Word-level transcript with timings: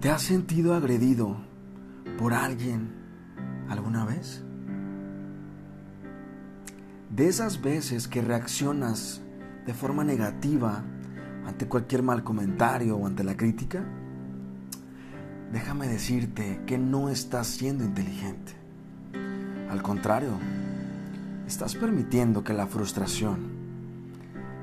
¿Te 0.00 0.10
has 0.10 0.22
sentido 0.22 0.74
agredido 0.76 1.36
por 2.20 2.32
alguien 2.32 2.88
alguna 3.68 4.04
vez? 4.04 4.44
De 7.10 7.26
esas 7.26 7.60
veces 7.60 8.06
que 8.06 8.22
reaccionas 8.22 9.20
de 9.66 9.74
forma 9.74 10.04
negativa 10.04 10.84
ante 11.44 11.66
cualquier 11.66 12.04
mal 12.04 12.22
comentario 12.22 12.96
o 12.96 13.08
ante 13.08 13.24
la 13.24 13.36
crítica, 13.36 13.82
déjame 15.50 15.88
decirte 15.88 16.60
que 16.64 16.78
no 16.78 17.08
estás 17.08 17.48
siendo 17.48 17.82
inteligente. 17.82 18.52
Al 19.68 19.82
contrario, 19.82 20.30
estás 21.48 21.74
permitiendo 21.74 22.44
que 22.44 22.52
la 22.52 22.68
frustración, 22.68 23.48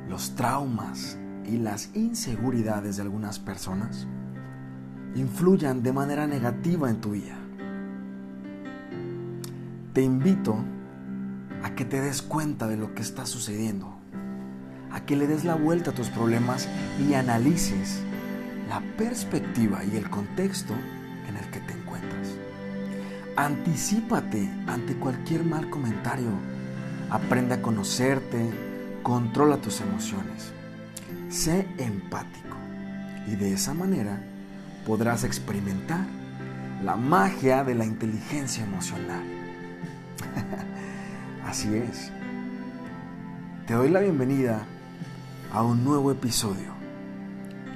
los 0.08 0.34
traumas 0.36 1.18
y 1.46 1.58
las 1.58 1.94
inseguridades 1.94 2.96
de 2.96 3.02
algunas 3.02 3.38
personas 3.38 4.08
influyan 5.16 5.82
de 5.82 5.94
manera 5.94 6.28
negativa 6.28 6.90
en 6.90 7.02
tu 7.02 7.12
vida. 7.12 7.36
Te 9.94 10.02
invito 10.02 10.58
a 11.64 11.74
que 11.74 11.86
te 11.86 12.02
des 12.02 12.22
cuenta 12.22 12.68
de 12.68 12.76
lo 12.76 12.94
que 12.94 13.02
está 13.02 13.26
sucediendo, 13.26 13.96
a 14.92 15.06
que 15.06 15.16
le 15.16 15.26
des 15.26 15.46
la 15.46 15.56
vuelta 15.56 15.92
a 15.92 15.94
tus 15.94 16.10
problemas 16.10 16.68
y 17.00 17.14
analices 17.14 18.02
la 18.68 18.82
perspectiva 18.98 19.84
y 19.86 19.96
el 19.96 20.10
contexto 20.10 20.74
en 21.30 21.38
el 21.38 21.50
que 21.50 21.62
te 21.62 21.74
encuentras. 21.74 22.36
Anticípate 23.38 24.50
ante 24.68 24.96
cualquier 24.96 25.46
mal 25.46 25.70
comentario, 25.70 26.32
aprende 27.10 27.56
a 27.56 27.62
conocerte, 27.62 28.50
controla 29.02 29.58
tus 29.58 29.80
emociones, 29.80 30.52
sé 31.30 31.68
empático 31.78 32.58
y 33.28 33.36
de 33.36 33.54
esa 33.54 33.74
manera 33.74 34.35
podrás 34.86 35.24
experimentar 35.24 36.06
la 36.84 36.96
magia 36.96 37.64
de 37.64 37.76
la 37.76 37.86
inteligencia 37.86 38.64
emocional. 38.64 39.24
Así 41.46 41.76
es. 41.76 42.12
Te 43.66 43.74
doy 43.74 43.90
la 43.90 44.02
bienvenida 44.02 44.64
a 45.52 45.64
un 45.64 45.84
nuevo 45.84 46.12
episodio 46.12 46.76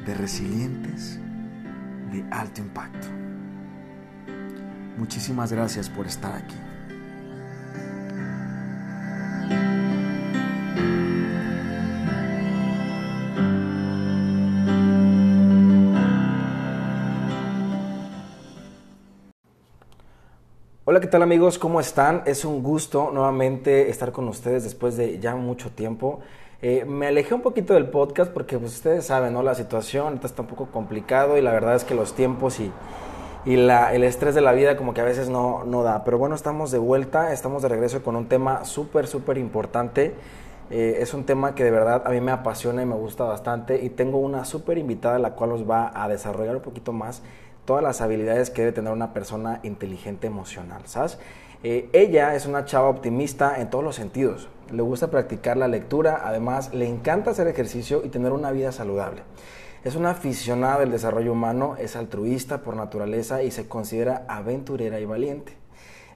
de 0.05 0.13
Resilientes 0.13 1.19
de 2.11 2.23
Alto 2.31 2.61
Impacto. 2.61 3.07
Muchísimas 4.97 5.51
gracias 5.51 5.89
por 5.89 6.05
estar 6.05 6.35
aquí. 6.35 6.55
Tal 21.09 21.23
amigos? 21.23 21.57
¿Cómo 21.57 21.79
están? 21.79 22.21
Es 22.25 22.45
un 22.45 22.61
gusto 22.61 23.09
nuevamente 23.11 23.89
estar 23.89 24.11
con 24.11 24.27
ustedes 24.27 24.63
después 24.63 24.95
de 24.95 25.19
ya 25.19 25.35
mucho 25.35 25.71
tiempo. 25.71 26.19
Eh, 26.61 26.85
me 26.85 27.07
alejé 27.07 27.33
un 27.33 27.41
poquito 27.41 27.73
del 27.73 27.89
podcast 27.89 28.31
porque 28.31 28.59
pues, 28.59 28.75
ustedes 28.75 29.05
saben, 29.05 29.33
¿no? 29.33 29.41
La 29.41 29.55
situación 29.55 30.19
está 30.23 30.43
un 30.43 30.47
poco 30.47 30.67
complicado 30.67 31.37
y 31.37 31.41
la 31.41 31.51
verdad 31.51 31.75
es 31.75 31.83
que 31.83 31.95
los 31.95 32.13
tiempos 32.13 32.59
y, 32.59 32.71
y 33.45 33.55
la, 33.55 33.93
el 33.93 34.03
estrés 34.03 34.35
de 34.35 34.41
la 34.41 34.51
vida 34.51 34.77
como 34.77 34.93
que 34.93 35.01
a 35.01 35.03
veces 35.03 35.29
no, 35.29 35.63
no 35.65 35.81
da. 35.81 36.03
Pero 36.03 36.19
bueno, 36.19 36.35
estamos 36.35 36.69
de 36.69 36.77
vuelta, 36.77 37.33
estamos 37.33 37.63
de 37.63 37.69
regreso 37.69 38.03
con 38.03 38.15
un 38.15 38.27
tema 38.27 38.63
súper, 38.63 39.07
súper 39.07 39.39
importante. 39.39 40.13
Eh, 40.69 40.97
es 40.99 41.15
un 41.15 41.23
tema 41.23 41.55
que 41.55 41.63
de 41.63 41.71
verdad 41.71 42.03
a 42.05 42.11
mí 42.11 42.21
me 42.21 42.31
apasiona 42.31 42.83
y 42.83 42.85
me 42.85 42.95
gusta 42.95 43.23
bastante 43.23 43.83
y 43.83 43.89
tengo 43.89 44.19
una 44.19 44.45
súper 44.45 44.77
invitada 44.77 45.17
la 45.17 45.31
cual 45.31 45.49
nos 45.49 45.67
va 45.67 45.91
a 45.95 46.07
desarrollar 46.07 46.55
un 46.55 46.61
poquito 46.61 46.93
más 46.93 47.23
todas 47.69 47.83
las 47.83 48.01
habilidades 48.01 48.49
que 48.49 48.63
debe 48.63 48.71
tener 48.71 48.91
una 48.91 49.13
persona 49.13 49.59
inteligente 49.61 50.25
emocional, 50.25 50.81
¿sabes? 50.85 51.19
Eh, 51.61 51.87
ella 51.93 52.33
es 52.33 52.47
una 52.47 52.65
chava 52.65 52.89
optimista 52.89 53.61
en 53.61 53.69
todos 53.69 53.83
los 53.83 53.95
sentidos. 53.95 54.49
Le 54.71 54.81
gusta 54.81 55.11
practicar 55.11 55.55
la 55.55 55.67
lectura, 55.67 56.21
además 56.23 56.73
le 56.73 56.87
encanta 56.87 57.29
hacer 57.29 57.47
ejercicio 57.47 58.01
y 58.03 58.09
tener 58.09 58.31
una 58.31 58.49
vida 58.49 58.71
saludable. 58.71 59.21
Es 59.83 59.95
una 59.95 60.09
aficionada 60.09 60.79
del 60.79 60.89
desarrollo 60.89 61.31
humano, 61.31 61.75
es 61.77 61.95
altruista 61.95 62.63
por 62.63 62.75
naturaleza 62.75 63.43
y 63.43 63.51
se 63.51 63.67
considera 63.67 64.25
aventurera 64.27 64.99
y 64.99 65.05
valiente. 65.05 65.53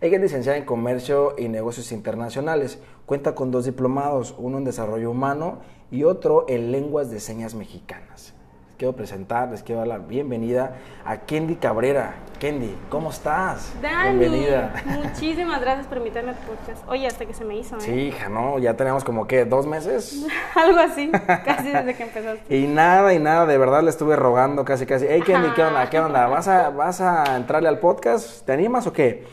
Ella 0.02 0.16
es 0.16 0.24
licenciada 0.24 0.58
en 0.58 0.66
Comercio 0.66 1.36
y 1.38 1.50
Negocios 1.50 1.92
Internacionales. 1.92 2.80
Cuenta 3.06 3.36
con 3.36 3.52
dos 3.52 3.66
diplomados, 3.66 4.34
uno 4.40 4.58
en 4.58 4.64
Desarrollo 4.64 5.12
Humano 5.12 5.60
y 5.92 6.04
otro 6.04 6.48
en 6.50 6.72
Lenguas 6.72 7.12
de 7.12 7.20
Señas 7.20 7.54
Mexicanas 7.54 8.33
quiero 8.78 8.94
presentar, 8.94 9.50
les 9.50 9.64
quiero 9.64 9.80
dar 9.80 9.88
la 9.88 9.98
bienvenida 9.98 10.78
a 11.06 11.18
Kendi 11.18 11.56
Cabrera. 11.56 12.16
Kendi, 12.40 12.76
¿cómo 12.90 13.10
estás? 13.12 13.74
Dani, 13.82 14.18
bienvenida. 14.18 14.74
Muchísimas 14.86 15.62
gracias 15.62 15.88
por 15.88 15.98
invitarme 16.00 16.32
a 16.32 16.34
tu 16.34 16.42
podcast. 16.48 16.84
Oye, 16.90 17.08
hasta 17.08 17.26
que 17.26 17.34
se 17.34 17.46
me 17.46 17.56
hizo, 17.58 17.78
¿eh? 17.78 17.82
Sí, 17.82 17.92
hija, 17.92 18.30
¿no? 18.30 18.60
Ya 18.60 18.76
tenemos 18.76 19.04
como 19.04 19.28
que 19.28 19.46
dos 19.46 19.66
meses. 19.66 20.26
Algo 20.56 20.80
así, 20.80 21.10
casi 21.46 21.70
desde 21.70 21.96
que 21.96 22.04
empezaste. 22.04 22.58
y 22.58 22.68
nada, 22.68 23.14
y 23.14 23.20
nada, 23.20 23.46
de 23.46 23.58
verdad 23.58 23.84
le 23.84 23.90
estuve 23.90 24.16
rogando 24.16 24.66
casi, 24.66 24.86
casi. 24.86 25.06
Hey, 25.08 25.22
Kendi, 25.26 25.50
¿qué 25.52 25.64
onda? 25.64 25.90
¿Qué 25.90 26.00
onda? 26.00 26.28
¿Vas 26.28 26.48
a, 26.48 26.70
¿Vas 26.70 27.00
a 27.00 27.38
entrarle 27.38 27.70
al 27.70 27.80
podcast? 27.80 28.46
¿Te 28.46 28.52
animas 28.54 28.88
o 28.88 28.94
qué? 28.94 29.24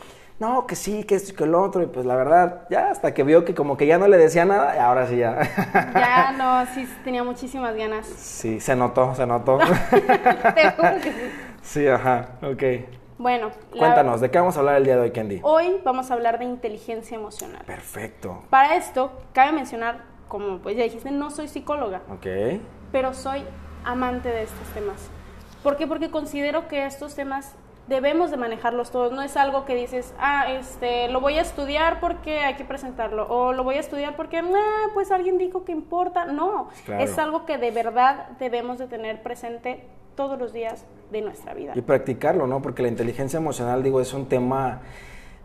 No, 0.41 0.65
que 0.65 0.75
sí, 0.75 1.03
que 1.03 1.13
esto 1.13 1.33
y 1.33 1.35
que 1.35 1.43
el 1.43 1.53
otro, 1.53 1.83
y 1.83 1.85
pues 1.85 2.03
la 2.03 2.15
verdad, 2.15 2.65
ya 2.67 2.89
hasta 2.89 3.13
que 3.13 3.21
vio 3.23 3.45
que 3.45 3.53
como 3.53 3.77
que 3.77 3.85
ya 3.85 3.99
no 3.99 4.07
le 4.07 4.17
decía 4.17 4.43
nada, 4.43 4.75
y 4.75 4.79
ahora 4.79 5.05
sí 5.05 5.17
ya. 5.17 5.37
Ya, 5.93 6.31
no, 6.35 6.65
sí, 6.73 6.91
tenía 7.03 7.23
muchísimas 7.23 7.75
ganas. 7.75 8.07
Sí, 8.07 8.59
se 8.59 8.75
notó, 8.75 9.13
se 9.13 9.27
notó. 9.27 9.59
Te 9.91 10.71
juro 10.71 10.95
que 10.95 11.11
sí. 11.11 11.31
Sí, 11.61 11.87
ajá, 11.87 12.29
ok. 12.41 12.63
Bueno. 13.19 13.51
Cuéntanos, 13.69 14.19
¿de 14.19 14.31
qué 14.31 14.39
vamos 14.39 14.57
a 14.57 14.61
hablar 14.61 14.77
el 14.77 14.83
día 14.83 14.95
de 14.95 15.03
hoy, 15.03 15.11
Candy? 15.11 15.41
Hoy 15.43 15.79
vamos 15.85 16.09
a 16.09 16.15
hablar 16.15 16.39
de 16.39 16.45
inteligencia 16.45 17.15
emocional. 17.15 17.61
Perfecto. 17.67 18.41
Para 18.49 18.75
esto, 18.77 19.11
cabe 19.33 19.51
mencionar, 19.51 20.05
como 20.27 20.57
pues 20.57 20.75
ya 20.75 20.83
dijiste, 20.83 21.11
no 21.11 21.29
soy 21.29 21.49
psicóloga. 21.49 22.01
Ok. 22.09 22.25
Pero 22.91 23.13
soy 23.13 23.43
amante 23.83 24.29
de 24.29 24.41
estos 24.41 24.67
temas. 24.69 25.07
¿Por 25.61 25.77
qué? 25.77 25.85
Porque 25.85 26.09
considero 26.09 26.67
que 26.67 26.87
estos 26.87 27.13
temas 27.13 27.53
debemos 27.91 28.31
de 28.31 28.37
manejarlos 28.37 28.89
todos. 28.89 29.11
No 29.11 29.21
es 29.21 29.35
algo 29.37 29.65
que 29.65 29.75
dices, 29.75 30.13
ah, 30.17 30.45
este, 30.49 31.09
lo 31.09 31.19
voy 31.19 31.37
a 31.37 31.41
estudiar 31.41 31.99
porque 31.99 32.39
hay 32.39 32.55
que 32.55 32.63
presentarlo, 32.63 33.27
o 33.27 33.53
lo 33.53 33.63
voy 33.63 33.75
a 33.75 33.81
estudiar 33.81 34.15
porque, 34.15 34.41
pues 34.93 35.11
alguien 35.11 35.37
dijo 35.37 35.65
que 35.65 35.73
importa. 35.73 36.25
No, 36.25 36.69
es 36.97 37.19
algo 37.19 37.45
que 37.45 37.57
de 37.57 37.69
verdad 37.69 38.29
debemos 38.39 38.79
de 38.79 38.87
tener 38.87 39.21
presente 39.21 39.83
todos 40.15 40.39
los 40.39 40.53
días 40.53 40.85
de 41.11 41.21
nuestra 41.21 41.53
vida. 41.53 41.73
Y 41.75 41.81
practicarlo, 41.81 42.47
¿no? 42.47 42.61
Porque 42.61 42.81
la 42.81 42.87
inteligencia 42.87 43.37
emocional, 43.37 43.83
digo, 43.83 43.99
es 43.99 44.13
un 44.13 44.27
tema 44.27 44.79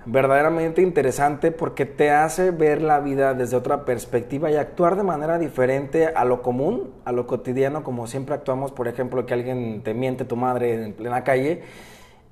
verdaderamente 0.08 0.82
interesante 0.82 1.50
porque 1.50 1.84
te 1.84 2.10
hace 2.10 2.52
ver 2.52 2.80
la 2.80 3.00
vida 3.00 3.34
desde 3.34 3.56
otra 3.56 3.84
perspectiva 3.84 4.52
y 4.52 4.54
actuar 4.54 4.94
de 4.94 5.02
manera 5.02 5.36
diferente 5.36 6.06
a 6.06 6.24
lo 6.24 6.42
común, 6.42 6.92
a 7.04 7.10
lo 7.10 7.26
cotidiano, 7.26 7.82
como 7.82 8.06
siempre 8.06 8.36
actuamos, 8.36 8.70
por 8.70 8.86
ejemplo, 8.86 9.26
que 9.26 9.34
alguien 9.34 9.82
te 9.82 9.94
miente 9.94 10.24
tu 10.24 10.36
madre 10.36 10.74
en 10.74 10.92
plena 10.92 11.24
calle 11.24 11.64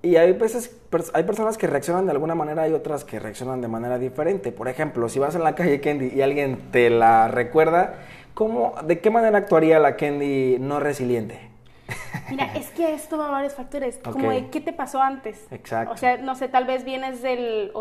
y 0.05 0.17
hay 0.17 0.33
veces, 0.33 0.77
hay 1.15 1.25
personas 1.25 1.57
que 1.57 1.67
reaccionan 1.67 2.05
de 2.05 2.13
alguna 2.13 2.35
manera 2.35 2.69
y 2.69 2.73
otras 2.73 3.05
que 3.05 3.19
reaccionan 3.19 3.61
de 3.61 3.69
manera 3.69 3.99
diferente. 3.99 4.53
Por 4.53 4.69
ejemplo, 4.69 5.09
si 5.09 5.19
vas 5.19 5.35
en 5.35 5.43
la 5.43 5.55
calle 5.55 5.81
Candy 5.81 6.13
y 6.15 6.21
alguien 6.21 6.71
te 6.71 6.91
la 6.91 7.29
recuerda, 7.29 7.95
¿cómo, 8.35 8.75
¿de 8.85 9.01
qué 9.01 9.11
manera 9.11 9.39
actuaría 9.39 9.79
la 9.79 9.97
Candy 9.97 10.59
no 10.61 10.79
resiliente? 10.79 11.51
Mira, 12.31 12.53
es 12.55 12.71
que 12.71 12.93
esto 12.93 13.17
va 13.17 13.29
a 13.29 13.31
varios 13.31 13.55
factores, 13.55 13.99
como 13.99 14.31
de 14.31 14.49
qué 14.51 14.61
te 14.61 14.73
pasó 14.73 15.01
antes. 15.01 15.47
Exacto. 15.51 15.95
O 15.95 15.97
sea, 15.97 16.19
no 16.19 16.35
sé, 16.35 16.49
tal 16.49 16.67
vez 16.67 16.85
vienes 16.85 17.23
del, 17.23 17.73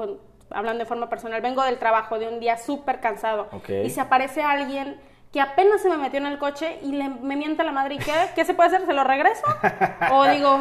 hablando 0.50 0.80
de 0.84 0.86
forma 0.86 1.10
personal, 1.10 1.42
vengo 1.42 1.64
del 1.64 1.78
trabajo 1.78 2.20
de 2.20 2.28
un 2.28 2.40
día 2.40 2.58
súper 2.58 3.00
cansado 3.02 3.50
y 3.68 3.90
se 3.90 4.00
aparece 4.00 4.42
alguien 4.42 4.98
que 5.34 5.42
apenas 5.42 5.82
se 5.82 5.90
me 5.90 5.98
metió 5.98 6.20
en 6.20 6.28
el 6.28 6.38
coche 6.38 6.78
y 6.84 6.92
le, 6.92 7.10
me 7.10 7.36
mienta 7.36 7.64
la 7.64 7.72
madre, 7.72 7.96
¿y 7.96 7.98
qué? 7.98 8.14
¿Qué 8.36 8.46
se 8.46 8.54
puede 8.54 8.68
hacer? 8.68 8.86
¿Se 8.86 8.94
lo 8.94 9.04
regreso? 9.04 9.42
O 10.12 10.26
digo, 10.32 10.60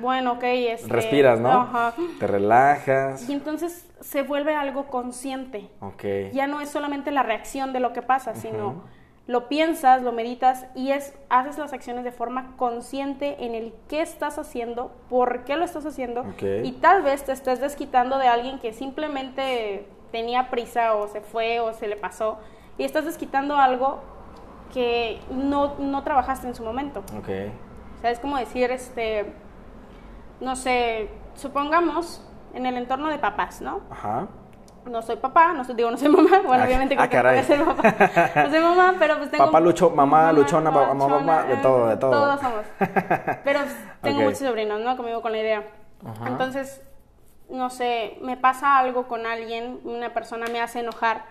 bueno, 0.00 0.32
ok, 0.32 0.44
este, 0.44 0.88
Respiras, 0.88 1.38
¿no? 1.38 1.92
Te 2.18 2.26
relajas. 2.26 3.28
Y 3.28 3.34
entonces 3.34 3.86
se 4.00 4.22
vuelve 4.22 4.56
algo 4.56 4.86
consciente. 4.86 5.68
Ok. 5.80 6.04
Ya 6.32 6.46
no 6.46 6.62
es 6.62 6.70
solamente 6.70 7.10
la 7.10 7.22
reacción 7.22 7.74
de 7.74 7.80
lo 7.80 7.92
que 7.92 8.00
pasa, 8.00 8.34
sino 8.34 8.84
lo 9.26 9.48
piensas, 9.48 10.02
lo 10.02 10.12
meditas 10.12 10.66
y 10.74 10.92
es, 10.92 11.14
haces 11.28 11.58
las 11.58 11.74
acciones 11.74 12.02
de 12.02 12.12
forma 12.12 12.56
consciente 12.56 13.44
en 13.44 13.54
el 13.54 13.74
qué 13.88 14.00
estás 14.00 14.38
haciendo, 14.38 14.90
por 15.10 15.44
qué 15.44 15.56
lo 15.56 15.66
estás 15.66 15.84
haciendo 15.84 16.24
y 16.62 16.72
tal 16.72 17.02
vez 17.02 17.24
te 17.24 17.32
estés 17.32 17.60
desquitando 17.60 18.18
de 18.18 18.28
alguien 18.28 18.58
que 18.58 18.72
simplemente 18.72 19.86
tenía 20.12 20.50
prisa 20.50 20.94
o 20.94 21.08
se 21.08 21.20
fue 21.20 21.60
o 21.60 21.72
se 21.72 21.88
le 21.88 21.96
pasó 21.96 22.38
y 22.76 22.84
estás 22.84 23.04
desquitando 23.04 23.56
algo 23.56 24.13
que 24.72 25.20
no, 25.30 25.74
no 25.78 26.02
trabajaste 26.02 26.46
en 26.46 26.54
su 26.54 26.64
momento. 26.64 27.00
Ok. 27.18 27.28
O 27.96 28.00
sea, 28.00 28.10
es 28.10 28.18
como 28.18 28.36
decir, 28.36 28.70
este, 28.70 29.32
no 30.40 30.56
sé, 30.56 31.10
supongamos 31.34 32.26
en 32.54 32.66
el 32.66 32.76
entorno 32.76 33.08
de 33.08 33.18
papás, 33.18 33.60
¿no? 33.60 33.80
Ajá. 33.90 34.28
No 34.86 35.00
soy 35.00 35.16
papá, 35.16 35.54
no 35.54 35.64
soy, 35.64 35.76
digo, 35.76 35.90
no 35.90 35.96
soy 35.96 36.08
mamá, 36.08 36.42
bueno, 36.46 36.64
obviamente 36.64 36.94
ah, 36.98 37.08
que 37.08 37.22
no 37.22 37.42
ser 37.42 37.64
papá. 37.64 38.42
No 38.44 38.50
soy 38.50 38.60
mamá, 38.60 38.94
pero 38.98 39.16
pues 39.16 39.30
tengo... 39.30 39.46
Papá 39.46 39.60
lucho, 39.60 39.90
mamá, 39.90 40.30
luchona, 40.32 40.70
mamá, 40.70 41.08
mamá, 41.08 41.42
de 41.44 41.56
todo, 41.56 41.88
de 41.88 41.96
todo. 41.96 42.10
Todos 42.10 42.40
somos. 42.40 42.66
Pero 43.44 43.60
Tengo 44.02 44.20
muchos 44.20 44.40
sobrinos, 44.40 44.80
¿no? 44.80 44.96
Conmigo 44.96 45.22
con 45.22 45.32
la 45.32 45.38
idea. 45.38 45.62
Entonces, 46.26 46.82
no 47.48 47.70
sé, 47.70 48.18
me 48.20 48.36
pasa 48.36 48.78
algo 48.78 49.08
con 49.08 49.26
alguien, 49.26 49.80
una 49.84 50.12
persona 50.12 50.46
me 50.52 50.60
hace 50.60 50.80
enojar 50.80 51.24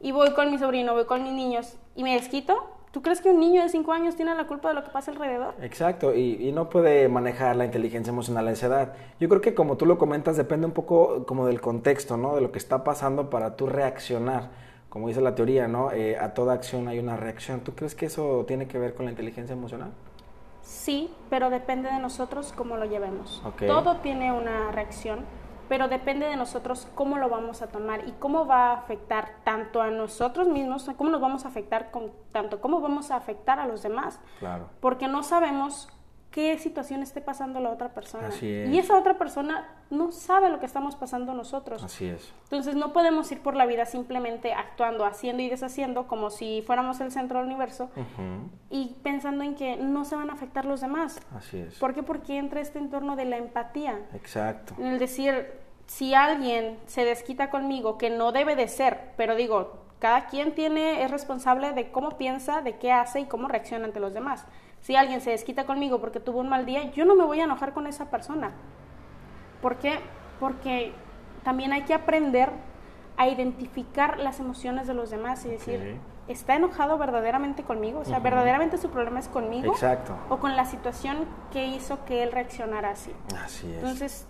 y 0.00 0.12
voy 0.12 0.32
con 0.34 0.50
mi 0.50 0.58
sobrino, 0.58 0.92
voy 0.92 1.06
con 1.06 1.22
mis 1.22 1.32
niños 1.32 1.78
y 1.94 2.02
me 2.02 2.14
desquito. 2.14 2.77
¿Tú 2.98 3.02
crees 3.02 3.20
que 3.20 3.30
un 3.30 3.38
niño 3.38 3.62
de 3.62 3.68
5 3.68 3.92
años 3.92 4.16
tiene 4.16 4.34
la 4.34 4.48
culpa 4.48 4.70
de 4.70 4.74
lo 4.74 4.82
que 4.82 4.90
pasa 4.90 5.12
alrededor? 5.12 5.54
Exacto, 5.62 6.16
y, 6.16 6.50
no 6.50 6.68
puede 6.68 7.08
manejar 7.08 7.54
la 7.54 7.64
inteligencia 7.64 8.10
emocional 8.10 8.48
a 8.48 8.50
esa 8.50 8.66
edad. 8.66 8.92
Yo 9.20 9.28
creo 9.28 9.40
que 9.40 9.54
como 9.54 9.76
tú 9.76 9.86
lo 9.86 9.98
comentas, 9.98 10.36
depende 10.36 10.66
un 10.66 10.72
poco 10.72 11.24
como 11.24 11.46
del 11.46 11.60
contexto, 11.60 12.16
¿no? 12.16 12.34
De 12.34 12.40
lo 12.40 12.50
que 12.50 12.58
está 12.58 12.82
pasando 12.82 13.30
para 13.30 13.54
tú 13.54 13.68
reaccionar. 13.68 14.50
Como 14.88 15.06
dice 15.06 15.20
la 15.20 15.36
teoría, 15.36 15.68
¿no? 15.68 15.92
Eh, 15.92 16.18
a 16.18 16.34
toda 16.34 16.54
acción 16.54 16.88
hay 16.88 16.98
una 16.98 17.16
reacción. 17.16 17.60
¿Tú 17.60 17.72
crees 17.76 17.94
que 17.94 18.06
eso 18.06 18.44
tiene 18.48 18.66
que 18.66 18.80
ver 18.80 18.94
con 18.94 19.04
la 19.04 19.12
inteligencia 19.12 19.52
emocional? 19.52 19.92
Sí, 20.62 21.08
pero 21.30 21.50
depende 21.50 21.88
de 21.92 22.00
nosotros 22.00 22.52
cómo 22.52 22.78
lo 22.78 22.86
llevemos. 22.86 23.40
Todo 23.64 23.98
tiene 23.98 24.32
una 24.32 24.72
reacción, 24.72 25.20
pero 25.68 25.88
depende 25.88 26.26
de 26.26 26.36
nosotros 26.36 26.88
cómo 26.94 27.18
lo 27.18 27.28
vamos 27.28 27.62
a 27.62 27.68
tomar 27.68 28.06
y 28.08 28.12
cómo 28.12 28.46
va 28.46 28.70
a 28.70 28.72
afectar 28.74 29.36
tanto 29.44 29.82
a 29.82 29.90
nosotros 29.90 30.48
mismos, 30.48 30.90
cómo 30.96 31.10
nos 31.10 31.20
vamos 31.20 31.44
a 31.44 31.48
afectar, 31.48 31.90
con, 31.90 32.12
tanto 32.32 32.60
cómo 32.60 32.80
vamos 32.80 33.10
a 33.10 33.16
afectar 33.16 33.58
a 33.58 33.66
los 33.66 33.82
demás. 33.82 34.20
Claro. 34.38 34.68
Porque 34.80 35.08
no 35.08 35.22
sabemos 35.22 35.88
qué 36.30 36.58
situación 36.58 37.02
esté 37.02 37.20
pasando 37.20 37.60
la 37.60 37.70
otra 37.70 37.90
persona. 37.90 38.28
Y 38.40 38.78
esa 38.78 38.98
otra 38.98 39.18
persona 39.18 39.66
no 39.90 40.12
sabe 40.12 40.50
lo 40.50 40.60
que 40.60 40.66
estamos 40.66 40.94
pasando 40.96 41.32
nosotros. 41.34 41.82
Así 41.82 42.06
es. 42.06 42.32
Entonces 42.44 42.74
no 42.74 42.92
podemos 42.92 43.30
ir 43.32 43.40
por 43.40 43.56
la 43.56 43.66
vida 43.66 43.86
simplemente 43.86 44.52
actuando, 44.52 45.04
haciendo 45.04 45.42
y 45.42 45.48
deshaciendo 45.48 46.06
como 46.06 46.30
si 46.30 46.62
fuéramos 46.66 47.00
el 47.00 47.10
centro 47.10 47.38
del 47.38 47.46
universo 47.46 47.90
y 48.70 48.96
pensando 49.02 49.42
en 49.44 49.54
que 49.54 49.76
no 49.76 50.04
se 50.04 50.16
van 50.16 50.30
a 50.30 50.34
afectar 50.34 50.64
los 50.64 50.80
demás. 50.80 51.20
Así 51.36 51.58
es. 51.58 51.78
¿Por 51.78 51.94
qué? 51.94 52.02
Porque 52.02 52.36
entra 52.36 52.60
este 52.60 52.78
entorno 52.78 53.16
de 53.16 53.24
la 53.24 53.36
empatía. 53.36 53.98
Exacto. 54.14 54.74
En 54.78 54.86
el 54.86 54.98
decir, 54.98 55.52
si 55.86 56.14
alguien 56.14 56.78
se 56.86 57.04
desquita 57.04 57.50
conmigo, 57.50 57.96
que 57.96 58.10
no 58.10 58.32
debe 58.32 58.54
de 58.54 58.68
ser, 58.68 59.12
pero 59.16 59.34
digo, 59.34 59.86
cada 59.98 60.26
quien 60.26 60.54
tiene, 60.54 61.02
es 61.02 61.10
responsable 61.10 61.72
de 61.72 61.90
cómo 61.90 62.10
piensa, 62.18 62.62
de 62.62 62.76
qué 62.76 62.92
hace 62.92 63.20
y 63.20 63.24
cómo 63.24 63.48
reacciona 63.48 63.86
ante 63.86 63.98
los 63.98 64.14
demás. 64.14 64.46
Si 64.80 64.96
alguien 64.96 65.20
se 65.20 65.30
desquita 65.30 65.66
conmigo 65.66 66.00
porque 66.00 66.20
tuvo 66.20 66.40
un 66.40 66.48
mal 66.48 66.66
día, 66.66 66.90
yo 66.92 67.04
no 67.04 67.14
me 67.14 67.24
voy 67.24 67.40
a 67.40 67.44
enojar 67.44 67.72
con 67.72 67.86
esa 67.86 68.10
persona. 68.10 68.52
¿Por 69.60 69.76
qué? 69.76 69.98
Porque 70.40 70.92
también 71.42 71.72
hay 71.72 71.82
que 71.82 71.94
aprender 71.94 72.50
a 73.16 73.28
identificar 73.28 74.18
las 74.18 74.38
emociones 74.38 74.86
de 74.86 74.94
los 74.94 75.10
demás 75.10 75.44
y 75.44 75.48
decir, 75.48 75.98
¿está 76.28 76.54
enojado 76.54 76.98
verdaderamente 76.98 77.64
conmigo? 77.64 78.00
O 78.00 78.04
sea, 78.04 78.20
¿verdaderamente 78.20 78.78
su 78.78 78.90
problema 78.90 79.18
es 79.18 79.28
conmigo? 79.28 79.72
Exacto. 79.72 80.16
O 80.28 80.38
con 80.38 80.54
la 80.56 80.64
situación 80.64 81.26
que 81.52 81.66
hizo 81.66 82.04
que 82.04 82.22
él 82.22 82.30
reaccionara 82.30 82.90
así. 82.90 83.12
Así 83.44 83.66
es. 83.68 83.78
Entonces, 83.78 84.26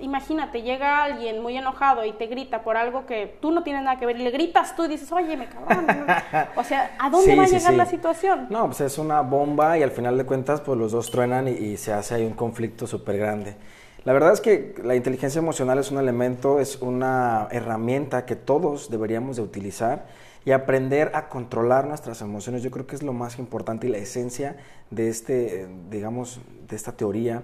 imagínate, 0.00 0.62
llega 0.62 1.04
alguien 1.04 1.42
muy 1.42 1.56
enojado 1.56 2.04
y 2.04 2.12
te 2.12 2.26
grita 2.26 2.62
por 2.62 2.76
algo 2.76 3.06
que 3.06 3.36
tú 3.40 3.50
no 3.50 3.62
tienes 3.62 3.82
nada 3.82 3.98
que 3.98 4.06
ver 4.06 4.18
y 4.18 4.24
le 4.24 4.30
gritas 4.30 4.74
tú 4.76 4.84
y 4.84 4.88
dices, 4.88 5.10
oye, 5.12 5.36
me 5.36 5.46
cabrón. 5.46 5.86
o 6.56 6.64
sea, 6.64 6.96
¿a 6.98 7.10
dónde 7.10 7.36
va 7.36 7.44
a 7.44 7.46
llegar 7.46 7.74
la 7.74 7.86
situación? 7.86 8.46
No, 8.50 8.66
pues 8.66 8.80
es 8.80 8.98
una 8.98 9.20
bomba 9.20 9.78
y 9.78 9.82
al 9.82 9.90
final 9.90 10.16
de 10.18 10.24
cuentas, 10.24 10.60
pues 10.60 10.78
los 10.78 10.92
dos 10.92 11.10
truenan 11.10 11.48
y, 11.48 11.76
se 11.76 11.92
hace 11.92 12.14
ahí 12.14 12.24
un 12.24 12.34
conflicto 12.34 12.86
súper 12.86 13.16
grande. 13.16 13.56
La 14.04 14.12
verdad 14.12 14.32
es 14.32 14.40
que 14.40 14.74
la 14.82 14.94
inteligencia 14.94 15.38
emocional 15.38 15.78
es 15.78 15.90
un 15.90 15.98
elemento, 15.98 16.58
es 16.58 16.80
una 16.80 17.48
herramienta 17.50 18.26
que 18.26 18.36
todos 18.36 18.90
deberíamos 18.90 19.36
de 19.36 19.42
utilizar 19.42 20.06
y 20.44 20.52
aprender 20.52 21.12
a 21.14 21.28
controlar 21.28 21.86
nuestras 21.86 22.22
emociones. 22.22 22.62
Yo 22.62 22.70
creo 22.70 22.86
que 22.86 22.96
es 22.96 23.02
lo 23.02 23.12
más 23.12 23.38
importante 23.38 23.86
y 23.86 23.90
la 23.90 23.98
esencia 23.98 24.56
de 24.90 25.08
este, 25.08 25.68
digamos, 25.90 26.40
de 26.66 26.76
esta 26.76 26.92
teoría 26.92 27.42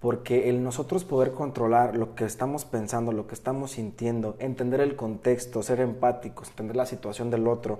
porque 0.00 0.48
el 0.48 0.64
nosotros 0.64 1.04
poder 1.04 1.32
controlar 1.32 1.94
lo 1.94 2.14
que 2.14 2.24
estamos 2.24 2.64
pensando, 2.64 3.12
lo 3.12 3.26
que 3.26 3.34
estamos 3.34 3.72
sintiendo, 3.72 4.34
entender 4.38 4.80
el 4.80 4.96
contexto, 4.96 5.62
ser 5.62 5.80
empáticos, 5.80 6.48
entender 6.48 6.74
la 6.74 6.86
situación 6.86 7.30
del 7.30 7.46
otro, 7.46 7.78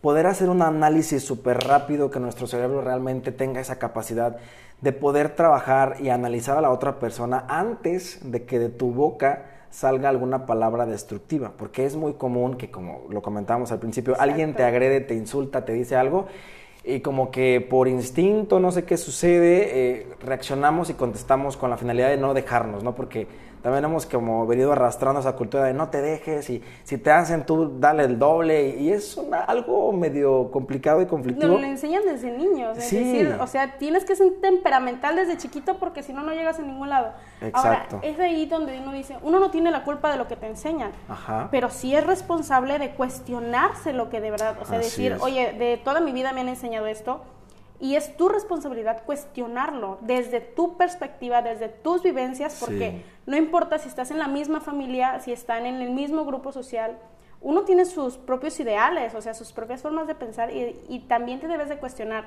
poder 0.00 0.26
hacer 0.26 0.48
un 0.48 0.62
análisis 0.62 1.22
súper 1.22 1.58
rápido 1.58 2.10
que 2.10 2.20
nuestro 2.20 2.46
cerebro 2.46 2.80
realmente 2.80 3.32
tenga 3.32 3.60
esa 3.60 3.78
capacidad 3.78 4.38
de 4.80 4.92
poder 4.92 5.34
trabajar 5.34 5.96
y 6.00 6.08
analizar 6.08 6.56
a 6.56 6.62
la 6.62 6.70
otra 6.70 6.98
persona 6.98 7.44
antes 7.48 8.20
de 8.22 8.44
que 8.44 8.58
de 8.58 8.70
tu 8.70 8.92
boca 8.92 9.44
salga 9.70 10.08
alguna 10.08 10.46
palabra 10.46 10.86
destructiva, 10.86 11.52
porque 11.58 11.84
es 11.84 11.96
muy 11.96 12.14
común 12.14 12.56
que, 12.56 12.70
como 12.70 13.02
lo 13.10 13.20
comentábamos 13.20 13.72
al 13.72 13.80
principio, 13.80 14.16
alguien 14.18 14.54
te 14.54 14.64
agrede, 14.64 15.02
te 15.02 15.14
insulta, 15.14 15.66
te 15.66 15.74
dice 15.74 15.96
algo 15.96 16.28
y 16.88 17.00
como 17.00 17.30
que 17.30 17.60
por 17.60 17.86
instinto, 17.86 18.58
no 18.60 18.72
sé 18.72 18.84
qué 18.84 18.96
sucede, 18.96 19.68
eh, 19.72 20.06
reaccionamos 20.24 20.88
y 20.88 20.94
contestamos 20.94 21.58
con 21.58 21.68
la 21.68 21.76
finalidad 21.76 22.08
de 22.08 22.16
no 22.16 22.32
dejarnos, 22.32 22.82
¿no? 22.82 22.94
Porque 22.94 23.26
también 23.62 23.84
hemos 23.84 24.06
como 24.06 24.46
venido 24.46 24.72
arrastrando 24.72 25.20
esa 25.20 25.34
cultura 25.34 25.64
de 25.64 25.74
no 25.74 25.88
te 25.88 26.00
dejes 26.00 26.48
y 26.50 26.62
si 26.84 26.98
te 26.98 27.10
hacen 27.10 27.44
tú 27.44 27.78
dale 27.78 28.04
el 28.04 28.18
doble 28.18 28.76
y, 28.76 28.88
es 28.88 29.20
algo 29.46 29.92
medio 29.92 30.50
complicado 30.50 31.02
y 31.02 31.06
conflictivo. 31.06 31.52
Nos 31.52 31.60
lo 31.60 31.66
enseñan 31.66 32.02
desde 32.06 32.30
niños, 32.30 32.78
es 32.78 32.90
decir, 32.90 33.36
o 33.40 33.46
sea, 33.46 33.78
tienes 33.78 34.04
que 34.04 34.16
ser 34.16 34.32
temperamental 34.40 35.16
desde 35.16 35.36
chiquito 35.36 35.78
porque 35.78 36.02
si 36.02 36.12
no, 36.12 36.22
no 36.22 36.32
llegas 36.32 36.58
a 36.58 36.62
ningún 36.62 36.88
lado. 36.88 37.12
Exacto. 37.40 37.96
Ahora, 37.96 38.08
es 38.08 38.18
ahí 38.18 38.46
donde 38.46 38.78
uno 38.80 38.92
dice, 38.92 39.16
uno 39.22 39.38
no 39.40 39.50
tiene 39.50 39.70
la 39.70 39.84
culpa 39.84 40.10
de 40.10 40.16
lo 40.16 40.26
que 40.26 40.36
te 40.36 40.46
enseñan, 40.46 40.92
Ajá. 41.08 41.48
pero 41.50 41.68
sí 41.68 41.94
es 41.94 42.06
responsable 42.06 42.78
de 42.78 42.90
cuestionarse 42.90 43.92
lo 43.92 44.08
que 44.08 44.20
de 44.20 44.30
verdad, 44.30 44.56
o 44.60 44.64
sea, 44.64 44.78
decir, 44.78 45.16
oye, 45.20 45.52
de 45.52 45.76
toda 45.76 46.00
mi 46.00 46.12
vida 46.12 46.32
me 46.32 46.40
han 46.40 46.48
enseñado 46.48 46.86
esto, 46.86 47.22
y 47.80 47.94
es 47.94 48.16
tu 48.16 48.28
responsabilidad 48.28 49.04
cuestionarlo 49.04 49.98
desde 50.00 50.40
tu 50.40 50.76
perspectiva, 50.76 51.42
desde 51.42 51.68
tus 51.68 52.02
vivencias, 52.02 52.56
porque 52.58 53.04
no 53.26 53.36
importa 53.36 53.78
si 53.78 53.88
estás 53.88 54.10
en 54.10 54.18
la 54.18 54.28
misma 54.28 54.60
familia, 54.60 55.20
si 55.20 55.32
están 55.32 55.66
en 55.66 55.76
el 55.76 55.90
mismo 55.90 56.24
grupo 56.24 56.50
social, 56.52 56.98
uno 57.40 57.62
tiene 57.62 57.84
sus 57.84 58.16
propios 58.16 58.58
ideales, 58.58 59.14
o 59.14 59.22
sea, 59.22 59.32
sus 59.32 59.52
propias 59.52 59.82
formas 59.82 60.08
de 60.08 60.16
pensar 60.16 60.50
y, 60.50 60.80
y 60.88 61.00
también 61.00 61.38
te 61.38 61.46
debes 61.46 61.68
de 61.68 61.78
cuestionar, 61.78 62.24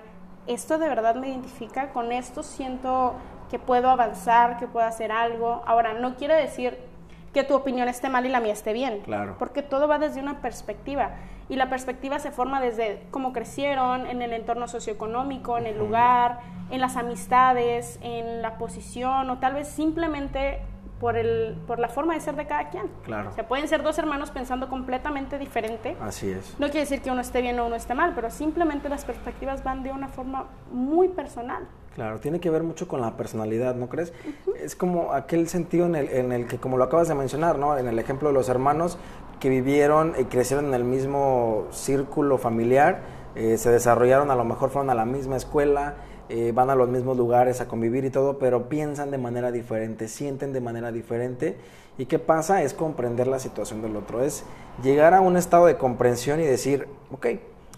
¿esto 0.47 0.77
de 0.77 0.87
verdad 0.87 1.15
me 1.15 1.27
identifica? 1.27 1.91
¿Con 1.91 2.13
esto 2.13 2.43
siento 2.43 3.15
que 3.49 3.59
puedo 3.59 3.89
avanzar, 3.89 4.57
que 4.57 4.67
puedo 4.67 4.85
hacer 4.85 5.11
algo? 5.11 5.63
Ahora, 5.65 5.93
no 5.93 6.15
quiere 6.15 6.35
decir 6.35 6.90
que 7.33 7.43
tu 7.43 7.55
opinión 7.55 7.87
esté 7.87 8.09
mal 8.09 8.25
y 8.25 8.29
la 8.29 8.39
mía 8.39 8.53
esté 8.53 8.73
bien. 8.73 9.01
Claro. 9.01 9.35
Porque 9.39 9.61
todo 9.61 9.87
va 9.87 9.99
desde 9.99 10.19
una 10.19 10.41
perspectiva. 10.41 11.11
Y 11.49 11.55
la 11.55 11.69
perspectiva 11.69 12.19
se 12.19 12.31
forma 12.31 12.61
desde 12.61 13.03
cómo 13.11 13.33
crecieron, 13.33 14.05
en 14.05 14.21
el 14.21 14.33
entorno 14.33 14.67
socioeconómico, 14.67 15.57
en 15.57 15.65
el 15.65 15.77
lugar, 15.77 16.39
en 16.69 16.79
las 16.79 16.95
amistades, 16.97 17.99
en 18.01 18.41
la 18.41 18.57
posición, 18.57 19.29
o 19.29 19.37
tal 19.39 19.53
vez 19.53 19.67
simplemente 19.67 20.59
por, 20.99 21.17
el, 21.17 21.57
por 21.67 21.79
la 21.79 21.89
forma 21.89 22.13
de 22.13 22.21
ser 22.21 22.35
de 22.35 22.45
cada 22.45 22.69
quien. 22.69 22.87
Claro. 23.03 23.29
O 23.29 23.33
sea, 23.33 23.47
pueden 23.47 23.67
ser 23.67 23.81
dos 23.83 23.97
hermanos 23.97 24.29
pensando 24.31 24.69
completamente 24.69 25.39
diferente. 25.39 25.97
Así 25.99 26.29
es. 26.29 26.57
No 26.59 26.67
quiere 26.67 26.81
decir 26.81 27.01
que 27.01 27.11
uno 27.11 27.21
esté 27.21 27.41
bien 27.41 27.59
o 27.59 27.65
uno 27.65 27.75
esté 27.75 27.95
mal, 27.95 28.13
pero 28.13 28.29
simplemente 28.29 28.87
las 28.87 29.03
perspectivas 29.03 29.63
van 29.63 29.83
de 29.83 29.91
una 29.91 30.07
forma 30.07 30.45
muy 30.71 31.09
personal. 31.09 31.67
Claro, 31.95 32.19
tiene 32.19 32.39
que 32.39 32.49
ver 32.49 32.63
mucho 32.63 32.87
con 32.87 33.01
la 33.01 33.17
personalidad, 33.17 33.75
¿no 33.75 33.89
crees? 33.89 34.13
Es 34.57 34.77
como 34.77 35.11
aquel 35.11 35.49
sentido 35.49 35.85
en 35.85 35.95
el, 35.95 36.09
en 36.09 36.31
el 36.31 36.47
que, 36.47 36.57
como 36.57 36.77
lo 36.77 36.85
acabas 36.85 37.09
de 37.09 37.15
mencionar, 37.15 37.59
¿no? 37.59 37.77
En 37.77 37.87
el 37.87 37.99
ejemplo 37.99 38.29
de 38.29 38.33
los 38.33 38.47
hermanos 38.47 38.97
que 39.41 39.49
vivieron 39.49 40.13
y 40.17 40.23
crecieron 40.25 40.67
en 40.67 40.73
el 40.73 40.85
mismo 40.85 41.67
círculo 41.71 42.37
familiar, 42.37 43.01
eh, 43.35 43.57
se 43.57 43.71
desarrollaron, 43.71 44.31
a 44.31 44.35
lo 44.35 44.45
mejor 44.45 44.69
fueron 44.69 44.89
a 44.89 44.95
la 44.95 45.03
misma 45.03 45.35
escuela, 45.35 45.95
eh, 46.29 46.53
van 46.55 46.69
a 46.69 46.75
los 46.75 46.87
mismos 46.87 47.17
lugares 47.17 47.59
a 47.59 47.67
convivir 47.67 48.05
y 48.05 48.09
todo, 48.09 48.39
pero 48.39 48.69
piensan 48.69 49.11
de 49.11 49.17
manera 49.17 49.51
diferente, 49.51 50.07
sienten 50.07 50.53
de 50.53 50.61
manera 50.61 50.93
diferente. 50.93 51.57
¿Y 51.97 52.05
qué 52.05 52.19
pasa? 52.19 52.61
Es 52.63 52.73
comprender 52.73 53.27
la 53.27 53.39
situación 53.39 53.81
del 53.81 53.97
otro, 53.97 54.23
es 54.23 54.45
llegar 54.81 55.13
a 55.13 55.19
un 55.19 55.35
estado 55.35 55.65
de 55.65 55.75
comprensión 55.75 56.39
y 56.39 56.43
decir, 56.43 56.87
ok, 57.11 57.27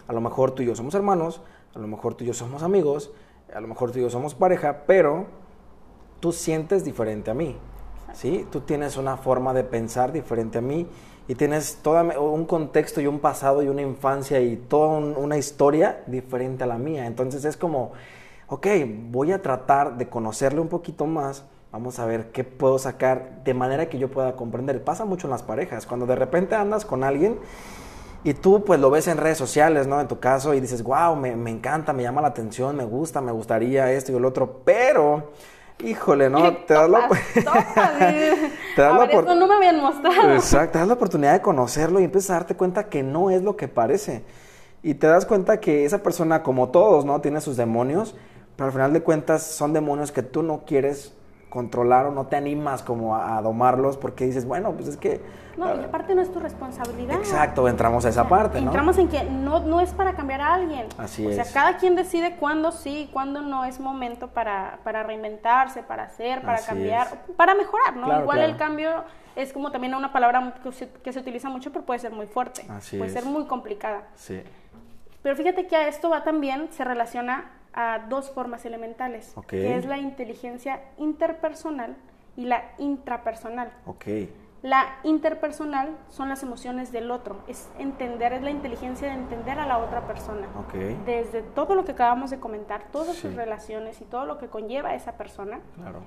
a 0.08 0.14
lo 0.14 0.22
mejor 0.22 0.52
tú 0.52 0.62
y 0.62 0.68
yo 0.68 0.76
somos 0.76 0.94
hermanos, 0.94 1.42
a 1.74 1.80
lo 1.80 1.88
mejor 1.88 2.14
tú 2.14 2.24
y 2.24 2.28
yo 2.28 2.36
somos 2.36 2.62
amigos, 2.62 3.12
a 3.52 3.60
lo 3.60 3.68
mejor 3.68 3.92
tú 3.92 4.00
y 4.00 4.02
yo 4.04 4.10
somos 4.10 4.36
pareja, 4.36 4.84
pero 4.86 5.26
tú 6.20 6.32
sientes 6.32 6.86
diferente 6.86 7.32
a 7.32 7.34
mí, 7.34 7.58
¿sí? 8.14 8.46
Tú 8.52 8.62
tienes 8.62 8.98
una 8.98 9.18
forma 9.18 9.54
de 9.54 9.64
pensar 9.64 10.12
diferente 10.12 10.60
a 10.60 10.62
mí 10.62 10.88
y 11.28 11.36
tienes 11.36 11.80
todo 11.82 12.22
un 12.22 12.46
contexto 12.46 13.02
y 13.02 13.08
un 13.08 13.20
pasado 13.20 13.64
y 13.64 13.68
una 13.68 13.82
infancia 13.82 14.40
y 14.40 14.56
toda 14.56 14.98
una 14.98 15.38
historia 15.38 16.04
diferente 16.08 16.64
a 16.64 16.68
la 16.68 16.78
mía. 16.78 17.08
Entonces 17.08 17.44
es 17.46 17.58
como 17.58 17.94
ok, 18.54 18.68
voy 19.10 19.32
a 19.32 19.42
tratar 19.42 19.98
de 19.98 20.10
conocerle 20.10 20.60
un 20.60 20.68
poquito 20.68 21.08
más, 21.08 21.44
vamos 21.72 22.00
a 22.00 22.06
ver 22.06 22.32
qué 22.32 22.44
puedo 22.44 22.78
sacar 22.78 23.44
de 23.44 23.54
manera 23.54 23.90
que 23.90 23.98
yo 23.98 24.12
pueda 24.12 24.36
comprender. 24.36 24.84
Pasa 24.84 25.06
mucho 25.06 25.28
en 25.28 25.32
las 25.32 25.44
parejas, 25.44 25.86
cuando 25.86 26.06
de 26.06 26.16
repente 26.16 26.56
andas 26.56 26.86
con 26.86 27.04
alguien 27.04 27.40
y 28.24 28.34
tú 28.34 28.64
pues 28.64 28.80
lo 28.80 28.90
ves 28.90 29.08
en 29.08 29.18
redes 29.18 29.38
sociales, 29.38 29.88
¿no? 29.88 30.00
En 30.00 30.08
tu 30.08 30.20
caso 30.20 30.54
y 30.54 30.60
dices, 30.60 30.84
wow, 30.84 31.16
me, 31.16 31.36
me 31.36 31.52
encanta, 31.52 31.92
me 31.94 32.04
llama 32.04 32.22
la 32.22 32.30
atención, 32.30 32.76
me 32.76 32.86
gusta, 32.86 33.22
me 33.22 33.32
gustaría 33.32 33.92
esto 33.92 34.12
y 34.12 34.16
el 34.16 34.26
otro, 34.26 34.62
pero... 34.64 35.32
Híjole, 35.80 36.30
¿no? 36.30 36.56
te 36.58 36.74
das 36.76 36.90
la, 36.90 37.10
te 37.34 38.82
das 38.82 38.96
la 38.96 39.10
por... 39.10 39.36
no 39.36 39.48
me 39.48 39.56
habían 39.56 39.82
mostrado. 39.82 40.32
Exacto, 40.32 40.74
te 40.74 40.80
das 40.80 40.88
la 40.88 40.94
oportunidad 40.94 41.34
de 41.34 41.42
conocerlo 41.42 42.00
y 42.00 42.06
empiezas 42.06 42.30
a 42.30 42.34
darte 42.36 42.56
cuenta 42.56 42.86
que 42.86 43.04
no 43.04 43.32
es 43.32 43.42
lo 43.42 43.58
que 43.58 43.68
parece. 43.68 44.24
Y 44.82 44.94
te 44.94 45.08
das 45.08 45.26
cuenta 45.26 45.60
que 45.60 45.84
esa 45.84 46.02
persona, 46.02 46.44
como 46.44 46.70
todos, 46.70 47.06
¿no? 47.06 47.20
Tiene 47.22 47.42
sus 47.42 47.58
demonios, 47.58 48.16
pero 48.56 48.68
al 48.68 48.72
final 48.72 48.94
de 48.94 49.02
cuentas 49.02 49.44
son 49.44 49.74
demonios 49.74 50.12
que 50.12 50.24
tú 50.24 50.44
no 50.44 50.64
quieres 50.66 51.14
controlar 51.54 52.08
o 52.08 52.12
no 52.12 52.26
te 52.26 52.36
animas 52.36 52.82
como 52.82 53.16
a, 53.16 53.40
domarlos 53.44 53.96
porque 53.96 54.26
dices, 54.26 54.48
bueno, 54.48 54.72
pues 54.72 54.88
es 54.88 54.98
que... 54.98 55.22
No, 55.56 55.68
y 55.80 55.84
aparte 55.84 56.16
no 56.16 56.24
es 56.24 56.34
tu 56.34 56.40
responsabilidad. 56.40 57.16
Exacto, 57.18 57.68
entramos 57.68 58.04
a 58.06 58.10
esa 58.10 58.28
parte, 58.28 58.60
¿no? 58.60 58.66
Entramos 58.70 58.98
en 58.98 59.08
que 59.08 59.24
no, 59.24 59.60
no 59.60 59.80
es 59.80 59.94
para 59.94 60.16
cambiar 60.16 60.42
a 60.42 60.56
alguien. 60.56 60.88
Así 60.98 61.28
es. 61.28 61.38
O 61.38 61.44
sea, 61.44 61.54
cada 61.54 61.78
quien 61.78 61.96
decide 61.96 62.38
cuándo 62.38 62.72
sí 62.72 63.08
cuándo 63.14 63.42
no 63.42 63.66
es 63.66 63.80
momento 63.80 64.30
para, 64.30 64.80
para 64.84 65.04
reinventarse, 65.04 65.84
para 65.84 66.06
hacer, 66.06 66.42
para 66.42 66.60
cambiar, 66.60 67.26
para 67.38 67.54
mejorar, 67.54 67.98
¿no? 67.98 68.22
Igual 68.22 68.40
el 68.40 68.58
cambio 68.58 69.04
es 69.36 69.54
como 69.54 69.72
también 69.72 69.94
una 69.94 70.12
palabra 70.12 70.56
que 70.64 70.72
se, 70.72 70.90
que 70.90 71.14
se, 71.14 71.20
utiliza 71.20 71.50
mucho, 71.50 71.72
pero 71.72 71.86
puede 71.86 72.00
ser 72.00 72.14
muy 72.14 72.26
fuerte. 72.26 72.66
Así 72.68 72.98
puede 72.98 73.12
ser 73.12 73.26
muy 73.26 73.46
complicada. 73.46 74.08
Sí. 74.16 74.42
Pero 75.22 75.36
fíjate 75.36 75.68
que 75.68 75.76
a 75.76 75.88
esto 75.88 76.10
va 76.10 76.24
también, 76.24 76.70
se 76.72 76.84
relaciona 76.84 77.52
a 77.74 78.06
dos 78.10 78.30
formas 78.30 78.66
elementales, 78.66 79.36
que 79.48 79.76
es 79.76 79.86
la 79.86 79.98
inteligencia 79.98 80.82
interpersonal 80.98 81.96
y 82.36 82.46
la 82.46 82.72
intrapersonal. 82.78 83.72
Okay. 83.86 84.34
La 84.62 85.00
interpersonal 85.04 85.98
son 86.08 86.30
las 86.30 86.42
emociones 86.42 86.94
del 86.94 87.12
otro, 87.12 87.42
es 87.48 87.70
entender, 87.80 88.32
es 88.32 88.42
la 88.42 88.50
inteligencia 88.50 89.10
de 89.10 89.16
entender 89.16 89.60
a 89.60 89.66
la 89.66 89.78
otra 89.78 90.08
persona. 90.08 90.48
Okay. 90.68 90.98
Desde 91.06 91.42
todo 91.42 91.76
lo 91.76 91.84
que 91.84 91.92
acabamos 91.92 92.30
de 92.30 92.40
comentar, 92.40 92.84
todas 92.92 93.18
sus 93.18 93.34
relaciones 93.34 94.00
y 94.00 94.06
todo 94.06 94.26
lo 94.26 94.38
que 94.38 94.48
conlleva 94.48 94.90
a 94.90 94.96
esa 94.96 95.18
persona, 95.18 95.60
claro. 95.76 96.00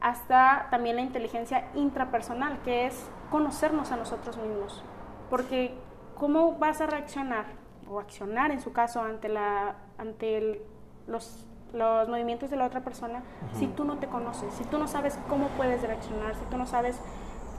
hasta 0.00 0.68
también 0.70 0.94
la 0.94 1.02
inteligencia 1.02 1.64
intrapersonal, 1.74 2.62
que 2.62 2.86
es 2.86 3.10
conocernos 3.30 3.90
a 3.90 3.96
nosotros 3.96 4.36
mismos. 4.36 4.84
Porque 5.28 5.74
¿cómo 6.14 6.52
vas 6.52 6.80
a 6.80 6.86
reaccionar 6.86 7.46
o 7.90 7.98
accionar 7.98 8.52
en 8.52 8.60
su 8.60 8.72
caso 8.72 9.00
ante, 9.00 9.28
la, 9.28 9.76
ante 9.98 10.36
el 10.36 10.62
los, 11.08 11.46
los 11.72 12.08
movimientos 12.08 12.50
de 12.50 12.56
la 12.56 12.66
otra 12.66 12.80
persona 12.80 13.22
si 13.58 13.66
tú 13.66 13.84
no 13.84 13.98
te 13.98 14.06
conoces, 14.06 14.52
si 14.54 14.64
tú 14.64 14.78
no 14.78 14.88
sabes 14.88 15.18
cómo 15.28 15.48
puedes 15.56 15.82
reaccionar, 15.82 16.34
si 16.34 16.44
tú 16.50 16.56
no 16.56 16.66
sabes 16.66 16.98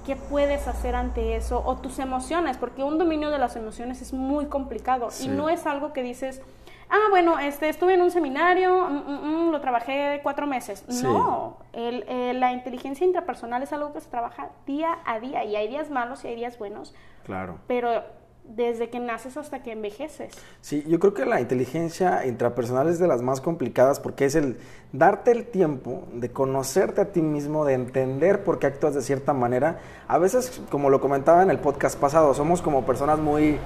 qué 0.05 0.15
puedes 0.15 0.67
hacer 0.67 0.95
ante 0.95 1.35
eso 1.35 1.61
o 1.65 1.77
tus 1.77 1.99
emociones, 1.99 2.57
porque 2.57 2.83
un 2.83 2.97
dominio 2.97 3.29
de 3.29 3.37
las 3.37 3.55
emociones 3.55 4.01
es 4.01 4.13
muy 4.13 4.45
complicado 4.45 5.09
y 5.21 5.27
no 5.27 5.49
es 5.49 5.65
algo 5.65 5.93
que 5.93 6.01
dices, 6.01 6.41
ah, 6.89 7.07
bueno, 7.09 7.37
este, 7.39 7.69
estuve 7.69 7.93
en 7.93 8.01
un 8.01 8.11
seminario, 8.11 8.87
mm, 8.89 8.95
mm, 8.95 9.47
mm, 9.47 9.51
lo 9.51 9.61
trabajé 9.61 10.19
cuatro 10.23 10.47
meses. 10.47 10.85
No, 11.03 11.57
el, 11.73 12.39
la 12.39 12.51
inteligencia 12.51 13.05
intrapersonal 13.05 13.61
es 13.63 13.73
algo 13.73 13.93
que 13.93 14.01
se 14.01 14.09
trabaja 14.09 14.49
día 14.65 14.97
a 15.05 15.19
día 15.19 15.43
y 15.43 15.55
hay 15.55 15.67
días 15.67 15.89
malos 15.89 16.23
y 16.25 16.29
hay 16.29 16.35
días 16.35 16.57
buenos. 16.57 16.95
Claro. 17.23 17.59
Pero 17.67 18.03
desde 18.49 18.89
que 18.89 18.99
naces 18.99 19.37
hasta 19.37 19.61
que 19.61 19.71
envejeces. 19.71 20.33
Sí, 20.61 20.83
yo 20.87 20.99
creo 20.99 21.13
que 21.13 21.25
la 21.25 21.39
inteligencia 21.39 22.25
intrapersonal 22.25 22.89
es 22.89 22.99
de 22.99 23.07
las 23.07 23.21
más 23.21 23.41
complicadas 23.41 23.99
porque 23.99 24.25
es 24.25 24.35
el 24.35 24.57
darte 24.91 25.31
el 25.31 25.45
tiempo 25.45 26.03
de 26.13 26.31
conocerte 26.31 27.01
a 27.01 27.11
ti 27.11 27.21
mismo, 27.21 27.63
de 27.63 27.73
entender 27.73 28.43
por 28.43 28.59
qué 28.59 28.67
actúas 28.67 28.95
de 28.95 29.01
cierta 29.01 29.33
manera. 29.33 29.79
A 30.07 30.17
veces, 30.17 30.61
como 30.69 30.89
lo 30.89 30.99
comentaba 30.99 31.43
en 31.43 31.51
el 31.51 31.59
podcast 31.59 31.97
pasado, 31.99 32.33
somos 32.33 32.61
como 32.61 32.85
personas 32.85 33.19
muy, 33.19 33.57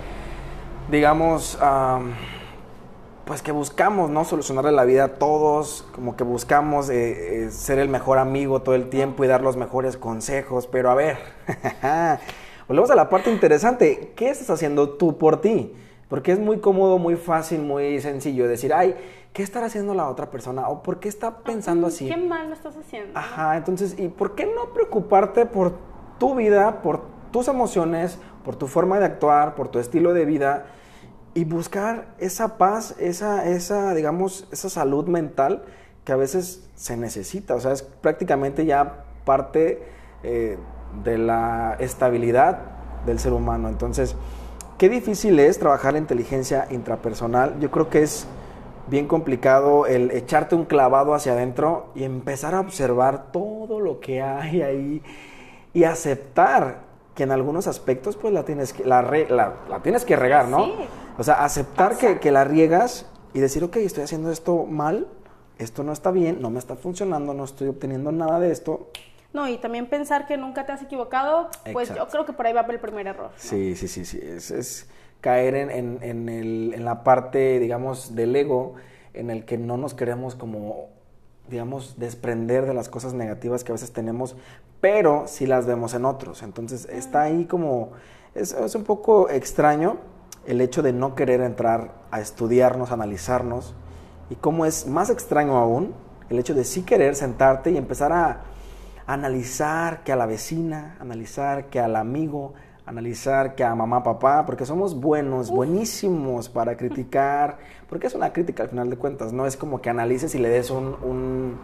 digamos, 0.92 1.58
pues 3.26 3.42
que 3.42 3.54
buscamos, 3.54 4.10
¿no? 4.10 4.26
Solucionarle 4.26 4.74
la 4.74 4.84
vida 4.84 5.06
a 5.06 5.08
todos, 5.16 5.88
como 5.96 6.18
que 6.18 6.26
buscamos 6.26 6.90
eh, 6.90 7.46
eh, 7.46 7.52
ser 7.52 7.80
el 7.80 7.88
mejor 7.88 8.18
amigo 8.18 8.62
todo 8.62 8.76
el 8.76 8.90
tiempo 8.90 9.24
y 9.24 9.28
dar 9.28 9.42
los 9.42 9.56
mejores 9.56 9.96
consejos, 9.96 10.68
pero 10.68 10.92
a 10.92 10.96
ver. 10.96 11.18
Volvemos 12.68 12.92
a 12.92 12.96
la 12.96 13.10
parte 13.10 13.32
interesante. 13.32 14.14
¿Qué 14.16 14.30
estás 14.30 14.50
haciendo 14.50 14.92
tú 14.92 15.18
por 15.18 15.42
ti? 15.42 15.74
Porque 16.08 16.32
es 16.32 16.40
muy 16.40 16.60
cómodo, 16.60 16.98
muy 16.98 17.16
fácil, 17.16 17.62
muy 17.62 18.00
sencillo 18.00 18.48
decir, 18.48 18.74
ay, 18.74 18.96
¿qué 19.34 19.44
estará 19.44 19.66
haciendo 19.66 19.94
la 19.94 20.08
otra 20.08 20.30
persona? 20.30 20.70
¿O 20.70 20.84
por 20.84 21.00
qué 21.00 21.10
está 21.10 21.40
pensando 21.40 21.88
así? 21.88 22.08
¿Qué 22.08 22.18
mal 22.18 22.48
lo 22.50 22.54
estás 22.54 22.78
haciendo? 22.78 23.18
Ajá, 23.18 23.58
entonces, 23.58 23.96
¿y 23.98 24.08
por 24.08 24.36
qué 24.36 24.46
no 24.46 24.74
preocuparte 24.74 25.46
por 25.46 25.74
tu 26.20 26.36
vida, 26.36 26.82
por 26.82 27.02
tus 27.32 27.48
emociones, 27.48 28.20
por 28.46 28.56
tu 28.56 28.68
forma 28.68 29.00
de 29.00 29.06
actuar, 29.06 29.56
por 29.56 29.70
tu 29.70 29.80
estilo 29.80 30.14
de 30.14 30.26
vida 30.26 30.68
y 31.34 31.46
buscar 31.46 32.14
esa 32.20 32.58
paz, 32.58 32.96
esa, 33.00 33.50
esa 33.50 33.94
digamos, 33.96 34.48
esa 34.52 34.70
salud 34.70 35.08
mental 35.08 35.64
que 36.06 36.12
a 36.12 36.16
veces 36.16 36.70
se 36.76 36.96
necesita? 36.96 37.56
O 37.56 37.60
sea, 37.60 37.72
es 37.72 37.82
prácticamente 37.82 38.66
ya 38.66 39.04
parte... 39.26 39.84
Eh, 40.22 40.58
de 41.04 41.18
la 41.18 41.76
estabilidad 41.80 42.60
del 43.06 43.20
ser 43.20 43.34
humano. 43.34 43.70
Entonces, 43.70 44.16
qué 44.78 44.90
difícil 44.90 45.40
es 45.40 45.60
trabajar 45.60 45.94
la 45.94 46.00
inteligencia 46.00 46.68
intrapersonal. 46.70 47.60
Yo 47.60 47.72
creo 47.72 47.90
que 47.90 48.04
es 48.04 48.28
bien 48.88 49.08
complicado 49.08 49.86
el 49.86 50.12
echarte 50.12 50.56
un 50.56 50.66
clavado 50.66 51.14
hacia 51.14 51.34
adentro 51.34 51.88
y 51.96 52.04
empezar 52.04 52.54
a 52.54 52.60
observar 52.60 53.32
todo 53.32 53.80
lo 53.80 54.00
que 54.00 54.22
hay 54.22 54.62
ahí 54.62 55.02
y 55.74 55.86
aceptar 55.86 56.82
que 57.16 57.24
en 57.24 57.32
algunos 57.32 57.68
aspectos 57.68 58.18
pues 58.18 58.34
la 58.34 58.44
tienes 58.44 58.74
que, 58.74 58.84
la, 58.84 59.02
la, 59.02 59.80
tienes 59.82 60.04
que 60.06 60.16
regar, 60.16 60.48
¿no? 60.48 60.68
O 61.18 61.24
sea, 61.24 61.44
aceptar 61.44 61.98
que, 61.98 62.20
que, 62.20 62.32
la 62.32 62.44
riegas 62.44 63.06
y 63.34 63.40
decir, 63.40 63.64
ok, 63.64 63.78
estoy 63.78 64.04
haciendo 64.04 64.32
esto 64.32 64.66
mal, 64.66 65.08
esto 65.60 65.84
no 65.84 65.92
está 65.92 66.12
bien, 66.12 66.42
no 66.42 66.50
me 66.50 66.60
está 66.60 66.76
funcionando, 66.76 67.34
no 67.34 67.44
estoy 67.44 67.68
obteniendo 67.68 68.12
nada 68.12 68.40
de 68.40 68.52
esto, 68.52 68.88
no, 69.34 69.48
y 69.48 69.58
también 69.58 69.88
pensar 69.88 70.28
que 70.28 70.38
nunca 70.38 70.66
te 70.66 70.72
has 70.72 70.82
equivocado, 70.84 71.50
pues 71.72 71.94
yo 71.94 72.08
creo 72.08 72.26
que 72.26 72.34
por 72.34 72.46
ahí 72.46 72.54
va 72.54 72.62
el 72.62 72.80
primer 72.80 73.08
error. 73.08 73.32
Sí, 73.36 73.76
sí, 73.76 73.88
sí, 73.88 74.06
sí. 74.06 74.20
Es, 74.22 74.88
caer 75.22 75.56
en, 75.56 76.00
en, 76.02 76.30
el, 76.30 76.74
en 76.76 76.84
la 76.84 77.04
parte, 77.04 77.58
digamos, 77.60 78.14
del 78.14 78.36
ego, 78.36 78.76
en 79.14 79.30
el 79.30 79.46
que 79.46 79.58
no 79.58 79.78
nos 79.78 79.94
queremos 79.94 80.36
como, 80.36 80.90
digamos, 81.50 81.98
desprender 81.98 82.66
de 82.66 82.74
las 82.74 82.90
cosas 82.90 83.14
negativas 83.14 83.64
que 83.64 83.72
a 83.72 83.76
veces 83.76 83.94
tenemos, 83.94 84.36
pero 84.82 85.24
sí 85.28 85.46
las 85.46 85.66
vemos 85.66 85.94
en 85.94 86.04
otros. 86.04 86.44
Entonces 86.44 86.88
está 86.92 87.22
ahí 87.22 87.46
como, 87.46 87.94
es, 88.36 88.52
es 88.52 88.76
un 88.76 88.84
poco 88.84 89.30
extraño 89.30 89.98
el 90.46 90.60
hecho 90.60 90.84
de 90.84 90.92
no 90.92 91.16
querer 91.16 91.40
entrar 91.40 91.94
a 92.12 92.20
estudiarnos, 92.20 92.92
analizarnos, 92.92 93.74
y 94.30 94.36
cómo 94.36 94.66
es 94.66 94.88
más 94.88 95.10
extraño 95.10 95.58
aún 95.58 95.94
el 96.30 96.38
hecho 96.38 96.54
de 96.54 96.66
sí 96.66 96.84
querer 96.84 97.16
sentarte 97.16 97.72
y 97.72 97.78
empezar 97.78 98.12
a 98.12 98.42
analizar 99.08 100.04
que 100.04 100.12
a 100.12 100.16
la 100.16 100.26
vecina, 100.26 100.98
analizar 101.00 101.66
que 101.66 101.80
al 101.80 101.96
amigo, 101.96 102.54
analizar 102.86 103.56
que 103.56 103.64
a 103.64 103.74
mamá, 103.76 104.04
papá, 104.04 104.46
porque 104.46 104.66
somos 104.66 105.00
buenos, 105.00 105.50
buenísimos 105.50 106.50
para 106.50 106.76
criticar, 106.78 107.58
porque 107.88 108.08
es 108.08 108.16
una 108.16 108.34
crítica 108.34 108.64
al 108.64 108.70
final 108.70 108.90
de 108.90 108.98
cuentas, 108.98 109.34
no 109.34 109.46
es 109.46 109.58
como 109.58 109.82
que 109.82 109.90
analices 109.90 110.36
y 110.36 110.40
le 110.40 110.50
des 110.50 110.70
un, 110.70 111.60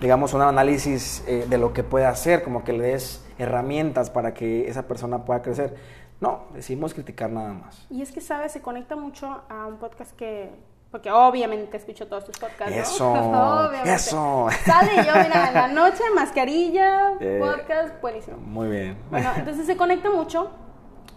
digamos, 0.00 0.34
un 0.34 0.42
análisis 0.42 1.24
eh, 1.26 1.46
de 1.48 1.58
lo 1.58 1.72
que 1.72 1.82
puede 1.82 2.06
hacer, 2.06 2.42
como 2.42 2.64
que 2.64 2.72
le 2.72 2.84
des 2.84 3.24
herramientas 3.38 4.10
para 4.10 4.34
que 4.34 4.68
esa 4.68 4.86
persona 4.86 5.24
pueda 5.24 5.42
crecer. 5.42 5.74
No, 6.20 6.44
decimos 6.52 6.92
criticar 6.92 7.30
nada 7.30 7.54
más. 7.54 7.86
Y 7.88 8.02
es 8.02 8.12
que, 8.12 8.20
¿sabes? 8.20 8.52
Se 8.52 8.60
conecta 8.60 8.94
mucho 8.94 9.42
a 9.48 9.66
un 9.66 9.78
podcast 9.78 10.14
que, 10.14 10.50
porque 10.90 11.10
obviamente 11.10 11.76
escucho 11.76 12.08
todos 12.08 12.24
tus 12.24 12.38
podcasts, 12.38 12.74
¿no? 12.74 12.82
Eso, 12.82 13.12
obviamente. 13.68 13.94
eso. 13.94 14.48
Sale 14.64 14.96
yo, 14.96 15.12
mira, 15.22 15.48
en 15.48 15.54
la 15.54 15.68
noche, 15.72 16.02
mascarilla, 16.14 17.12
eh, 17.20 17.40
podcast, 17.40 18.00
buenísimo. 18.00 18.36
Muy 18.38 18.68
bien. 18.68 18.98
Bueno, 19.10 19.30
entonces 19.36 19.66
se 19.66 19.76
conecta 19.76 20.10
mucho 20.10 20.50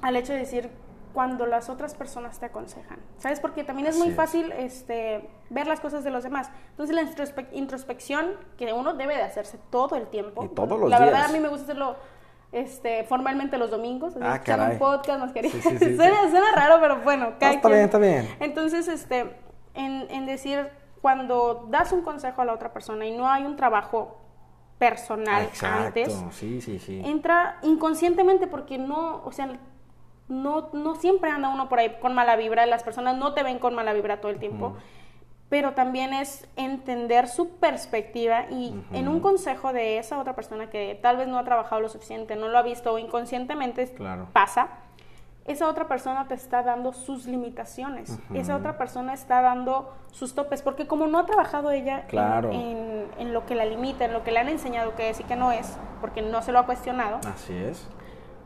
al 0.01 0.15
hecho 0.15 0.33
de 0.33 0.39
decir 0.39 0.69
cuando 1.13 1.45
las 1.45 1.69
otras 1.69 1.93
personas 1.93 2.39
te 2.39 2.47
aconsejan, 2.47 2.99
¿sabes? 3.17 3.39
Porque 3.39 3.63
también 3.63 3.87
es 3.87 3.97
muy 3.97 4.11
fácil 4.11 4.51
este, 4.53 5.29
ver 5.49 5.67
las 5.67 5.79
cosas 5.79 6.03
de 6.03 6.09
los 6.09 6.23
demás. 6.23 6.49
Entonces 6.71 6.95
la 6.95 7.03
introspección 7.51 8.31
que 8.57 8.73
uno 8.73 8.93
debe 8.95 9.15
de 9.15 9.21
hacerse 9.21 9.59
todo 9.69 9.95
el 9.95 10.07
tiempo. 10.07 10.43
Y 10.43 10.49
todos 10.49 10.79
los 10.79 10.89
la 10.89 10.97
días. 10.97 10.99
La 10.99 11.05
verdad 11.05 11.29
a 11.29 11.33
mí 11.33 11.39
me 11.39 11.49
gusta 11.49 11.65
hacerlo 11.65 11.95
este, 12.51 13.03
formalmente 13.05 13.57
los 13.57 13.71
domingos, 13.71 14.13
ah, 14.21 14.39
un 14.71 14.77
podcast, 14.77 15.19
mascarilla. 15.19 15.61
suena, 15.61 16.51
raro, 16.55 16.77
pero 16.79 17.01
bueno, 17.01 17.33
no, 17.39 17.47
está 17.47 17.67
bien, 17.67 17.81
está 17.81 17.97
bien. 17.97 18.29
Entonces, 18.39 18.87
este, 18.87 19.35
en, 19.73 20.25
decir, 20.25 20.69
cuando 21.01 21.67
das 21.69 21.91
un 21.91 22.01
consejo 22.01 22.41
a 22.41 22.45
la 22.45 22.53
otra 22.53 22.73
persona 22.73 23.05
y 23.05 23.11
no 23.11 23.29
hay 23.29 23.43
un 23.43 23.55
trabajo 23.55 24.17
personal 24.77 25.49
antes, 25.61 26.23
entra 26.87 27.57
inconscientemente 27.61 28.47
porque 28.47 28.77
no, 28.77 29.21
o 29.23 29.31
sea, 29.31 29.57
no, 30.27 30.69
no 30.73 30.95
siempre 30.95 31.29
anda 31.29 31.49
uno 31.49 31.69
por 31.69 31.79
ahí 31.79 31.95
con 32.01 32.13
mala 32.13 32.35
vibra, 32.35 32.65
las 32.65 32.83
personas 32.83 33.17
no 33.17 33.33
te 33.33 33.43
ven 33.43 33.59
con 33.59 33.75
mala 33.75 33.93
vibra 33.93 34.21
todo 34.21 34.31
el 34.31 34.39
tiempo, 34.39 34.75
pero 35.49 35.73
también 35.73 36.13
es 36.13 36.47
entender 36.55 37.27
su 37.27 37.57
perspectiva 37.57 38.45
y 38.49 38.73
en 38.91 39.07
un 39.07 39.19
consejo 39.19 39.71
de 39.71 39.99
esa 39.99 40.19
otra 40.19 40.35
persona 40.35 40.69
que 40.69 40.97
tal 41.01 41.17
vez 41.17 41.27
no 41.27 41.37
ha 41.37 41.43
trabajado 41.43 41.81
lo 41.81 41.89
suficiente, 41.89 42.35
no 42.35 42.47
lo 42.47 42.57
ha 42.57 42.63
visto 42.63 42.93
o 42.93 42.97
inconscientemente 42.97 43.93
pasa, 44.33 44.69
esa 45.45 45.67
otra 45.67 45.87
persona 45.87 46.27
te 46.27 46.35
está 46.35 46.63
dando 46.63 46.93
sus 46.93 47.25
limitaciones, 47.25 48.17
esa 48.33 48.55
otra 48.55 48.77
persona 48.77 49.13
está 49.13 49.41
dando 49.41 49.93
sus 50.11 50.33
topes, 50.35 50.61
porque 50.61 50.87
como 50.87 51.07
no 51.07 51.19
ha 51.19 51.25
trabajado 51.25 51.71
ella 51.71 52.05
en, 52.09 53.33
lo 53.33 53.45
que 53.45 53.55
la 53.55 53.65
limita, 53.65 54.05
en 54.05 54.13
lo 54.13 54.23
que 54.23 54.31
le 54.31 54.39
han 54.39 54.47
enseñado 54.47 54.95
que 54.95 55.09
es 55.09 55.19
y 55.19 55.23
que 55.23 55.35
no 55.35 55.51
es, 55.51 55.77
porque 55.99 56.21
no 56.21 56.41
se 56.41 56.51
lo 56.51 56.59
ha 56.59 56.65
cuestionado. 56.65 57.19
Así 57.27 57.53
es. 57.53 57.87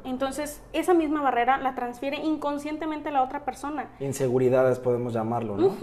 Entonces, 0.05 0.63
esa 0.73 0.93
misma 0.93 1.21
barrera 1.21 1.57
la 1.57 1.75
transfiere 1.75 2.17
inconscientemente 2.17 3.09
a 3.09 3.11
la 3.11 3.21
otra 3.21 3.43
persona. 3.43 3.89
Inseguridades 3.99 4.79
podemos 4.79 5.13
llamarlo, 5.13 5.57
¿no? 5.57 5.75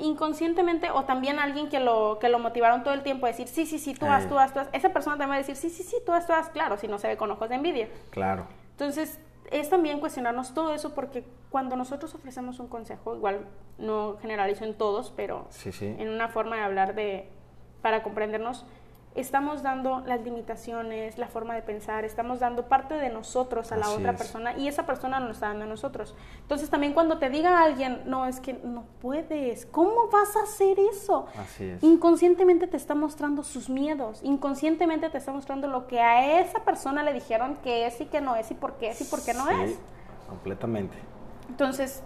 inconscientemente 0.00 0.90
o 0.90 1.04
también 1.04 1.38
alguien 1.38 1.68
que 1.68 1.78
lo, 1.78 2.18
que 2.20 2.28
lo 2.28 2.38
motivaron 2.40 2.82
todo 2.82 2.94
el 2.94 3.02
tiempo 3.02 3.26
a 3.26 3.28
decir, 3.28 3.46
sí, 3.46 3.64
sí, 3.64 3.78
sí, 3.78 3.94
tú 3.94 4.06
vas, 4.06 4.28
tú 4.28 4.34
vas, 4.34 4.52
tú 4.52 4.58
vas. 4.58 4.68
Esa 4.72 4.92
persona 4.92 5.16
también 5.16 5.30
va 5.30 5.34
a 5.36 5.38
decir, 5.38 5.56
sí, 5.56 5.70
sí, 5.70 5.82
sí, 5.82 5.96
tú 6.04 6.12
vas, 6.12 6.26
tú 6.26 6.32
vas, 6.32 6.48
claro, 6.48 6.76
si 6.76 6.88
no 6.88 6.98
se 6.98 7.06
ve 7.08 7.16
con 7.16 7.30
ojos 7.30 7.48
de 7.48 7.54
envidia. 7.54 7.88
Claro. 8.10 8.46
Entonces, 8.72 9.20
es 9.52 9.68
también 9.68 10.00
cuestionarnos 10.00 10.54
todo 10.54 10.74
eso 10.74 10.94
porque 10.94 11.24
cuando 11.50 11.76
nosotros 11.76 12.14
ofrecemos 12.14 12.58
un 12.58 12.68
consejo, 12.68 13.14
igual 13.14 13.46
no 13.78 14.16
generalizo 14.20 14.64
en 14.64 14.74
todos, 14.74 15.12
pero 15.14 15.48
en 15.64 16.08
una 16.08 16.28
forma 16.28 16.56
de 16.56 16.62
hablar 16.62 16.94
de, 16.94 17.28
para 17.82 18.02
comprendernos, 18.02 18.64
estamos 19.14 19.62
dando 19.62 20.02
las 20.06 20.22
limitaciones, 20.22 21.18
la 21.18 21.28
forma 21.28 21.54
de 21.54 21.62
pensar, 21.62 22.04
estamos 22.04 22.40
dando 22.40 22.66
parte 22.66 22.94
de 22.94 23.10
nosotros 23.10 23.70
a 23.72 23.76
la 23.76 23.90
otra 23.90 24.16
persona 24.16 24.56
y 24.56 24.68
esa 24.68 24.86
persona 24.86 25.20
nos 25.20 25.32
está 25.32 25.48
dando 25.48 25.64
a 25.64 25.68
nosotros. 25.68 26.14
Entonces 26.40 26.70
también 26.70 26.94
cuando 26.94 27.18
te 27.18 27.28
diga 27.28 27.62
alguien, 27.62 28.02
no, 28.06 28.26
es 28.26 28.40
que 28.40 28.54
no 28.54 28.84
puedes, 29.00 29.66
¿cómo 29.66 30.08
vas 30.10 30.34
a 30.36 30.44
hacer 30.44 30.78
eso? 30.78 31.26
Así 31.38 31.64
es. 31.64 31.82
Inconscientemente 31.82 32.66
te 32.66 32.76
está 32.76 32.94
mostrando 32.94 33.42
sus 33.42 33.68
miedos, 33.68 34.20
inconscientemente 34.22 35.10
te 35.10 35.18
está 35.18 35.32
mostrando 35.32 35.68
lo 35.68 35.86
que 35.86 36.00
a 36.00 36.40
esa 36.40 36.60
persona 36.60 37.02
le 37.02 37.12
dijeron 37.12 37.56
que 37.62 37.86
es 37.86 38.00
y 38.00 38.06
que 38.06 38.20
no 38.20 38.36
es 38.36 38.50
y 38.50 38.54
por 38.54 38.74
qué 38.74 38.90
es 38.90 39.00
y 39.00 39.04
por 39.04 39.22
qué 39.22 39.34
no 39.34 39.48
es. 39.50 39.78
Completamente. 40.28 40.96
Entonces, 41.48 42.02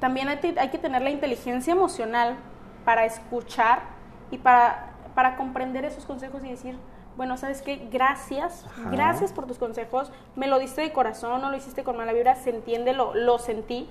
también 0.00 0.28
hay, 0.28 0.38
hay 0.58 0.70
que 0.70 0.78
tener 0.78 1.02
la 1.02 1.10
inteligencia 1.10 1.72
emocional 1.72 2.36
para 2.84 3.04
escuchar 3.04 3.82
y 4.30 4.38
para 4.38 4.87
para 5.18 5.34
comprender 5.34 5.84
esos 5.84 6.06
consejos 6.06 6.44
y 6.44 6.48
decir, 6.48 6.78
bueno, 7.16 7.36
¿sabes 7.36 7.60
qué? 7.60 7.88
Gracias, 7.90 8.64
gracias 8.92 9.32
por 9.32 9.48
tus 9.48 9.58
consejos, 9.58 10.12
me 10.36 10.46
lo 10.46 10.60
diste 10.60 10.80
de 10.80 10.92
corazón, 10.92 11.40
no 11.40 11.50
lo 11.50 11.56
hiciste 11.56 11.82
con 11.82 11.96
mala 11.96 12.12
vibra, 12.12 12.36
se 12.36 12.50
entiende, 12.50 12.92
lo, 12.92 13.16
lo 13.16 13.40
sentí. 13.40 13.88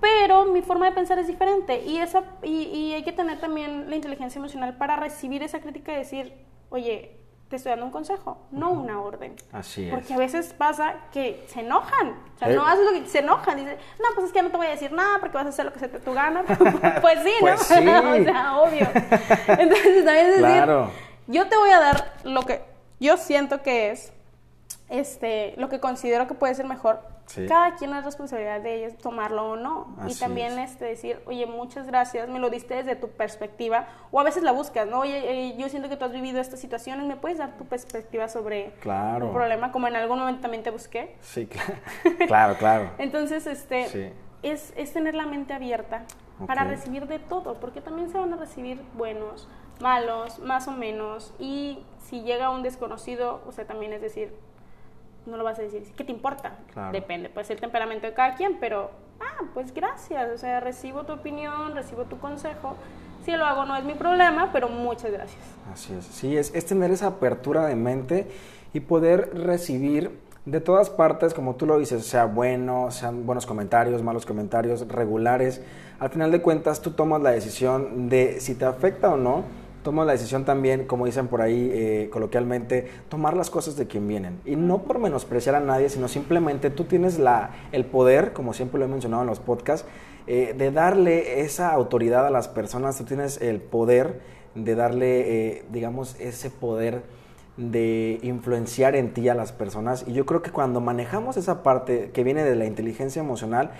Pero 0.00 0.46
mi 0.46 0.62
forma 0.62 0.86
de 0.86 0.92
pensar 0.96 1.20
es 1.20 1.28
diferente 1.28 1.84
y, 1.84 1.98
esa, 1.98 2.24
y, 2.42 2.62
y 2.62 2.92
hay 2.94 3.04
que 3.04 3.12
tener 3.12 3.38
también 3.38 3.88
la 3.88 3.94
inteligencia 3.94 4.40
emocional 4.40 4.76
para 4.78 4.96
recibir 4.96 5.44
esa 5.44 5.60
crítica 5.60 5.92
y 5.92 5.98
decir, 5.98 6.44
oye, 6.70 7.19
te 7.50 7.56
estoy 7.56 7.70
dando 7.70 7.86
un 7.86 7.90
consejo, 7.90 8.38
no 8.52 8.70
una 8.70 9.02
orden. 9.02 9.34
Así 9.52 9.84
es. 9.84 9.92
Porque 9.92 10.14
a 10.14 10.18
veces 10.18 10.54
pasa 10.56 10.94
que 11.12 11.44
se 11.48 11.60
enojan. 11.60 12.10
O 12.36 12.38
sea, 12.38 12.48
no 12.50 12.64
haces 12.64 12.84
lo 12.84 12.92
que 12.92 13.08
se 13.08 13.18
enojan. 13.18 13.56
Dice, 13.56 13.76
no, 13.98 14.06
pues 14.14 14.28
es 14.28 14.32
que 14.32 14.40
no 14.40 14.50
te 14.50 14.56
voy 14.56 14.68
a 14.68 14.70
decir 14.70 14.92
nada 14.92 15.18
porque 15.18 15.36
vas 15.36 15.46
a 15.46 15.48
hacer 15.48 15.64
lo 15.64 15.72
que 15.72 15.80
se 15.80 15.88
te 15.88 15.98
tu 15.98 16.12
gana. 16.12 16.44
pues 17.02 17.18
sí, 17.24 17.32
¿no? 17.40 17.46
Pues 17.46 17.60
sí. 17.62 17.74
o 17.74 18.24
sea, 18.24 18.56
obvio. 18.56 18.86
Entonces 19.48 20.04
también 20.04 20.26
es 20.26 20.36
decir, 20.36 20.46
claro. 20.46 20.92
yo 21.26 21.48
te 21.48 21.56
voy 21.56 21.70
a 21.70 21.80
dar 21.80 22.14
lo 22.22 22.42
que 22.42 22.62
yo 23.00 23.16
siento 23.16 23.62
que 23.62 23.90
es, 23.90 24.12
este, 24.88 25.54
lo 25.56 25.68
que 25.68 25.80
considero 25.80 26.28
que 26.28 26.34
puede 26.34 26.54
ser 26.54 26.66
mejor 26.66 27.00
cada 27.48 27.74
quien 27.76 27.94
es 27.94 28.04
responsabilidad 28.04 28.60
de 28.60 28.76
ellos 28.76 28.98
tomarlo 28.98 29.50
o 29.50 29.56
no. 29.56 29.94
y 30.06 30.14
también 30.14 30.58
este, 30.58 30.84
decir, 30.84 31.20
oye, 31.26 31.46
muchas 31.46 31.86
gracias, 31.86 32.28
me 32.28 32.38
lo 32.38 32.50
diste 32.50 32.74
desde 32.74 32.96
tu 32.96 33.08
perspectiva. 33.08 33.86
O 34.10 34.20
a 34.20 34.24
veces 34.24 34.42
la 34.42 34.52
buscas, 34.52 34.86
¿no? 34.86 35.00
Oye, 35.00 35.48
eh, 35.48 35.56
yo 35.56 35.68
siento 35.68 35.88
que 35.88 35.96
tú 35.96 36.04
has 36.04 36.12
vivido 36.12 36.40
estas 36.40 36.60
situaciones, 36.60 37.06
¿me 37.06 37.16
puedes 37.16 37.38
dar 37.38 37.56
tu 37.56 37.64
perspectiva 37.64 38.28
sobre 38.28 38.72
claro. 38.80 39.26
un 39.26 39.32
problema? 39.32 39.72
Como 39.72 39.88
en 39.88 39.96
algún 39.96 40.18
momento 40.18 40.42
también 40.42 40.62
te 40.62 40.70
busqué. 40.70 41.16
Sí, 41.20 41.48
claro, 42.26 42.56
claro. 42.56 42.90
Entonces, 42.98 43.46
este, 43.46 44.12
es, 44.42 44.72
es, 44.76 44.92
tener 44.92 45.14
la 45.14 45.26
mente 45.26 45.52
abierta 45.52 46.04
para 46.46 46.64
recibir 46.64 47.06
de 47.06 47.18
todo, 47.18 47.54
porque 47.60 47.80
también 47.80 48.10
se 48.10 48.18
van 48.18 48.32
a 48.32 48.36
recibir 48.36 48.80
buenos, 48.94 49.48
malos, 49.80 50.38
más 50.38 50.68
o 50.68 50.72
menos. 50.72 51.34
Y 51.38 51.84
si 52.00 52.22
llega 52.22 52.50
un 52.50 52.62
desconocido, 52.62 53.42
o 53.46 53.52
sea, 53.52 53.66
también 53.66 53.92
es 53.92 54.00
decir, 54.00 54.34
no 55.26 55.36
lo 55.36 55.44
vas 55.44 55.58
a 55.58 55.62
decir, 55.62 55.82
¿qué 55.96 56.04
te 56.04 56.12
importa? 56.12 56.58
Depende, 56.92 57.28
puede 57.28 57.46
ser 57.46 57.56
el 57.56 57.60
temperamento 57.60 58.06
de 58.06 58.14
cada 58.14 58.34
quien, 58.34 58.58
pero, 58.58 58.90
ah, 59.20 59.44
pues 59.54 59.72
gracias, 59.74 60.30
o 60.34 60.38
sea, 60.38 60.60
recibo 60.60 61.04
tu 61.04 61.12
opinión, 61.12 61.74
recibo 61.74 62.04
tu 62.04 62.18
consejo. 62.18 62.76
Si 63.24 63.32
lo 63.32 63.44
hago 63.44 63.66
no 63.66 63.76
es 63.76 63.84
mi 63.84 63.94
problema, 63.94 64.50
pero 64.52 64.68
muchas 64.68 65.12
gracias. 65.12 65.42
Así 65.72 65.92
es, 65.92 66.04
sí, 66.06 66.36
es, 66.36 66.54
es 66.54 66.64
tener 66.66 66.90
esa 66.90 67.08
apertura 67.08 67.66
de 67.66 67.76
mente 67.76 68.30
y 68.72 68.80
poder 68.80 69.30
recibir 69.34 70.18
de 70.46 70.60
todas 70.60 70.88
partes, 70.88 71.34
como 71.34 71.54
tú 71.56 71.66
lo 71.66 71.78
dices, 71.78 72.06
sea 72.06 72.24
bueno, 72.24 72.90
sean 72.90 73.26
buenos 73.26 73.44
comentarios, 73.44 74.02
malos 74.02 74.24
comentarios, 74.24 74.88
regulares. 74.88 75.60
Al 75.98 76.08
final 76.08 76.30
de 76.32 76.40
cuentas, 76.40 76.80
tú 76.80 76.92
tomas 76.92 77.20
la 77.20 77.30
decisión 77.30 78.08
de 78.08 78.40
si 78.40 78.54
te 78.54 78.64
afecta 78.64 79.10
o 79.10 79.16
no 79.16 79.44
tomo 79.82 80.04
la 80.04 80.12
decisión 80.12 80.44
también, 80.44 80.86
como 80.86 81.06
dicen 81.06 81.28
por 81.28 81.42
ahí 81.42 81.70
eh, 81.72 82.08
coloquialmente, 82.12 82.88
tomar 83.08 83.36
las 83.36 83.50
cosas 83.50 83.76
de 83.76 83.86
quien 83.86 84.06
vienen. 84.06 84.40
Y 84.44 84.56
no 84.56 84.82
por 84.82 84.98
menospreciar 84.98 85.54
a 85.54 85.60
nadie, 85.60 85.88
sino 85.88 86.08
simplemente 86.08 86.70
tú 86.70 86.84
tienes 86.84 87.18
la, 87.18 87.50
el 87.72 87.84
poder, 87.84 88.32
como 88.32 88.52
siempre 88.52 88.78
lo 88.78 88.86
he 88.86 88.88
mencionado 88.88 89.22
en 89.22 89.28
los 89.28 89.40
podcasts, 89.40 89.86
eh, 90.26 90.54
de 90.56 90.70
darle 90.70 91.40
esa 91.40 91.72
autoridad 91.72 92.26
a 92.26 92.30
las 92.30 92.48
personas, 92.48 92.96
tú 92.98 93.04
tienes 93.04 93.40
el 93.40 93.60
poder 93.60 94.20
de 94.54 94.74
darle, 94.74 95.20
eh, 95.20 95.64
digamos, 95.70 96.18
ese 96.20 96.50
poder 96.50 97.02
de 97.56 98.18
influenciar 98.22 98.96
en 98.96 99.12
ti 99.12 99.28
a 99.28 99.34
las 99.34 99.52
personas. 99.52 100.04
Y 100.06 100.12
yo 100.12 100.26
creo 100.26 100.42
que 100.42 100.50
cuando 100.50 100.80
manejamos 100.80 101.36
esa 101.36 101.62
parte 101.62 102.10
que 102.12 102.24
viene 102.24 102.44
de 102.44 102.56
la 102.56 102.66
inteligencia 102.66 103.20
emocional, 103.20 103.72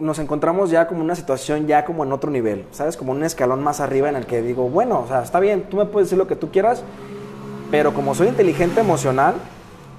nos 0.00 0.18
encontramos 0.18 0.70
ya 0.70 0.86
como 0.86 1.02
una 1.02 1.14
situación 1.14 1.66
ya 1.66 1.84
como 1.84 2.04
en 2.04 2.12
otro 2.12 2.30
nivel, 2.30 2.64
¿sabes? 2.72 2.96
Como 2.96 3.12
un 3.12 3.22
escalón 3.22 3.62
más 3.62 3.80
arriba 3.80 4.08
en 4.08 4.16
el 4.16 4.26
que 4.26 4.42
digo, 4.42 4.68
bueno, 4.68 5.00
o 5.00 5.08
sea, 5.08 5.22
está 5.22 5.40
bien, 5.40 5.64
tú 5.70 5.76
me 5.76 5.84
puedes 5.84 6.08
decir 6.08 6.18
lo 6.18 6.26
que 6.26 6.36
tú 6.36 6.50
quieras, 6.50 6.82
pero 7.70 7.94
como 7.94 8.14
soy 8.14 8.28
inteligente 8.28 8.80
emocional, 8.80 9.34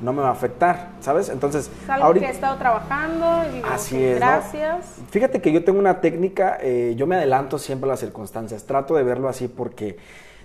no 0.01 0.13
me 0.13 0.21
va 0.21 0.29
a 0.29 0.31
afectar, 0.31 0.89
¿sabes? 0.99 1.29
Entonces, 1.29 1.71
es 1.83 1.89
algo 1.89 2.13
que 2.13 2.25
he 2.25 2.29
estado 2.29 2.57
trabajando 2.57 3.43
y 3.49 3.55
digo, 3.55 3.67
así 3.71 4.03
es, 4.03 4.17
gracias. 4.17 4.97
Fíjate 5.09 5.41
que 5.41 5.51
yo 5.51 5.63
tengo 5.63 5.79
una 5.79 6.01
técnica, 6.01 6.57
eh, 6.61 6.93
yo 6.97 7.07
me 7.07 7.15
adelanto 7.15 7.57
siempre 7.57 7.89
a 7.89 7.93
las 7.93 7.99
circunstancias, 7.99 8.65
trato 8.65 8.95
de 8.95 9.03
verlo 9.03 9.27
así 9.29 9.47
porque, 9.47 9.97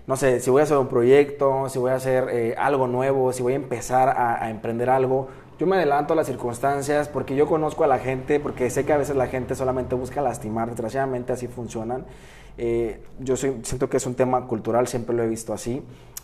no 0.06 0.16
sé, 0.16 0.40
si 0.40 0.50
voy 0.50 0.60
a 0.60 0.64
hacer 0.64 0.78
un 0.78 0.88
proyecto, 0.88 1.68
si 1.68 1.78
voy 1.78 1.90
a 1.90 1.96
hacer 1.96 2.28
eh, 2.30 2.54
algo 2.56 2.86
nuevo, 2.86 3.32
si 3.32 3.42
voy 3.42 3.52
a 3.52 3.56
empezar 3.56 4.14
a 4.16 4.48
emprender 4.48 4.88
algo, 4.88 5.28
yo 5.58 5.66
me 5.66 5.76
adelanto 5.76 6.12
a 6.14 6.16
las 6.16 6.26
circunstancias 6.26 7.08
porque 7.08 7.36
yo 7.36 7.46
conozco 7.46 7.84
a 7.84 7.86
la 7.86 7.98
gente, 7.98 8.40
porque 8.40 8.68
sé 8.70 8.84
que 8.84 8.92
a 8.92 8.96
veces 8.96 9.16
la 9.16 9.26
gente 9.26 9.54
solamente 9.54 9.94
busca 9.94 10.20
lastimar, 10.20 10.68
desgraciadamente 10.68 11.32
así 11.32 11.46
funcionan. 11.46 12.04
Eh, 12.58 13.02
yo 13.18 13.36
siento 13.36 13.88
que 13.88 13.96
es 13.96 14.06
un 14.06 14.14
tema 14.14 14.46
cultural, 14.46 14.86
siempre 14.86 15.14
lo 15.14 15.22
he 15.22 15.28
visto 15.28 15.52
así, 15.52 15.82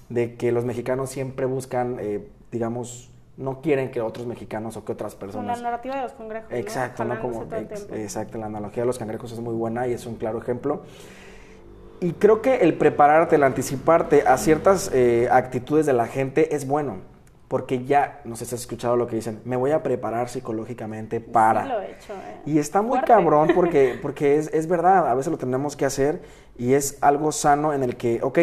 de 0.09 0.37
que 0.37 0.53
los 0.53 0.65
mexicanos 0.65 1.11
siempre 1.11 1.47
buscan, 1.47 1.99
eh, 2.01 2.27
digamos, 2.51 3.11
no 3.37 3.61
quieren 3.61 3.91
que 3.91 4.01
otros 4.01 4.27
mexicanos 4.27 4.77
o 4.77 4.85
que 4.85 4.93
otras 4.93 5.15
personas. 5.15 5.59
la 5.59 5.65
narrativa 5.65 5.97
de 5.97 6.03
los 6.03 6.13
cangrejos. 6.13 6.53
Exacto, 6.53 7.05
¿no? 7.05 7.21
Como, 7.21 7.47
exacto, 7.93 8.39
la 8.39 8.47
analogía 8.47 8.83
de 8.83 8.87
los 8.87 8.99
cangrejos 8.99 9.31
es 9.33 9.41
muy 9.41 9.55
buena 9.55 9.87
y 9.87 9.93
es 9.93 10.05
un 10.07 10.17
claro 10.17 10.39
ejemplo. 10.39 10.83
Y 12.01 12.13
creo 12.13 12.43
que 12.43 12.57
el 12.57 12.75
prepararte, 12.75 13.37
el 13.37 13.45
anticiparte 13.45 14.23
a 14.27 14.37
ciertas 14.39 14.91
eh, 14.93 15.29
actitudes 15.31 15.87
de 15.87 15.93
la 15.93 16.07
gente 16.07 16.55
es 16.55 16.67
bueno 16.67 17.18
porque 17.49 17.87
ya, 17.87 18.21
no 18.25 18.37
sé 18.37 18.45
si 18.45 18.55
has 18.55 18.61
escuchado 18.61 18.97
lo 18.97 19.07
que 19.07 19.17
dicen, 19.17 19.41
me 19.45 19.57
voy 19.57 19.71
a 19.71 19.83
preparar 19.83 20.29
psicológicamente 20.29 21.21
para. 21.21 21.63
Sí, 21.63 21.69
lo 21.69 21.81
he 21.81 21.93
hecho, 21.93 22.13
¿eh? 22.13 22.41
Y 22.45 22.59
está 22.59 22.83
muy 22.83 23.01
cabrón 23.01 23.51
porque, 23.55 23.99
porque 24.03 24.37
es, 24.37 24.53
es, 24.53 24.69
verdad, 24.69 25.09
a 25.09 25.15
veces 25.15 25.33
lo 25.33 25.39
tenemos 25.39 25.75
que 25.75 25.87
hacer 25.87 26.21
y 26.59 26.75
es 26.75 26.99
algo 27.01 27.33
sano 27.33 27.73
en 27.73 27.83
el 27.83 27.97
que, 27.97 28.21
ok, 28.23 28.39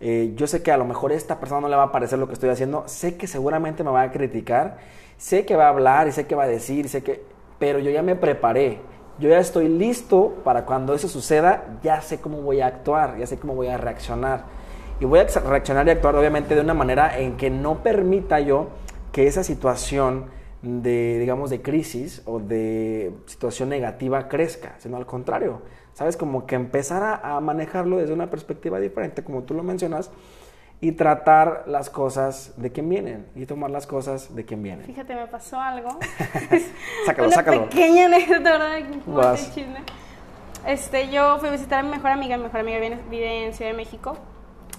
eh, 0.00 0.32
yo 0.36 0.46
sé 0.46 0.62
que 0.62 0.70
a 0.70 0.76
lo 0.76 0.84
mejor 0.84 1.10
a 1.10 1.14
esta 1.14 1.40
persona 1.40 1.62
no 1.62 1.68
le 1.68 1.76
va 1.76 1.84
a 1.84 1.92
parecer 1.92 2.18
lo 2.18 2.26
que 2.26 2.34
estoy 2.34 2.50
haciendo, 2.50 2.84
sé 2.86 3.16
que 3.16 3.26
seguramente 3.26 3.82
me 3.82 3.90
va 3.90 4.02
a 4.02 4.12
criticar, 4.12 4.76
sé 5.16 5.46
que 5.46 5.56
va 5.56 5.64
a 5.64 5.68
hablar 5.70 6.06
y 6.06 6.12
sé 6.12 6.26
que 6.26 6.34
va 6.34 6.44
a 6.44 6.48
decir, 6.48 6.88
sé 6.90 7.02
que, 7.02 7.24
pero 7.58 7.78
yo 7.78 7.90
ya 7.90 8.02
me 8.02 8.14
preparé, 8.14 8.78
yo 9.18 9.30
ya 9.30 9.38
estoy 9.38 9.68
listo 9.68 10.34
para 10.44 10.66
cuando 10.66 10.94
eso 10.94 11.08
suceda, 11.08 11.78
ya 11.82 12.02
sé 12.02 12.20
cómo 12.20 12.42
voy 12.42 12.60
a 12.60 12.66
actuar, 12.66 13.16
ya 13.18 13.26
sé 13.26 13.38
cómo 13.38 13.54
voy 13.54 13.68
a 13.68 13.78
reaccionar 13.78 14.57
y 15.00 15.04
voy 15.04 15.20
a 15.20 15.24
reaccionar 15.24 15.86
y 15.86 15.90
actuar 15.90 16.16
obviamente 16.16 16.54
de 16.54 16.60
una 16.60 16.74
manera 16.74 17.18
en 17.18 17.36
que 17.36 17.50
no 17.50 17.82
permita 17.82 18.40
yo 18.40 18.68
que 19.12 19.26
esa 19.26 19.44
situación 19.44 20.26
de, 20.62 21.18
digamos, 21.20 21.50
de 21.50 21.62
crisis 21.62 22.22
o 22.24 22.40
de 22.40 23.12
situación 23.26 23.68
negativa 23.68 24.28
crezca, 24.28 24.74
sino 24.78 24.96
al 24.96 25.06
contrario, 25.06 25.62
¿sabes? 25.92 26.16
Como 26.16 26.46
que 26.46 26.56
empezar 26.56 27.20
a, 27.22 27.40
manejarlo 27.40 27.98
desde 27.98 28.12
una 28.12 28.28
perspectiva 28.28 28.80
diferente, 28.80 29.22
como 29.22 29.42
tú 29.44 29.54
lo 29.54 29.62
mencionas, 29.62 30.10
y 30.80 30.92
tratar 30.92 31.64
las 31.66 31.90
cosas 31.90 32.54
de 32.56 32.70
quien 32.70 32.88
vienen 32.88 33.26
y 33.34 33.46
tomar 33.46 33.70
las 33.70 33.86
cosas 33.86 34.34
de 34.34 34.44
quien 34.44 34.62
vienen. 34.62 34.84
Fíjate, 34.84 35.14
me 35.14 35.26
pasó 35.26 35.60
algo. 35.60 35.90
sácalo, 37.06 37.28
Una 37.28 37.36
sácalo. 37.36 37.64
pequeña 37.68 38.06
anécdota, 38.06 38.58
¿verdad? 38.58 38.78
Este, 40.66 41.08
yo 41.10 41.38
fui 41.38 41.48
a 41.48 41.52
visitar 41.52 41.80
a 41.80 41.82
mi 41.84 41.90
mejor 41.90 42.10
amiga, 42.10 42.36
mi 42.36 42.44
mejor 42.44 42.60
amiga 42.60 42.78
vive 43.10 43.46
en 43.46 43.54
Ciudad 43.54 43.70
de 43.70 43.76
México 43.76 44.16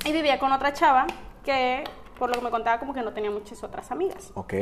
y 0.06 0.12
vivía 0.12 0.40
con 0.40 0.52
otra 0.52 0.74
chava 0.74 1.08
que, 1.44 1.84
por 2.18 2.30
lo 2.30 2.36
que 2.36 2.42
me 2.42 2.52
contaba, 2.52 2.80
como 2.80 2.94
que 2.94 3.02
no 3.02 3.14
tenía 3.14 3.32
muchas 3.32 3.64
otras 3.64 3.92
amigas. 3.92 4.32
Ok. 4.36 4.54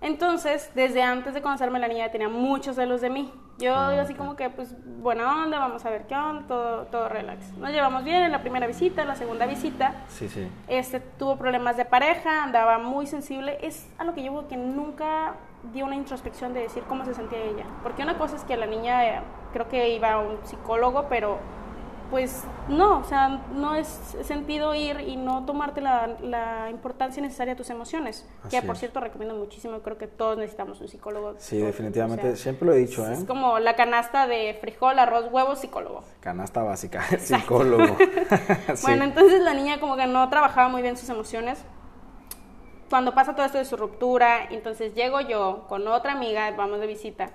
Entonces, 0.00 0.70
desde 0.74 1.02
antes 1.02 1.34
de 1.34 1.42
conocerme, 1.42 1.78
la 1.78 1.88
niña 1.88 2.10
tenía 2.10 2.28
muchos 2.28 2.76
celos 2.76 3.00
de 3.00 3.10
mí. 3.10 3.32
Yo, 3.58 3.74
ah, 3.74 3.98
así 4.00 4.14
como 4.14 4.36
que, 4.36 4.50
pues, 4.50 4.74
buena 5.00 5.42
onda, 5.42 5.58
vamos 5.58 5.84
a 5.86 5.90
ver 5.90 6.06
qué 6.06 6.14
onda, 6.14 6.46
todo, 6.46 6.82
todo 6.86 7.08
relax. 7.08 7.52
Nos 7.56 7.70
llevamos 7.70 8.04
bien 8.04 8.22
en 8.22 8.32
la 8.32 8.42
primera 8.42 8.66
visita, 8.66 9.02
en 9.02 9.08
la 9.08 9.16
segunda 9.16 9.46
visita. 9.46 9.94
Sí, 10.08 10.28
sí. 10.28 10.46
Este, 10.68 11.00
tuvo 11.00 11.36
problemas 11.36 11.78
de 11.78 11.86
pareja, 11.86 12.42
andaba 12.42 12.78
muy 12.78 13.06
sensible. 13.06 13.56
Es 13.62 13.88
a 13.96 14.04
lo 14.04 14.14
que 14.14 14.22
yo 14.22 14.46
que 14.48 14.58
nunca 14.58 15.34
dio 15.72 15.86
una 15.86 15.96
introspección 15.96 16.52
de 16.52 16.60
decir 16.60 16.82
cómo 16.86 17.06
se 17.06 17.14
sentía 17.14 17.38
ella. 17.40 17.64
Porque 17.82 18.02
una 18.02 18.18
cosa 18.18 18.36
es 18.36 18.44
que 18.44 18.58
la 18.58 18.66
niña 18.66 19.22
creo 19.54 19.68
que 19.68 19.88
iba 19.88 20.12
a 20.12 20.18
un 20.18 20.38
psicólogo, 20.44 21.06
pero 21.08 21.38
pues 22.10 22.44
no, 22.68 22.98
o 22.98 23.04
sea, 23.04 23.42
no 23.54 23.74
es 23.74 23.86
sentido 24.22 24.74
ir 24.74 25.00
y 25.00 25.16
no 25.16 25.44
tomarte 25.44 25.80
la, 25.80 26.68
importancia 26.70 27.22
necesaria 27.22 27.54
a 27.54 27.56
tus 27.56 27.70
emociones. 27.70 28.26
que 28.50 28.62
por 28.62 28.76
cierto 28.76 29.00
recomiendo 29.00 29.34
muchísimo, 29.34 29.80
creo 29.80 29.98
que 29.98 30.06
todos 30.06 30.38
necesitamos 30.38 30.80
un 30.80 30.88
psicólogo. 30.88 31.34
Sí, 31.38 31.58
definitivamente, 31.58 32.36
siempre 32.36 32.66
lo 32.66 32.74
he 32.74 32.78
dicho, 32.78 33.06
¿eh? 33.08 33.12
Es 33.14 33.24
como 33.24 33.58
la 33.58 33.74
canasta 33.74 34.26
de 34.26 34.56
frijol, 34.60 34.98
arroz, 34.98 35.26
huevo, 35.30 35.56
psicólogo. 35.56 36.04
Canasta 36.20 36.62
básica, 36.62 37.02
psicólogo. 37.18 37.96
Bueno, 38.82 39.04
entonces 39.04 39.40
la 39.42 39.54
niña 39.54 39.80
como 39.80 39.96
que 39.96 40.06
no 40.06 40.28
trabajaba 40.28 40.68
muy 40.68 40.82
bien 40.82 40.96
sus 40.96 41.08
emociones. 41.08 41.64
Cuando 42.88 43.14
pasa 43.14 43.34
todo 43.34 43.46
esto 43.46 43.58
de 43.58 43.64
su 43.64 43.76
ruptura, 43.76 44.44
entonces 44.50 44.94
llego 44.94 45.20
yo 45.20 45.66
con 45.68 45.86
otra 45.88 46.12
amiga, 46.12 46.52
vamos 46.52 46.78
de 46.78 46.86
visita, 46.86 47.30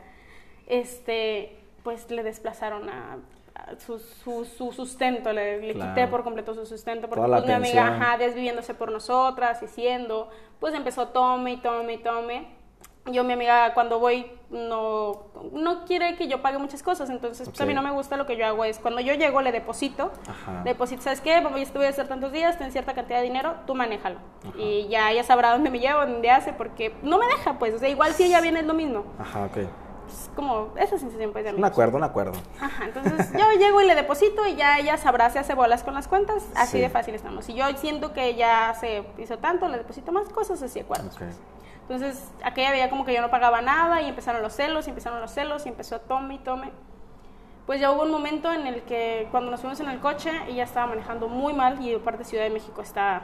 este, 0.68 1.60
pues 1.84 2.10
le 2.10 2.24
desplazaron 2.24 2.90
a 2.90 3.18
su, 3.78 4.00
su, 4.46 4.72
sustento, 4.72 5.32
le, 5.32 5.74
quité 5.74 6.08
por 6.08 6.24
completo 6.24 6.54
su 6.54 6.66
sustento, 6.66 7.08
porque 7.08 7.26
pues, 7.26 7.46
mi 7.46 7.54
amiga, 7.54 7.88
ajá, 7.88 8.18
desviviéndose 8.18 8.74
por 8.74 8.92
nosotras, 8.92 9.62
diciendo, 9.62 10.30
pues 10.60 10.74
empezó 10.74 11.08
tome 11.10 11.54
y 11.54 11.58
tome 11.58 11.94
y 11.94 11.98
tome. 11.98 12.62
Yo, 13.06 13.24
mi 13.24 13.34
amiga, 13.34 13.74
cuando 13.74 14.00
voy, 14.00 14.32
no, 14.52 15.24
no 15.54 15.86
quiere 15.86 16.16
que 16.18 16.28
yo 16.28 16.44
pague 16.44 16.60
muchas 16.60 16.84
cosas, 16.84 17.10
entonces 17.10 17.50
pues 17.50 17.60
a 17.60 17.66
mí 17.66 17.74
no 17.74 17.82
me 17.82 17.90
gusta, 17.90 18.16
lo 18.16 18.28
que 18.28 18.38
yo 18.38 18.46
hago 18.46 18.64
es, 18.64 18.78
cuando 18.78 19.02
yo 19.02 19.16
llego, 19.16 19.42
le 19.42 19.52
deposito, 19.52 20.12
deposito, 20.64 21.02
¿sabes 21.02 21.20
qué? 21.20 21.42
Pues, 21.42 21.74
voy 21.74 21.86
a 21.86 21.90
hacer 21.90 22.08
tantos 22.08 22.32
días, 22.32 22.60
ten 22.60 22.72
cierta 22.72 22.94
cantidad 22.94 23.18
de 23.18 23.24
dinero, 23.24 23.56
tú 23.66 23.74
manéjalo. 23.74 24.20
Y 24.56 24.88
ya 24.88 25.12
ella 25.12 25.24
sabrá 25.24 25.52
dónde 25.52 25.72
me 25.72 25.80
llevo, 25.80 26.02
dónde 26.02 26.30
hace, 26.30 26.54
porque 26.54 26.94
no 27.02 27.18
me 27.18 27.26
deja, 27.26 27.58
pues, 27.58 27.74
o 27.74 27.80
sea, 27.80 27.90
igual 27.90 28.14
si 28.14 28.26
ella 28.26 28.40
viene 28.40 28.60
es 28.60 28.68
lo 28.68 28.76
mismo. 28.76 29.06
Ajá, 29.18 29.46
ok 29.46 29.58
como 30.36 30.70
esa 30.78 30.98
sensación 30.98 31.32
pues 31.32 31.44
de 31.44 31.54
Un 31.54 31.66
acuerdo, 31.66 31.98
un 31.98 32.04
acuerdo. 32.04 32.34
Ajá, 32.60 32.86
entonces 32.86 33.32
yo 33.34 33.52
llego 33.60 33.82
y 33.82 33.88
le 33.88 33.96
deposito 33.96 34.46
y 34.46 34.56
ya 34.56 34.80
ella 34.80 34.98
sabrá 34.98 35.30
si 35.30 35.38
hace 35.38 35.54
bolas 35.54 35.84
con 35.84 35.94
las 35.94 36.08
cuentas, 36.08 36.44
así 36.56 36.80
de 36.80 36.90
fácil 36.90 37.16
estamos. 37.16 37.46
Si 37.46 37.54
yo 37.54 37.66
siento 37.78 38.14
que 38.14 38.36
ya 38.36 38.74
se 38.80 39.04
hizo 39.18 39.38
tanto, 39.38 39.68
le 39.68 39.78
deposito 39.78 40.12
más 40.12 40.30
cosas, 40.30 40.62
así 40.62 40.80
acuerdos. 40.80 41.18
Entonces, 41.82 42.32
aquella 42.44 42.72
veía 42.72 42.90
como 42.90 43.04
que 43.04 43.14
yo 43.14 43.22
no 43.22 43.30
pagaba 43.30 43.62
nada 43.62 44.02
y 44.02 44.08
empezaron 44.08 44.42
los 44.42 44.54
celos, 44.54 44.88
y 44.88 44.92
empezaron 44.92 45.20
los 45.20 45.32
celos 45.32 45.66
y 45.66 45.70
empezó 45.70 45.96
a 45.96 46.00
tome 46.00 46.36
y 46.36 46.38
tome. 46.40 46.72
Pues 47.66 47.80
ya 47.80 47.92
hubo 47.92 48.04
un 48.04 48.12
momento 48.12 48.52
en 48.52 48.66
el 48.66 48.84
que 48.84 49.28
cuando 49.32 49.52
nos 49.52 49.60
fuimos 49.60 49.80
en 49.82 49.90
el 49.90 50.00
coche, 50.00 50.32
ella 50.48 50.64
estaba 50.64 50.88
manejando 50.88 51.28
muy 51.28 51.54
mal 51.54 51.86
y 51.86 51.98
parte 51.98 52.24
Ciudad 52.24 52.44
de 52.44 52.50
México 52.50 52.82
está 52.82 53.24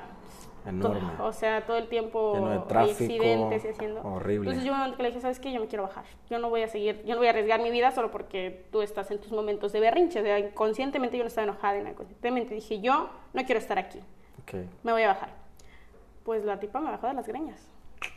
enorme. 0.68 1.14
o 1.20 1.32
sea, 1.32 1.66
todo 1.66 1.78
el 1.78 1.88
tiempo 1.88 2.50
hay 2.70 2.90
accidentes 2.90 3.66
y 3.66 3.68
haciendo. 3.68 4.02
Horrible. 4.02 4.50
Entonces 4.50 4.64
yo 4.64 4.96
que 4.96 5.04
le 5.04 5.10
dije, 5.10 5.22
¿sabes 5.22 5.40
qué? 5.40 5.52
Yo 5.52 5.60
me 5.60 5.68
quiero 5.68 5.84
bajar. 5.84 6.06
Yo 6.30 6.40
no 6.40 6.50
voy 6.50 6.64
a 6.64 6.68
seguir, 6.68 7.04
yo 7.06 7.16
no 7.16 7.18
voy 7.18 7.28
a 7.28 7.32
arriesgar 7.32 7.62
mi 7.62 7.72
vida 7.72 7.92
solo 7.92 8.12
porque 8.12 8.66
tú 8.72 8.82
estás 8.82 9.10
en 9.12 9.20
tus 9.20 9.32
momentos 9.32 9.72
de 9.72 9.80
berrinche. 9.80 10.20
O 10.20 10.24
sea, 10.24 10.40
inconscientemente 10.40 11.18
yo 11.18 11.24
no 11.24 11.28
estaba 11.28 11.46
enojada, 11.46 11.78
inconscientemente 11.80 12.54
dije, 12.54 12.82
yo 12.82 13.10
no 13.34 13.46
quiero 13.46 13.60
estar 13.60 13.78
aquí. 13.80 14.00
Okay. 14.44 14.70
Me 14.84 14.92
voy 14.92 15.04
a 15.04 15.08
bajar. 15.08 15.30
Pues 16.24 16.44
la 16.44 16.60
tipa 16.60 16.80
me 16.80 16.92
bajó 16.92 17.08
de 17.08 17.14
las 17.14 17.28
greñas. 17.28 17.70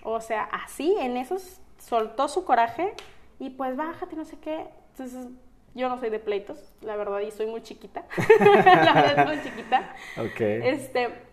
O 0.03 0.21
sea, 0.21 0.45
así, 0.45 0.97
en 0.99 1.17
esos, 1.17 1.61
soltó 1.79 2.29
su 2.29 2.45
coraje 2.45 2.95
y 3.39 3.51
pues 3.51 3.77
bájate, 3.77 4.17
no 4.17 4.25
sé 4.25 4.39
qué. 4.39 4.67
Entonces 4.91 5.29
yo 5.75 5.89
no 5.89 5.99
soy 5.99 6.11
de 6.11 6.19
pleitos, 6.19 6.73
la 6.81 6.97
verdad, 6.97 7.21
y 7.21 7.31
soy 7.31 7.47
muy 7.47 7.63
chiquita. 7.63 8.05
la 8.41 8.93
verdad, 8.95 9.27
muy 9.27 9.41
chiquita. 9.43 9.95
Ok. 10.19 10.41
Este, 10.41 11.30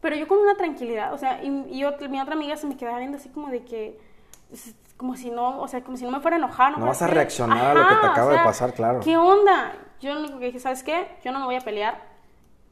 pero 0.00 0.14
yo 0.16 0.28
con 0.28 0.38
una 0.38 0.56
tranquilidad, 0.56 1.12
o 1.12 1.18
sea, 1.18 1.42
y, 1.42 1.50
mi 1.50 1.84
otra 1.84 2.34
amiga 2.34 2.56
se 2.56 2.66
me 2.66 2.76
quedaba 2.76 2.98
viendo 2.98 3.16
así 3.18 3.28
como 3.28 3.48
de 3.48 3.64
que, 3.64 3.98
como 4.96 5.16
si 5.16 5.30
no, 5.30 5.60
o 5.60 5.68
sea, 5.68 5.82
como 5.82 5.96
si 5.96 6.04
no 6.04 6.10
me 6.10 6.20
fuera 6.20 6.36
a 6.36 6.38
enojar. 6.38 6.78
No, 6.78 6.86
vas 6.86 7.02
a 7.02 7.08
reaccionar 7.08 7.76
a 7.76 7.80
lo 7.80 7.88
que 7.88 7.94
te 7.94 8.06
acaba 8.06 8.32
de 8.32 8.38
pasar, 8.38 8.72
claro. 8.74 9.00
¿Qué 9.00 9.16
onda? 9.16 9.72
Yo 10.00 10.14
lo 10.14 10.20
único 10.20 10.38
que 10.38 10.46
dije, 10.46 10.60
¿sabes 10.60 10.82
qué? 10.82 11.08
Yo 11.24 11.32
no 11.32 11.40
me 11.40 11.46
voy 11.46 11.56
a 11.56 11.60
pelear. 11.60 12.06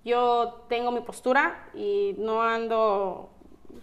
Yo 0.05 0.65
tengo 0.69 0.93
mi 0.93 1.01
postura 1.01 1.67
y 1.75 2.15
no 2.19 2.43
ando, 2.43 3.31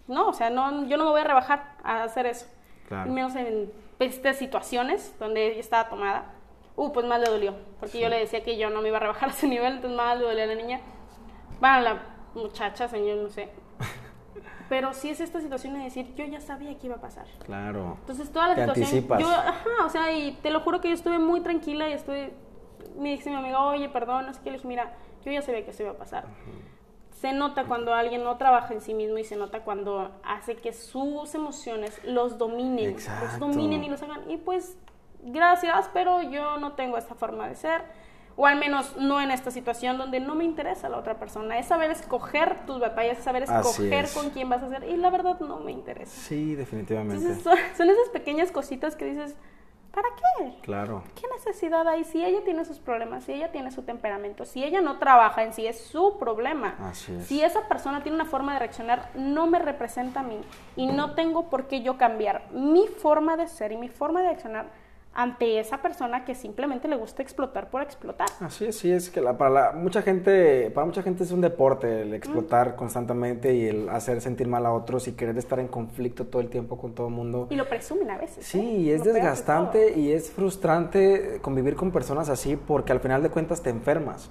no, 0.08 0.30
o 0.30 0.34
sea, 0.34 0.50
no, 0.50 0.86
yo 0.88 0.96
no 0.96 1.04
me 1.04 1.10
voy 1.10 1.22
a 1.22 1.26
rebajar 1.26 1.76
a 1.84 2.04
hacer 2.04 2.26
eso. 2.26 2.48
Claro. 2.88 3.10
Y 3.10 3.14
menos 3.14 3.36
en 3.36 3.72
estas 4.00 4.38
situaciones 4.38 5.18
donde 5.20 5.48
ella 5.48 5.60
estaba 5.60 5.90
tomada. 5.90 6.34
Uh, 6.76 6.92
pues 6.92 7.06
más 7.06 7.20
le 7.20 7.30
dolió, 7.30 7.56
porque 7.80 8.00
yo 8.00 8.10
le 8.10 8.18
decía 8.18 8.44
que 8.44 8.58
yo 8.58 8.70
no 8.70 8.82
me 8.82 8.88
iba 8.88 8.98
a 8.98 9.02
rebajar 9.02 9.30
a 9.30 9.32
ese 9.32 9.48
nivel, 9.48 9.74
entonces 9.74 9.96
más 9.96 10.18
le 10.18 10.26
dolía 10.26 10.46
a 10.46 10.48
la 10.48 10.56
niña. 10.56 10.82
Bueno, 11.60 11.82
la 11.82 12.13
muchacha, 12.36 12.88
señor, 12.88 13.18
no 13.18 13.30
sé. 13.30 13.50
Pero 14.70 14.94
sí 14.94 15.10
es 15.10 15.20
esta 15.20 15.42
situación 15.42 15.74
de 15.74 15.84
decir, 15.84 16.14
yo 16.16 16.26
ya 16.26 16.40
sabía 16.42 16.78
que 16.78 16.88
iba 16.88 16.96
a 16.96 17.02
pasar. 17.02 17.26
Claro. 17.46 17.98
Entonces 18.02 18.32
toda 18.32 18.50
la 18.50 18.56
situación, 18.56 18.86
anticipas. 18.86 19.20
yo, 19.20 19.28
ajá, 19.30 19.86
o 19.86 19.90
sea, 19.90 20.12
y 20.12 20.34
te 20.42 20.50
lo 20.50 20.62
juro 20.62 20.82
que 20.82 20.90
yo 20.90 20.96
estuve 20.96 21.20
muy 21.20 21.42
tranquila 21.42 21.90
y 21.90 21.94
estoy, 21.94 22.32
me 22.98 23.12
dice 23.12 23.30
mi 23.30 23.36
amiga, 23.36 23.64
oye, 23.64 23.90
perdón, 23.90 24.30
es 24.30 24.40
que 24.40 24.50
le 24.50 24.58
dije, 24.58 24.68
mira, 24.68 24.94
yo 25.24 25.32
ya 25.32 25.42
sabía 25.42 25.64
que 25.64 25.72
eso 25.72 25.84
iba 25.84 25.92
a 25.92 25.98
pasar. 25.98 26.26
Se 27.12 27.32
nota 27.32 27.66
cuando 27.66 27.94
alguien 27.94 28.24
no 28.24 28.36
trabaja 28.38 28.74
en 28.74 28.82
sí 28.82 28.94
mismo 28.94 29.18
y 29.18 29.24
se 29.24 29.36
nota 29.36 29.62
cuando 29.62 30.12
hace 30.24 30.56
que 30.56 30.74
sus 30.74 31.34
emociones 31.36 32.00
los 32.04 32.38
dominen, 32.38 32.90
Exacto. 32.90 33.26
los 33.26 33.40
dominen 33.40 33.84
y 33.84 33.90
los 33.90 34.02
hagan. 34.02 34.30
Y 34.30 34.38
pues, 34.38 34.78
gracias, 35.22 35.90
pero 35.94 36.22
yo 36.22 36.58
no 36.58 36.74
tengo 36.74 36.98
esta 36.98 37.16
forma 37.16 37.48
de 37.48 37.56
ser 37.56 37.82
o 38.36 38.48
al 38.48 38.58
menos 38.58 38.96
no 38.98 39.22
en 39.22 39.32
esta 39.32 39.52
situación 39.52 39.98
donde 39.98 40.20
no 40.20 40.36
me 40.36 40.44
interesa 40.44 40.90
la 40.90 40.98
otra 40.98 41.20
persona. 41.20 41.58
Es 41.60 41.68
saber 41.68 41.92
escoger 41.92 42.66
tus 42.66 42.80
batallas, 42.80 43.20
es 43.20 43.24
saber 43.24 43.44
escoger 43.44 44.08
con 44.14 44.30
quién 44.32 44.50
vas 44.50 44.64
a 44.64 44.68
hacer 44.68 44.90
y 44.90 44.98
la 44.98 45.10
verdad 45.10 45.40
no 45.40 45.60
me 45.60 45.72
interesa. 45.72 46.12
Sí, 46.12 46.56
definitivamente. 46.56 47.26
Entonces, 47.26 47.44
son, 47.44 47.90
esas 47.90 48.10
pequeñas 48.12 48.52
cositas 48.52 48.96
que 48.96 49.06
dices, 49.06 49.36
¿para 49.92 50.08
qué? 50.16 50.56
Claro. 50.62 51.04
¿Qué 51.14 51.28
necesidad 51.36 51.88
hay? 51.88 52.04
Si 52.06 52.26
ella 52.26 52.44
tiene 52.44 52.66
sus 52.66 52.80
problemas, 52.80 53.26
si 53.26 53.34
ella 53.34 53.52
tiene 53.52 53.72
su 53.72 53.84
temperamento, 53.84 54.46
si 54.46 54.64
ella 54.64 54.82
no 54.82 54.98
trabaja 54.98 55.44
en 55.44 55.54
sí, 55.54 55.68
es 55.68 55.80
su 55.80 56.18
problema. 56.18 56.76
Así 56.80 57.14
es. 57.14 57.28
Si 57.28 57.44
esa 57.44 57.68
persona 57.68 58.02
tiene 58.02 58.16
una 58.16 58.26
forma 58.26 58.54
de 58.54 58.60
reaccionar, 58.60 59.12
no 59.14 59.46
me 59.46 59.60
representa 59.60 60.22
a 60.22 60.24
mí 60.24 60.42
y 60.76 60.88
no 60.88 61.14
tengo 61.14 61.52
por 61.52 61.68
qué 61.68 61.84
yo 61.84 61.98
cambiar 61.98 62.50
mi 62.52 62.88
forma 62.88 63.38
de 63.38 63.48
ser 63.48 63.72
y 63.72 63.78
mi 63.78 63.90
forma 63.90 64.22
de 64.22 64.30
reaccionar 64.30 64.83
ante 65.16 65.60
esa 65.60 65.82
persona 65.82 66.26
que 66.26 66.34
simplemente 66.34 66.88
le 66.88 66.96
gusta 66.96 67.22
explotar 67.22 67.70
por 67.70 67.84
explotar. 67.84 68.28
Así 68.40 68.66
es, 68.66 68.78
sí, 68.78 68.92
es 68.92 69.12
que 69.12 69.22
la, 69.22 69.38
para 69.38 69.50
la, 69.50 69.72
mucha 69.72 70.02
gente, 70.02 70.72
para 70.72 70.86
mucha 70.86 71.04
gente 71.04 71.24
es 71.24 71.32
un 71.32 71.42
deporte 71.42 72.02
el 72.02 72.14
explotar 72.14 72.76
constantemente 72.76 73.54
y 73.54 73.68
el 73.68 73.90
hacer 73.90 74.22
sentir 74.22 74.48
mal 74.48 74.66
a 74.66 74.74
otros 74.74 75.08
y 75.08 75.14
querer 75.14 75.38
estar 75.38 75.60
en 75.60 75.68
conflicto 75.68 76.26
todo 76.26 76.42
el 76.42 76.50
tiempo 76.50 76.78
con 76.78 76.94
todo 76.94 77.08
el 77.08 77.14
mundo. 77.14 77.48
Y 77.52 77.56
lo 77.56 77.70
presumen 77.70 78.10
a 78.10 78.18
veces. 78.18 78.46
Sí, 78.46 78.60
y 78.60 78.90
¿eh? 78.90 78.96
es 78.96 79.04
desgastante 79.04 79.94
y 79.98 80.12
es 80.12 80.32
frustrante 80.32 81.40
convivir 81.42 81.76
con 81.76 81.92
personas 81.92 82.30
así 82.30 82.56
porque 82.56 82.92
al 82.92 83.00
final 83.00 83.22
de 83.22 83.30
cuentas 83.30 83.62
te 83.62 83.70
enfermas. 83.70 84.30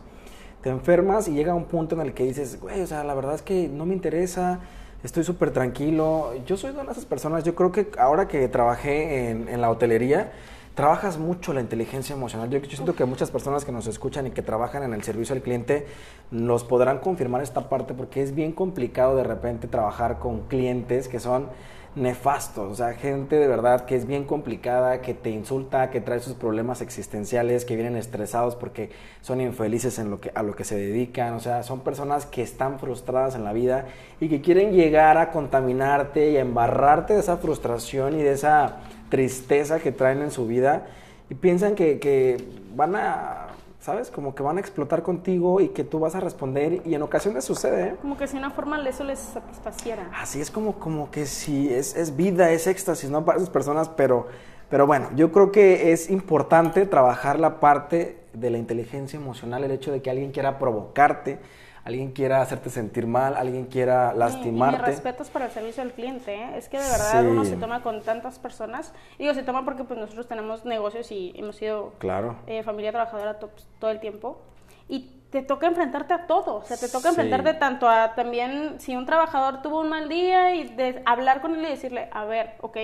Te 0.62 0.70
enfermas 0.70 1.28
y 1.28 1.34
llega 1.34 1.54
un 1.54 1.64
punto 1.64 1.94
en 1.94 2.02
el 2.02 2.12
que 2.14 2.24
dices, 2.24 2.60
güey, 2.60 2.80
o 2.80 2.86
sea, 2.86 3.04
la 3.04 3.14
verdad 3.14 3.34
es 3.34 3.42
que 3.42 3.68
no 3.68 3.84
me 3.84 3.94
interesa, 3.94 4.60
estoy 5.02 5.22
súper 5.22 5.52
tranquilo. 5.52 6.32
Yo 6.46 6.56
soy 6.56 6.70
una 6.70 6.84
de 6.84 6.92
esas 6.92 7.04
personas, 7.04 7.44
yo 7.44 7.54
creo 7.54 7.72
que 7.72 7.88
ahora 7.98 8.26
que 8.28 8.48
trabajé 8.48 9.30
en, 9.30 9.48
en 9.48 9.60
la 9.60 9.70
hotelería, 9.70 10.32
trabajas 10.74 11.18
mucho 11.18 11.52
la 11.52 11.60
inteligencia 11.60 12.14
emocional. 12.14 12.48
Yo, 12.50 12.60
siento 12.68 12.94
que 12.94 13.04
muchas 13.04 13.30
personas 13.30 13.64
que 13.64 13.72
nos 13.72 13.86
escuchan 13.86 14.26
y 14.26 14.30
que 14.30 14.42
trabajan 14.42 14.82
en 14.82 14.94
el 14.94 15.02
servicio 15.02 15.34
al 15.34 15.42
cliente 15.42 15.86
nos 16.30 16.64
podrán 16.64 16.98
confirmar 16.98 17.42
esta 17.42 17.68
parte 17.68 17.94
porque 17.94 18.22
es 18.22 18.34
bien 18.34 18.52
complicado 18.52 19.16
de 19.16 19.24
repente 19.24 19.68
trabajar 19.68 20.18
con 20.18 20.42
clientes 20.48 21.08
que 21.08 21.20
son 21.20 21.48
nefastos, 21.94 22.72
o 22.72 22.74
sea, 22.74 22.94
gente 22.94 23.36
de 23.36 23.46
verdad 23.46 23.84
que 23.84 23.94
es 23.96 24.06
bien 24.06 24.24
complicada, 24.24 25.02
que 25.02 25.12
te 25.12 25.28
insulta, 25.28 25.90
que 25.90 26.00
trae 26.00 26.20
sus 26.20 26.32
problemas 26.32 26.80
existenciales, 26.80 27.66
que 27.66 27.74
vienen 27.74 27.96
estresados 27.96 28.56
porque 28.56 28.90
son 29.20 29.42
infelices 29.42 29.98
en 29.98 30.08
lo 30.08 30.18
que, 30.18 30.32
a 30.34 30.42
lo 30.42 30.56
que 30.56 30.64
se 30.64 30.74
dedican, 30.74 31.34
o 31.34 31.40
sea, 31.40 31.62
son 31.62 31.80
personas 31.80 32.24
que 32.24 32.40
están 32.40 32.78
frustradas 32.78 33.34
en 33.34 33.44
la 33.44 33.52
vida 33.52 33.88
y 34.20 34.30
que 34.30 34.40
quieren 34.40 34.72
llegar 34.72 35.18
a 35.18 35.30
contaminarte 35.30 36.30
y 36.30 36.38
a 36.38 36.40
embarrarte 36.40 37.12
de 37.12 37.20
esa 37.20 37.36
frustración 37.36 38.18
y 38.18 38.22
de 38.22 38.32
esa 38.32 38.78
tristeza 39.12 39.78
que 39.78 39.92
traen 39.92 40.22
en 40.22 40.30
su 40.30 40.46
vida 40.46 40.86
y 41.28 41.34
piensan 41.34 41.74
que, 41.74 41.98
que, 41.98 42.42
van 42.74 42.96
a, 42.96 43.48
¿sabes? 43.78 44.10
Como 44.10 44.34
que 44.34 44.42
van 44.42 44.56
a 44.56 44.60
explotar 44.60 45.02
contigo 45.02 45.60
y 45.60 45.68
que 45.68 45.84
tú 45.84 46.00
vas 46.00 46.14
a 46.14 46.20
responder 46.20 46.80
y 46.86 46.94
en 46.94 47.02
ocasiones 47.02 47.44
sucede. 47.44 47.88
¿eh? 47.88 47.96
Como 48.00 48.16
que 48.16 48.26
si 48.26 48.38
una 48.38 48.50
forma 48.52 48.80
eso 48.88 49.04
les 49.04 49.18
satisfaciera. 49.18 50.10
Así 50.18 50.40
es 50.40 50.50
como, 50.50 50.78
como 50.78 51.10
que 51.10 51.26
si 51.26 51.70
es, 51.70 51.94
es 51.94 52.16
vida, 52.16 52.52
es 52.52 52.66
éxtasis, 52.66 53.10
¿no? 53.10 53.22
Para 53.22 53.36
esas 53.36 53.50
personas, 53.50 53.90
pero, 53.90 54.28
pero 54.70 54.86
bueno, 54.86 55.10
yo 55.14 55.30
creo 55.30 55.52
que 55.52 55.92
es 55.92 56.08
importante 56.08 56.86
trabajar 56.86 57.38
la 57.38 57.60
parte 57.60 58.16
de 58.32 58.48
la 58.48 58.56
inteligencia 58.56 59.18
emocional, 59.18 59.62
el 59.62 59.72
hecho 59.72 59.92
de 59.92 60.00
que 60.00 60.08
alguien 60.08 60.32
quiera 60.32 60.58
provocarte, 60.58 61.38
alguien 61.84 62.12
quiera 62.12 62.40
hacerte 62.40 62.70
sentir 62.70 63.06
mal, 63.06 63.36
alguien 63.36 63.66
quiera 63.66 64.14
lastimarte. 64.14 64.76
Y, 64.76 64.82
y 64.82 64.86
respetos 64.86 65.30
para 65.30 65.46
el 65.46 65.50
servicio 65.50 65.82
al 65.82 65.92
cliente, 65.92 66.34
¿eh? 66.34 66.56
es 66.56 66.68
que 66.68 66.78
de 66.78 66.88
verdad 66.88 67.26
uno 67.26 67.44
se 67.44 67.56
toma 67.56 67.82
con 67.82 68.02
tantas 68.02 68.38
personas. 68.38 68.92
Digo, 69.18 69.34
se 69.34 69.42
toma 69.42 69.64
porque 69.64 69.84
pues 69.84 69.98
nosotros 69.98 70.28
tenemos 70.28 70.64
negocios 70.64 71.10
y 71.10 71.32
hemos 71.36 71.56
sido 71.56 71.92
claro. 71.98 72.36
Eh, 72.46 72.62
familia 72.62 72.92
trabajadora 72.92 73.38
todo 73.38 73.90
el 73.90 74.00
tiempo. 74.00 74.40
Y 74.88 75.22
te 75.30 75.42
toca 75.42 75.66
enfrentarte 75.66 76.12
a 76.12 76.26
todo, 76.26 76.56
o 76.56 76.62
sea, 76.62 76.76
te 76.76 76.88
toca 76.88 77.08
enfrentarte 77.08 77.54
tanto 77.54 77.88
a 77.88 78.14
también 78.14 78.78
si 78.78 78.94
un 78.94 79.06
trabajador 79.06 79.62
tuvo 79.62 79.80
un 79.80 79.88
mal 79.88 80.08
día 80.10 80.54
y 80.54 80.64
de 80.64 81.02
hablar 81.06 81.40
con 81.40 81.54
él 81.56 81.64
y 81.64 81.68
decirle, 81.68 82.08
a 82.12 82.26
ver, 82.26 82.56
ok, 82.60 82.76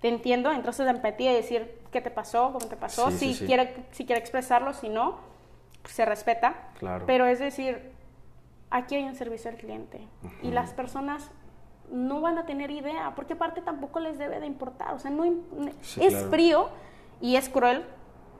te 0.00 0.08
entiendo, 0.08 0.50
entonces 0.50 0.86
de 0.86 0.92
empatía 0.92 1.32
y 1.32 1.36
decir 1.36 1.78
qué 1.92 2.00
te 2.00 2.10
pasó, 2.10 2.52
cómo 2.54 2.66
te 2.66 2.76
pasó, 2.76 3.10
si, 3.10 3.34
Quiere, 3.34 3.74
si 3.90 4.06
quiere 4.06 4.18
expresarlo, 4.18 4.72
si 4.72 4.88
no, 4.88 5.18
pues 5.82 5.94
se 5.94 6.06
respeta. 6.06 6.54
Claro. 6.78 7.04
Pero 7.06 7.26
es 7.26 7.38
decir, 7.38 7.92
aquí 8.70 8.94
hay 8.94 9.04
un 9.04 9.14
servicio 9.14 9.50
al 9.50 9.56
cliente 9.56 10.06
y 10.42 10.50
las 10.50 10.72
personas 10.72 11.30
no 11.90 12.20
van 12.20 12.38
a 12.38 12.46
tener 12.46 12.70
idea, 12.70 13.12
porque 13.16 13.32
aparte 13.32 13.60
tampoco 13.60 14.00
les 14.00 14.18
debe 14.18 14.40
de 14.40 14.46
importar, 14.46 14.94
o 14.94 14.98
sea, 14.98 15.10
no 15.10 15.24
es 15.24 16.26
frío 16.30 16.68
y 17.20 17.36
es 17.36 17.48
cruel 17.48 17.84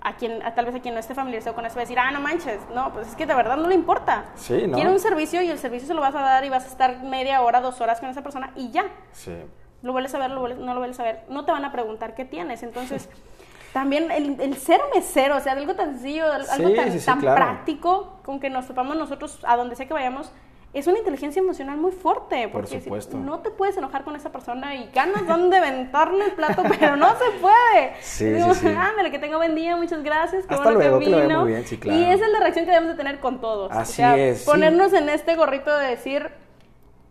a 0.02 0.16
quien 0.16 0.40
tal 0.54 0.64
vez 0.64 0.74
a 0.74 0.80
quien 0.80 0.94
no 0.94 1.00
esté 1.00 1.14
familiarizado 1.14 1.54
con 1.54 1.66
eso 1.66 1.74
va 1.76 1.82
a 1.82 1.84
decir, 1.84 1.98
ah, 1.98 2.10
no 2.10 2.20
manches, 2.20 2.60
no, 2.74 2.92
pues 2.92 3.08
es 3.08 3.16
que 3.16 3.26
de 3.26 3.34
verdad 3.34 3.56
no 3.56 3.68
le 3.68 3.74
importa. 3.74 4.26
Sí, 4.34 4.66
¿no? 4.66 4.74
Quiere 4.74 4.90
un 4.90 5.00
servicio 5.00 5.42
y 5.42 5.48
el 5.48 5.58
servicio 5.58 5.86
se 5.86 5.94
lo 5.94 6.00
vas 6.00 6.14
a 6.14 6.20
dar 6.20 6.44
y 6.44 6.48
vas 6.48 6.64
a 6.64 6.68
estar 6.68 7.02
media 7.02 7.42
hora, 7.42 7.60
dos 7.60 7.80
horas 7.80 8.00
con 8.00 8.08
esa 8.08 8.22
persona 8.22 8.52
y 8.56 8.70
ya. 8.70 8.84
Sí. 9.12 9.36
Lo 9.82 9.92
vuelves 9.92 10.14
a 10.14 10.18
ver, 10.18 10.30
no 10.30 10.46
lo 10.46 10.78
vuelves 10.78 11.00
a 11.00 11.02
ver. 11.02 11.24
No 11.28 11.44
te 11.44 11.52
van 11.52 11.64
a 11.64 11.72
preguntar 11.72 12.14
qué 12.14 12.24
tienes. 12.24 12.62
Entonces, 12.62 13.08
también 13.72 14.10
el, 14.10 14.56
ser 14.56 14.80
mesero, 14.94 15.36
o 15.36 15.40
sea, 15.40 15.52
algo 15.52 15.74
tan 15.74 15.92
sencillo, 15.92 16.24
algo 16.32 16.74
tan, 16.74 17.20
práctico, 17.20 18.18
con 18.24 18.40
que 18.40 18.50
nos 18.50 18.66
topamos 18.66 18.96
nosotros 18.96 19.38
a 19.44 19.56
donde 19.56 19.76
sea 19.76 19.86
que 19.86 19.94
vayamos, 19.94 20.32
es 20.72 20.86
una 20.86 20.98
inteligencia 20.98 21.40
emocional 21.40 21.76
muy 21.78 21.90
fuerte. 21.90 22.48
Porque 22.48 22.74
Por 22.74 22.82
supuesto. 22.82 23.16
no 23.16 23.40
te 23.40 23.50
puedes 23.50 23.76
enojar 23.76 24.04
con 24.04 24.14
esa 24.14 24.30
persona 24.30 24.76
y 24.76 24.90
ganas 24.92 25.26
donde 25.26 25.60
ventarle 25.60 26.26
el 26.26 26.32
plato, 26.32 26.62
pero 26.78 26.96
no 26.96 27.10
se 27.10 27.30
puede. 27.40 27.94
Sí, 28.00 28.40
sí, 28.40 28.54
sí. 28.54 28.68
Ándale, 28.68 29.10
que 29.10 29.18
tenga 29.18 29.36
buen 29.36 29.54
día, 29.54 29.76
muchas 29.76 30.02
gracias. 30.02 30.46
Qué 30.46 30.54
Hasta 30.54 30.70
luego, 30.70 30.98
que, 31.00 31.06
vino. 31.06 31.40
muy 31.40 31.52
bien, 31.52 31.66
sí, 31.66 31.76
claro. 31.76 31.98
Y 31.98 32.04
esa 32.04 32.24
es 32.24 32.32
la 32.32 32.40
reacción 32.40 32.64
que 32.64 32.72
debemos 32.72 32.96
de 32.96 32.96
tener 32.96 33.20
con 33.20 33.40
todos. 33.40 33.72
Así 33.72 34.02
es. 34.02 34.44
Ponernos 34.44 34.92
en 34.92 35.08
este 35.08 35.34
gorrito 35.34 35.76
de 35.76 35.88
decir, 35.88 36.30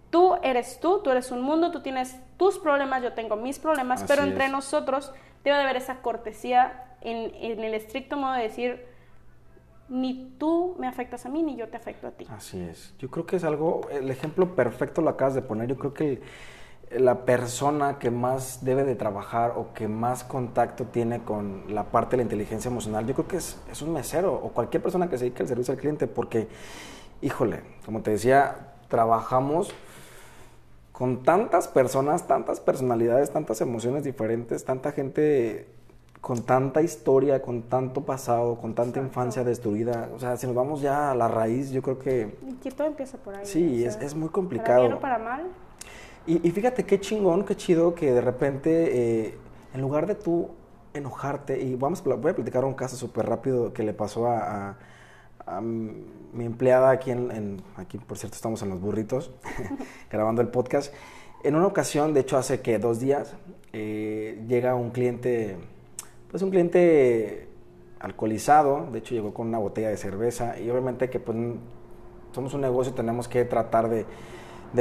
tú 0.10 0.36
eres 0.42 0.80
tú, 0.80 1.02
tú 1.04 1.10
eres 1.10 1.32
un 1.32 1.42
mundo, 1.42 1.72
tú 1.72 1.82
tienes 1.82 2.18
tus 2.38 2.60
problemas, 2.60 3.04
yo 3.04 3.14
tengo 3.14 3.36
mis 3.36 3.60
problemas, 3.60 4.06
pero 4.08 4.24
entre 4.24 4.48
nosotros 4.48 5.12
debe 5.44 5.58
de 5.58 5.64
haber 5.64 5.78
esa 5.78 6.02
cortesía 6.02 6.96
en, 7.02 7.34
en 7.36 7.64
el 7.64 7.74
estricto 7.74 8.18
modo 8.18 8.34
de 8.34 8.44
decir, 8.44 8.86
ni 9.90 10.36
tú 10.38 10.76
me 10.80 10.88
afectas 10.88 11.26
a 11.26 11.30
mí, 11.30 11.42
ni 11.42 11.56
yo 11.56 11.68
te 11.70 11.78
afecto 11.78 12.08
a 12.08 12.12
ti. 12.12 12.28
Así 12.30 12.62
es. 12.62 12.94
Yo 13.00 13.10
creo 13.10 13.26
que 13.26 13.38
es 13.38 13.44
algo, 13.44 13.82
el 13.92 14.10
ejemplo 14.12 14.56
perfecto 14.56 15.02
lo 15.02 15.10
acabas 15.10 15.34
de 15.34 15.42
poner. 15.42 15.68
Yo 15.68 15.78
creo 15.78 15.94
que 15.94 16.22
la 16.92 17.26
persona 17.26 18.00
que 18.00 18.10
más 18.10 18.64
debe 18.64 18.84
de 18.84 18.96
trabajar 18.96 19.54
o 19.56 19.74
que 19.74 19.88
más 19.88 20.24
contacto 20.24 20.86
tiene 20.86 21.24
con 21.24 21.74
la 21.74 21.86
parte 21.86 22.12
de 22.12 22.18
la 22.18 22.24
inteligencia 22.24 22.70
emocional, 22.70 23.06
yo 23.06 23.14
creo 23.14 23.28
que 23.28 23.38
es, 23.38 23.60
es 23.72 23.82
un 23.82 23.94
mesero 23.94 24.34
o 24.34 24.50
cualquier 24.50 24.82
persona 24.82 25.10
que 25.10 25.18
se 25.18 25.26
dedique 25.26 25.44
al 25.44 25.50
servicio 25.50 25.74
al 25.74 25.80
cliente, 25.80 26.08
porque, 26.08 26.48
híjole, 27.22 27.62
como 27.86 28.02
te 28.02 28.12
decía, 28.12 28.74
trabajamos 28.88 29.72
con 31.00 31.24
tantas 31.24 31.70
personas, 31.70 32.28
tantas 32.28 32.60
personalidades, 32.60 33.32
tantas 33.32 33.62
emociones 33.62 34.04
diferentes, 34.04 34.66
tanta 34.66 34.92
gente 34.92 35.66
con 36.20 36.44
tanta 36.44 36.82
historia, 36.82 37.42
con 37.42 37.62
tanto 37.62 38.02
pasado, 38.02 38.58
con 38.58 38.76
tanta 38.76 39.00
infancia 39.00 39.46
destruida. 39.46 40.10
O 40.14 40.20
sea, 40.20 40.36
si 40.36 40.46
nos 40.46 40.54
vamos 40.54 40.82
ya 40.82 41.12
a 41.12 41.16
la 41.16 41.30
raíz, 41.30 41.72
yo 41.72 41.82
creo 41.82 42.00
que... 42.00 42.36
Que 42.62 42.72
todo 42.72 42.88
empieza 42.88 43.18
por 43.18 43.34
ahí. 43.34 43.46
Sí, 43.46 43.86
es, 43.86 43.96
es, 44.02 44.14
muy 44.14 44.28
complicado. 44.28 44.80
Para 44.80 44.88
bien 44.88 44.94
o 44.94 45.00
para 45.00 45.18
mal. 45.20 45.48
Y, 46.28 46.46
y, 46.46 46.52
fíjate 46.52 46.86
qué 46.86 47.00
chingón, 47.00 47.46
qué 47.46 47.56
chido 47.56 47.96
que 47.96 48.12
de 48.12 48.20
repente, 48.20 49.28
eh, 49.28 49.38
en 49.74 49.80
lugar 49.80 50.06
de 50.06 50.16
tú 50.16 50.50
enojarte, 50.94 51.62
y 51.62 51.76
vamos, 51.76 52.04
voy 52.04 52.32
a 52.32 52.36
platicar 52.36 52.66
un 52.66 52.74
caso 52.74 52.98
súper 52.98 53.26
rápido 53.26 53.72
que 53.72 53.84
le 53.84 53.94
pasó 53.94 54.28
a, 54.28 54.76
a, 55.46 55.62
mi 56.34 56.46
empleada 56.46 56.92
aquí 56.92 57.12
en, 57.12 57.62
Aquí, 57.76 57.98
por 57.98 58.18
cierto, 58.18 58.36
estamos 58.36 58.62
en 58.62 58.70
Los 58.70 58.80
Burritos, 58.80 59.32
grabando 60.12 60.42
el 60.42 60.50
podcast. 60.50 60.94
En 61.44 61.56
una 61.56 61.68
ocasión, 61.68 62.14
de 62.14 62.22
hecho, 62.22 62.38
hace 62.38 62.62
que 62.62 62.80
dos 62.80 63.00
días, 63.00 63.36
eh, 63.74 64.44
llega 64.48 64.76
un 64.76 64.90
cliente 64.90 65.58
pues 66.30 66.44
un 66.44 66.52
cliente 66.52 67.48
alcoholizado, 68.00 68.88
de 68.92 69.00
hecho 69.00 69.16
llegó 69.16 69.34
con 69.34 69.48
una 69.48 69.58
botella 69.58 69.90
de 69.90 69.98
cerveza. 69.98 70.60
Y 70.60 70.70
obviamente 70.70 71.10
que 71.10 71.20
pues 71.20 71.38
somos 72.32 72.54
un 72.54 72.62
negocio 72.62 72.94
tenemos 72.94 73.28
que 73.28 73.46
tratar 73.46 73.90
de, 73.90 74.06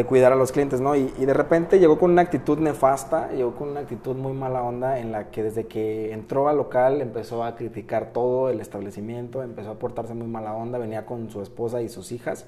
cuidar 0.07 0.33
a 0.33 0.37
los 0.37 0.53
clientes, 0.53 0.81
¿no? 0.81 0.95
Y, 0.95 1.09
de 1.09 1.35
repente 1.35 1.79
llegó 1.79 1.99
con 1.99 2.11
una 2.11 2.23
actitud 2.23 2.59
nefasta, 2.59 3.31
llegó 3.33 3.55
con 3.55 3.71
una 3.71 3.81
actitud 3.81 4.17
muy 4.17 4.33
mala 4.33 4.63
onda 4.63 4.99
en 4.99 5.13
la 5.13 5.31
que 5.31 5.43
desde 5.43 5.67
que 5.67 6.13
entró 6.13 6.49
al 6.49 6.57
local 6.59 7.01
empezó 7.01 7.45
a 7.45 7.57
criticar 7.57 8.13
todo 8.13 8.51
el 8.51 8.61
establecimiento, 8.61 9.43
empezó 9.43 9.71
a 9.71 9.79
portarse 9.79 10.15
muy 10.15 10.27
mala 10.27 10.55
onda, 10.55 10.79
venía 10.79 11.07
con 11.07 11.31
su 11.31 11.43
esposa 11.43 11.83
y 11.83 11.89
sus 11.89 12.13
hijas 12.13 12.47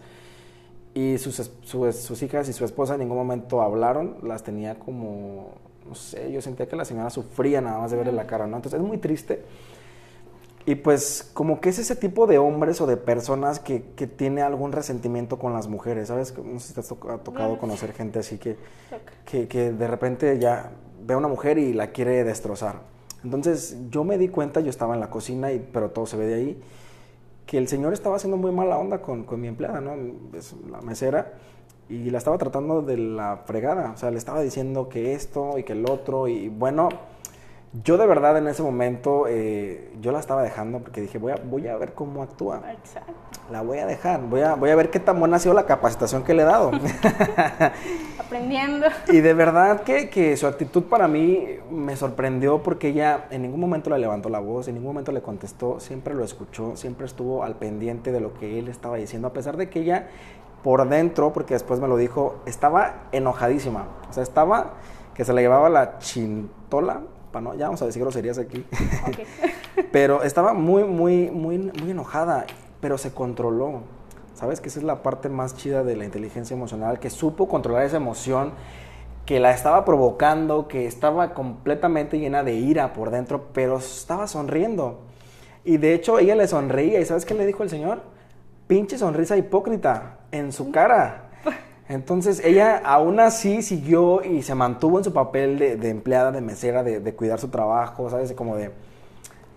y 0.94 1.18
sus, 1.18 1.50
sus 1.62 2.22
hijas 2.22 2.48
y 2.48 2.52
su 2.52 2.64
esposa 2.64 2.94
en 2.94 3.00
ningún 3.00 3.16
momento 3.16 3.62
hablaron, 3.62 4.16
las 4.22 4.42
tenía 4.42 4.78
como 4.78 5.52
no 5.88 5.94
sé, 5.94 6.30
yo 6.30 6.40
sentía 6.40 6.68
que 6.68 6.76
la 6.76 6.84
señora 6.84 7.10
sufría 7.10 7.60
nada 7.60 7.78
más 7.78 7.90
de 7.90 7.96
verle 7.96 8.12
la 8.12 8.26
cara, 8.26 8.46
¿no? 8.46 8.56
Entonces 8.56 8.80
es 8.80 8.86
muy 8.86 8.98
triste. 8.98 9.44
Y 10.70 10.76
pues 10.76 11.28
como 11.34 11.60
que 11.60 11.70
es 11.70 11.80
ese 11.80 11.96
tipo 11.96 12.28
de 12.28 12.38
hombres 12.38 12.80
o 12.80 12.86
de 12.86 12.96
personas 12.96 13.58
que, 13.58 13.82
que 13.96 14.06
tiene 14.06 14.40
algún 14.40 14.70
resentimiento 14.70 15.36
con 15.36 15.52
las 15.52 15.66
mujeres, 15.66 16.06
¿sabes? 16.06 16.32
No 16.38 16.60
sé 16.60 16.68
si 16.68 16.74
te 16.74 16.80
ha 16.80 17.18
tocado 17.18 17.58
conocer 17.58 17.92
gente 17.92 18.20
así 18.20 18.38
que, 18.38 18.56
que, 19.24 19.48
que, 19.48 19.72
de 19.72 19.88
repente 19.88 20.38
ya 20.38 20.70
ve 21.04 21.14
a 21.14 21.16
una 21.16 21.26
mujer 21.26 21.58
y 21.58 21.72
la 21.72 21.88
quiere 21.88 22.22
destrozar. 22.22 22.82
Entonces 23.24 23.78
yo 23.90 24.04
me 24.04 24.16
di 24.16 24.28
cuenta, 24.28 24.60
yo 24.60 24.70
estaba 24.70 24.94
en 24.94 25.00
la 25.00 25.10
cocina, 25.10 25.50
y, 25.50 25.58
pero 25.58 25.90
todo 25.90 26.06
se 26.06 26.16
ve 26.16 26.26
de 26.26 26.34
ahí, 26.34 26.62
que 27.46 27.58
el 27.58 27.66
señor 27.66 27.92
estaba 27.92 28.14
haciendo 28.14 28.36
muy 28.36 28.52
mala 28.52 28.78
onda 28.78 29.02
con, 29.02 29.24
con 29.24 29.40
mi 29.40 29.48
empleada, 29.48 29.80
¿no? 29.80 29.96
Es 30.38 30.54
la 30.70 30.80
mesera 30.82 31.32
y 31.88 32.10
la 32.10 32.18
estaba 32.18 32.38
tratando 32.38 32.80
de 32.80 32.96
la 32.96 33.42
fregada, 33.44 33.90
o 33.90 33.96
sea, 33.96 34.12
le 34.12 34.18
estaba 34.18 34.40
diciendo 34.40 34.88
que 34.88 35.14
esto 35.14 35.58
y 35.58 35.64
que 35.64 35.72
el 35.72 35.90
otro, 35.90 36.28
y 36.28 36.48
bueno, 36.48 36.90
yo 37.72 37.98
de 37.98 38.06
verdad 38.06 38.36
en 38.36 38.48
ese 38.48 38.64
momento 38.64 39.26
eh, 39.28 39.92
yo 40.00 40.10
la 40.10 40.18
estaba 40.18 40.42
dejando 40.42 40.80
porque 40.80 41.00
dije, 41.00 41.18
voy 41.18 41.32
a, 41.32 41.36
voy 41.36 41.68
a 41.68 41.76
ver 41.76 41.92
cómo 41.92 42.22
actúa. 42.22 42.62
Exacto. 42.72 43.12
La 43.48 43.62
voy 43.62 43.78
a 43.78 43.86
dejar, 43.86 44.22
voy 44.22 44.40
a, 44.40 44.54
voy 44.56 44.70
a 44.70 44.76
ver 44.76 44.90
qué 44.90 44.98
tan 44.98 45.20
buena 45.20 45.36
ha 45.36 45.38
sido 45.38 45.54
la 45.54 45.66
capacitación 45.66 46.24
que 46.24 46.34
le 46.34 46.42
he 46.42 46.44
dado. 46.44 46.72
Aprendiendo. 48.18 48.86
Y 49.08 49.20
de 49.20 49.34
verdad 49.34 49.82
que, 49.82 50.10
que, 50.10 50.36
su 50.36 50.48
actitud 50.48 50.84
para 50.84 51.06
mí 51.06 51.46
me 51.70 51.94
sorprendió 51.94 52.60
porque 52.62 52.88
ella 52.88 53.26
en 53.30 53.42
ningún 53.42 53.60
momento 53.60 53.90
le 53.90 53.98
levantó 53.98 54.28
la 54.28 54.40
voz, 54.40 54.66
en 54.66 54.74
ningún 54.74 54.90
momento 54.90 55.12
le 55.12 55.22
contestó, 55.22 55.78
siempre 55.78 56.14
lo 56.14 56.24
escuchó, 56.24 56.76
siempre 56.76 57.06
estuvo 57.06 57.44
al 57.44 57.54
pendiente 57.54 58.10
de 58.10 58.20
lo 58.20 58.34
que 58.34 58.58
él 58.58 58.68
estaba 58.68 58.96
diciendo, 58.96 59.28
a 59.28 59.32
pesar 59.32 59.56
de 59.56 59.68
que 59.68 59.80
ella 59.80 60.08
por 60.64 60.88
dentro, 60.88 61.32
porque 61.32 61.54
después 61.54 61.78
me 61.80 61.88
lo 61.88 61.96
dijo, 61.96 62.40
estaba 62.46 63.04
enojadísima. 63.12 63.86
O 64.08 64.12
sea, 64.12 64.22
estaba 64.22 64.74
que 65.14 65.24
se 65.24 65.32
le 65.32 65.42
llevaba 65.42 65.68
la 65.68 65.98
chintola, 65.98 67.02
para 67.32 67.42
no, 67.42 67.54
ya 67.54 67.66
vamos 67.66 67.82
a 67.82 67.86
decir 67.86 68.02
groserías 68.02 68.38
aquí. 68.38 68.64
pero 69.92 70.22
estaba 70.22 70.52
muy, 70.54 70.84
muy, 70.84 71.30
muy, 71.30 71.58
muy 71.58 71.90
enojada, 71.90 72.46
pero 72.80 72.98
se 72.98 73.12
controló. 73.12 73.82
¿Sabes? 74.34 74.60
Que 74.60 74.68
esa 74.68 74.78
es 74.78 74.84
la 74.84 75.02
parte 75.02 75.28
más 75.28 75.54
chida 75.54 75.84
de 75.84 75.96
la 75.96 76.06
inteligencia 76.06 76.56
emocional, 76.56 76.98
que 76.98 77.10
supo 77.10 77.46
controlar 77.46 77.84
esa 77.84 77.98
emoción 77.98 78.52
que 79.26 79.38
la 79.38 79.52
estaba 79.52 79.84
provocando, 79.84 80.66
que 80.66 80.86
estaba 80.86 81.34
completamente 81.34 82.18
llena 82.18 82.42
de 82.42 82.54
ira 82.54 82.92
por 82.94 83.10
dentro, 83.10 83.48
pero 83.52 83.78
estaba 83.78 84.26
sonriendo. 84.26 85.00
Y 85.64 85.76
de 85.76 85.94
hecho 85.94 86.18
ella 86.18 86.34
le 86.34 86.48
sonreía, 86.48 87.00
¿y 87.00 87.04
sabes 87.04 87.24
qué 87.24 87.34
le 87.34 87.46
dijo 87.46 87.62
el 87.62 87.70
Señor? 87.70 88.00
Pinche 88.66 88.98
sonrisa 88.98 89.36
hipócrita 89.36 90.18
en 90.32 90.52
su 90.52 90.70
cara. 90.70 91.29
Entonces 91.90 92.40
ella 92.44 92.80
aún 92.84 93.18
así 93.18 93.62
siguió 93.62 94.22
y 94.22 94.42
se 94.42 94.54
mantuvo 94.54 94.98
en 94.98 95.02
su 95.02 95.12
papel 95.12 95.58
de, 95.58 95.90
empleada, 95.90 96.30
de 96.30 96.40
mesera, 96.40 96.84
de, 96.84 97.14
cuidar 97.14 97.40
su 97.40 97.48
trabajo, 97.48 98.08
¿sabes? 98.08 98.32
Como 98.32 98.54
de... 98.54 98.70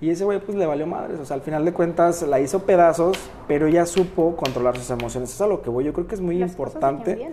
Y 0.01 0.09
ese 0.09 0.25
güey 0.25 0.39
pues 0.39 0.57
le 0.57 0.65
valió 0.65 0.87
madres, 0.87 1.19
o 1.19 1.25
sea, 1.25 1.35
al 1.35 1.43
final 1.43 1.63
de 1.63 1.73
cuentas 1.73 2.23
la 2.23 2.39
hizo 2.39 2.63
pedazos, 2.63 3.19
pero 3.47 3.67
ella 3.67 3.85
supo 3.85 4.35
controlar 4.35 4.75
sus 4.75 4.89
emociones. 4.89 5.29
Eso 5.29 5.43
es 5.43 5.47
a 5.47 5.53
lo 5.53 5.61
que 5.61 5.69
voy, 5.69 5.83
yo 5.83 5.93
creo 5.93 6.07
que 6.07 6.15
es 6.15 6.21
muy 6.21 6.41
importante. 6.41 7.31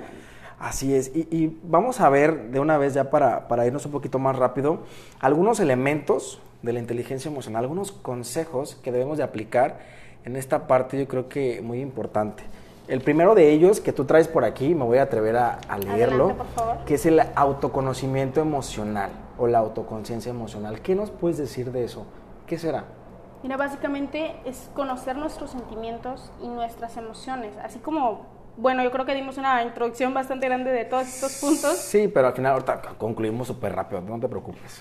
Así 0.58 0.94
es, 0.94 1.10
y, 1.16 1.58
vamos 1.62 2.02
a 2.02 2.10
ver 2.10 2.50
de 2.50 2.60
una 2.60 2.76
vez 2.76 2.92
ya 2.92 3.08
para, 3.08 3.48
para 3.48 3.66
irnos 3.66 3.86
un 3.86 3.92
poquito 3.92 4.18
más 4.18 4.36
rápido, 4.36 4.80
algunos 5.18 5.60
elementos 5.60 6.42
de 6.60 6.74
la 6.74 6.78
inteligencia 6.78 7.30
emocional, 7.30 7.62
algunos 7.62 7.90
consejos 7.90 8.78
que 8.82 8.92
debemos 8.92 9.16
de 9.16 9.24
aplicar 9.24 9.78
en 10.26 10.36
esta 10.36 10.66
parte 10.66 10.98
yo 10.98 11.08
creo 11.08 11.30
que 11.30 11.62
muy 11.62 11.80
importante. 11.80 12.42
El 12.90 13.02
primero 13.02 13.36
de 13.36 13.52
ellos 13.52 13.80
que 13.80 13.92
tú 13.92 14.04
traes 14.04 14.26
por 14.26 14.44
aquí, 14.44 14.74
me 14.74 14.82
voy 14.82 14.98
a 14.98 15.02
atrever 15.02 15.36
a, 15.36 15.60
leerlo, 15.78 16.34
que 16.86 16.94
es 16.94 17.06
el 17.06 17.22
autoconocimiento 17.36 18.40
emocional 18.40 19.12
o 19.38 19.46
la 19.46 19.58
autoconciencia 19.58 20.30
emocional. 20.30 20.80
¿Qué 20.80 20.96
nos 20.96 21.12
puedes 21.12 21.38
decir 21.38 21.70
de 21.70 21.84
eso? 21.84 22.04
¿Qué 22.48 22.58
será? 22.58 22.86
Mira, 23.44 23.56
básicamente 23.56 24.34
es 24.44 24.70
conocer 24.74 25.14
nuestros 25.14 25.52
sentimientos 25.52 26.32
y 26.42 26.48
nuestras 26.48 26.96
emociones, 26.96 27.56
así 27.62 27.78
como, 27.78 28.26
bueno, 28.56 28.82
yo 28.82 28.90
creo 28.90 29.06
que 29.06 29.14
dimos 29.14 29.38
una 29.38 29.62
introducción 29.62 30.12
bastante 30.12 30.46
grande 30.46 30.72
de 30.72 30.84
todos 30.84 31.06
estos 31.06 31.36
puntos. 31.36 31.76
Sí, 31.76 32.08
pero 32.08 32.26
al 32.26 32.34
final 32.34 32.54
ahorita 32.54 32.82
concluimos 32.98 33.46
súper 33.46 33.72
rápido, 33.72 34.00
no 34.00 34.18
te 34.18 34.26
preocupes. 34.26 34.80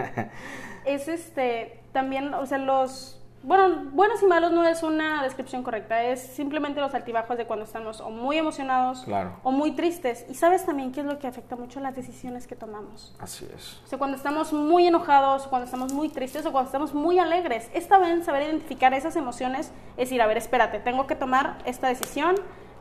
es 0.86 1.08
este, 1.08 1.82
también, 1.92 2.32
o 2.32 2.46
sea, 2.46 2.56
los 2.56 3.20
bueno, 3.48 3.90
buenos 3.92 4.22
y 4.22 4.26
malos 4.26 4.52
no 4.52 4.62
es 4.66 4.82
una 4.82 5.22
descripción 5.22 5.62
correcta, 5.62 6.02
es 6.02 6.20
simplemente 6.20 6.82
los 6.82 6.92
altibajos 6.92 7.38
de 7.38 7.46
cuando 7.46 7.64
estamos 7.64 7.98
o 8.02 8.10
muy 8.10 8.36
emocionados 8.36 9.06
o 9.42 9.50
muy 9.50 9.72
tristes. 9.72 10.26
Y 10.28 10.34
sabes 10.34 10.66
también 10.66 10.92
qué 10.92 11.00
es 11.00 11.06
lo 11.06 11.18
que 11.18 11.26
afecta 11.26 11.56
mucho 11.56 11.80
las 11.80 11.96
decisiones 11.96 12.46
que 12.46 12.56
tomamos. 12.56 13.16
Así 13.18 13.48
es. 13.56 13.80
O 13.86 13.88
sea, 13.88 13.96
cuando 13.96 14.18
estamos 14.18 14.52
muy 14.52 14.86
enojados, 14.86 15.46
cuando 15.46 15.64
estamos 15.64 15.94
muy 15.94 16.10
tristes 16.10 16.44
o 16.44 16.52
cuando 16.52 16.68
estamos 16.68 16.92
muy 16.92 17.18
alegres. 17.18 17.70
Esta 17.72 17.96
vez 17.96 18.22
saber 18.26 18.42
identificar 18.42 18.92
esas 18.92 19.16
emociones 19.16 19.72
es 19.92 19.96
decir, 19.96 20.20
a 20.20 20.26
ver, 20.26 20.36
espérate, 20.36 20.78
tengo 20.78 21.06
que 21.06 21.14
tomar 21.14 21.56
esta 21.64 21.88
decisión, 21.88 22.36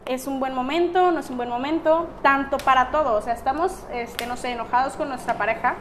es 0.07 0.27
un 0.27 0.39
buen 0.39 0.53
momento, 0.53 1.11
no 1.11 1.19
es 1.19 1.29
un 1.29 1.37
buen 1.37 1.49
momento, 1.49 2.09
tanto 2.21 2.57
para 2.57 2.91
todo. 2.91 3.15
O 3.15 3.21
sea, 3.21 3.33
estamos, 3.33 3.85
este, 3.93 4.25
no 4.25 4.37
sé, 4.37 4.51
enojados 4.51 4.93
con 4.93 5.09
nuestra 5.09 5.37
pareja. 5.37 5.75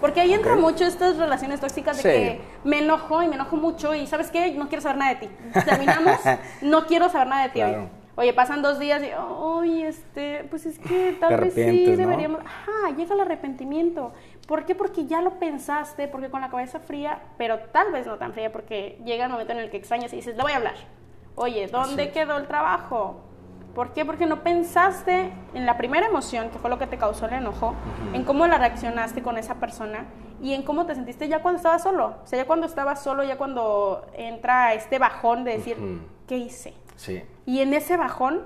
Porque 0.00 0.20
ahí 0.20 0.34
entra 0.34 0.56
mucho 0.56 0.84
estas 0.84 1.16
relaciones 1.16 1.60
tóxicas 1.60 1.96
de 1.96 2.02
que 2.02 2.40
me 2.64 2.80
enojo 2.80 3.22
y 3.22 3.28
me 3.28 3.36
enojo 3.36 3.56
mucho 3.56 3.94
y 3.94 4.06
¿sabes 4.06 4.30
qué? 4.30 4.52
No 4.52 4.68
quiero 4.68 4.82
saber 4.82 4.98
nada 4.98 5.14
de 5.14 5.26
ti. 5.26 5.30
Terminamos, 5.64 6.18
no 6.62 6.86
quiero 6.86 7.08
saber 7.08 7.28
nada 7.28 7.42
de 7.44 7.48
ti 7.50 7.62
hoy. 7.62 7.76
Oye, 8.16 8.32
pasan 8.32 8.62
dos 8.62 8.78
días 8.78 9.02
y, 9.02 9.10
oye, 9.16 9.88
este, 9.88 10.44
pues 10.48 10.66
es 10.66 10.78
que 10.78 11.16
tal 11.18 11.40
vez 11.40 11.54
sí 11.54 11.96
deberíamos. 11.96 12.40
Ajá, 12.40 12.94
llega 12.96 13.14
el 13.14 13.20
arrepentimiento. 13.20 14.12
¿Por 14.46 14.64
qué? 14.66 14.74
Porque 14.74 15.06
ya 15.06 15.20
lo 15.20 15.38
pensaste, 15.40 16.06
porque 16.06 16.28
con 16.30 16.40
la 16.40 16.48
cabeza 16.48 16.78
fría, 16.78 17.22
pero 17.38 17.58
tal 17.72 17.90
vez 17.90 18.06
no 18.06 18.16
tan 18.16 18.32
fría, 18.32 18.52
porque 18.52 19.00
llega 19.04 19.24
el 19.24 19.32
momento 19.32 19.52
en 19.52 19.58
el 19.58 19.70
que 19.70 19.78
extrañas 19.78 20.12
y 20.12 20.16
dices, 20.16 20.36
le 20.36 20.42
voy 20.42 20.52
a 20.52 20.56
hablar. 20.56 20.74
Oye, 21.34 21.66
¿dónde 21.66 22.12
quedó 22.12 22.36
el 22.36 22.46
trabajo? 22.46 23.20
¿Por 23.74 23.92
qué? 23.92 24.04
Porque 24.04 24.26
no 24.26 24.42
pensaste 24.42 25.32
en 25.52 25.66
la 25.66 25.76
primera 25.76 26.06
emoción, 26.06 26.50
que 26.50 26.58
fue 26.58 26.70
lo 26.70 26.78
que 26.78 26.86
te 26.86 26.96
causó 26.96 27.26
el 27.26 27.34
enojo, 27.34 27.74
en 28.12 28.24
cómo 28.24 28.46
la 28.46 28.56
reaccionaste 28.56 29.22
con 29.22 29.36
esa 29.36 29.56
persona 29.56 30.06
y 30.40 30.54
en 30.54 30.62
cómo 30.62 30.86
te 30.86 30.94
sentiste 30.94 31.28
ya 31.28 31.42
cuando 31.42 31.56
estabas 31.56 31.82
solo. 31.82 32.14
O 32.22 32.26
sea, 32.26 32.38
ya 32.38 32.46
cuando 32.46 32.66
estabas 32.66 33.02
solo, 33.02 33.24
ya 33.24 33.36
cuando 33.36 34.06
entra 34.14 34.74
este 34.74 34.98
bajón 34.98 35.44
de 35.44 35.52
decir, 35.58 35.76
¿qué 36.28 36.36
hice? 36.36 36.74
Sí. 36.96 37.24
Y 37.46 37.60
en 37.60 37.74
ese 37.74 37.96
bajón, 37.96 38.42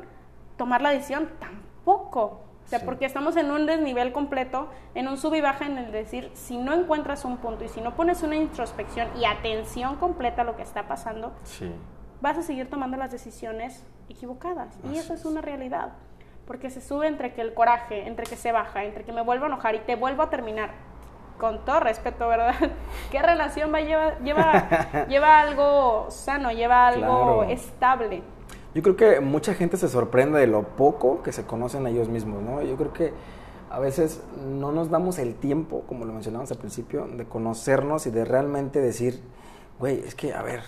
tomar 0.56 0.80
la 0.80 0.90
decisión 0.90 1.28
tampoco. 1.38 2.40
O 2.64 2.70
sea, 2.70 2.80
porque 2.80 3.06
estamos 3.06 3.36
en 3.36 3.50
un 3.50 3.64
desnivel 3.64 4.12
completo, 4.12 4.68
en 4.94 5.08
un 5.08 5.16
sub 5.16 5.34
y 5.34 5.40
baja 5.40 5.66
en 5.66 5.78
el 5.78 5.92
decir, 5.92 6.30
si 6.34 6.58
no 6.58 6.74
encuentras 6.74 7.24
un 7.24 7.38
punto 7.38 7.64
y 7.64 7.68
si 7.68 7.80
no 7.80 7.94
pones 7.94 8.22
una 8.22 8.36
introspección 8.36 9.08
y 9.18 9.24
atención 9.24 9.96
completa 9.96 10.42
a 10.42 10.44
lo 10.44 10.56
que 10.56 10.62
está 10.62 10.86
pasando, 10.86 11.32
sí 11.44 11.72
vas 12.20 12.38
a 12.38 12.42
seguir 12.42 12.68
tomando 12.68 12.96
las 12.96 13.10
decisiones 13.10 13.84
equivocadas. 14.08 14.74
y 14.90 14.96
eso 14.96 15.14
es 15.14 15.24
una 15.24 15.40
realidad. 15.40 15.92
Porque 16.46 16.70
se 16.70 16.80
sube 16.80 17.06
entre 17.06 17.34
que 17.34 17.42
el 17.42 17.52
coraje, 17.52 18.06
entre 18.06 18.24
que 18.24 18.36
se 18.36 18.52
baja, 18.52 18.84
entre 18.84 19.04
que 19.04 19.12
me 19.12 19.20
vuelvo 19.20 19.44
a 19.44 19.48
enojar 19.48 19.74
y 19.74 19.80
te 19.80 19.96
vuelvo 19.96 20.22
a 20.22 20.30
terminar. 20.30 20.70
Con 21.38 21.64
todo 21.64 21.80
respeto, 21.80 22.26
¿verdad? 22.26 22.54
¿Qué 23.10 23.22
relación 23.22 23.72
va 23.72 23.80
lleva, 23.80 24.18
lleva, 24.20 25.06
lleva 25.08 25.40
algo 25.40 26.06
sano, 26.10 26.50
lleva 26.50 26.88
algo 26.88 27.44
estable? 27.44 28.22
Yo 28.74 28.82
creo 28.82 28.96
que 28.96 29.20
mucha 29.20 29.54
gente 29.54 29.76
se 29.76 29.88
sorprende 29.88 30.38
de 30.38 30.46
lo 30.46 30.62
poco 30.62 31.22
que 31.22 31.32
se 31.32 31.44
conocen 31.44 31.86
a 31.86 31.90
ellos 31.90 32.08
mismos, 32.08 32.42
¿no? 32.42 32.62
Yo 32.62 32.76
creo 32.76 32.92
que 32.92 33.12
a 33.70 33.78
veces 33.78 34.22
no 34.46 34.72
nos 34.72 34.90
damos 34.90 35.18
el 35.18 35.34
tiempo, 35.34 35.82
como 35.86 36.04
lo 36.04 36.12
mencionamos 36.12 36.50
al 36.50 36.58
principio, 36.58 37.06
de 37.06 37.24
conocernos 37.26 38.06
y 38.06 38.10
de 38.10 38.24
realmente 38.24 38.80
decir, 38.80 39.22
güey, 39.78 40.00
es 40.00 40.14
que, 40.14 40.32
a 40.32 40.42
ver, 40.42 40.62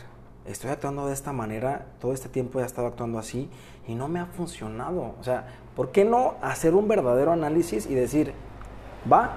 estoy 0.52 0.70
actuando 0.70 1.06
de 1.06 1.12
esta 1.12 1.32
manera, 1.32 1.86
todo 2.00 2.12
este 2.12 2.28
tiempo 2.28 2.60
he 2.60 2.64
estado 2.64 2.88
actuando 2.88 3.18
así 3.18 3.48
y 3.86 3.94
no 3.94 4.08
me 4.08 4.20
ha 4.20 4.26
funcionado. 4.26 5.14
O 5.20 5.24
sea, 5.24 5.46
¿por 5.76 5.90
qué 5.92 6.04
no 6.04 6.34
hacer 6.42 6.74
un 6.74 6.88
verdadero 6.88 7.32
análisis 7.32 7.86
y 7.86 7.94
decir, 7.94 8.32
va, 9.10 9.36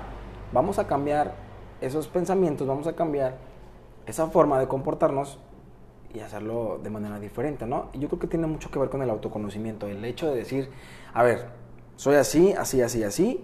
vamos 0.51 0.79
a 0.79 0.87
cambiar 0.87 1.35
esos 1.81 2.07
pensamientos, 2.07 2.67
vamos 2.67 2.87
a 2.87 2.93
cambiar 2.93 3.37
esa 4.05 4.27
forma 4.27 4.59
de 4.59 4.67
comportarnos 4.67 5.39
y 6.13 6.19
hacerlo 6.19 6.79
de 6.81 6.89
manera 6.89 7.19
diferente, 7.19 7.65
¿no? 7.65 7.89
Yo 7.93 8.07
creo 8.07 8.19
que 8.19 8.27
tiene 8.27 8.47
mucho 8.47 8.69
que 8.69 8.79
ver 8.79 8.89
con 8.89 9.01
el 9.01 9.09
autoconocimiento, 9.09 9.87
el 9.87 10.03
hecho 10.05 10.29
de 10.29 10.35
decir, 10.35 10.69
a 11.13 11.23
ver, 11.23 11.47
soy 11.95 12.15
así, 12.15 12.53
así, 12.53 12.81
así, 12.81 13.03
así, 13.03 13.43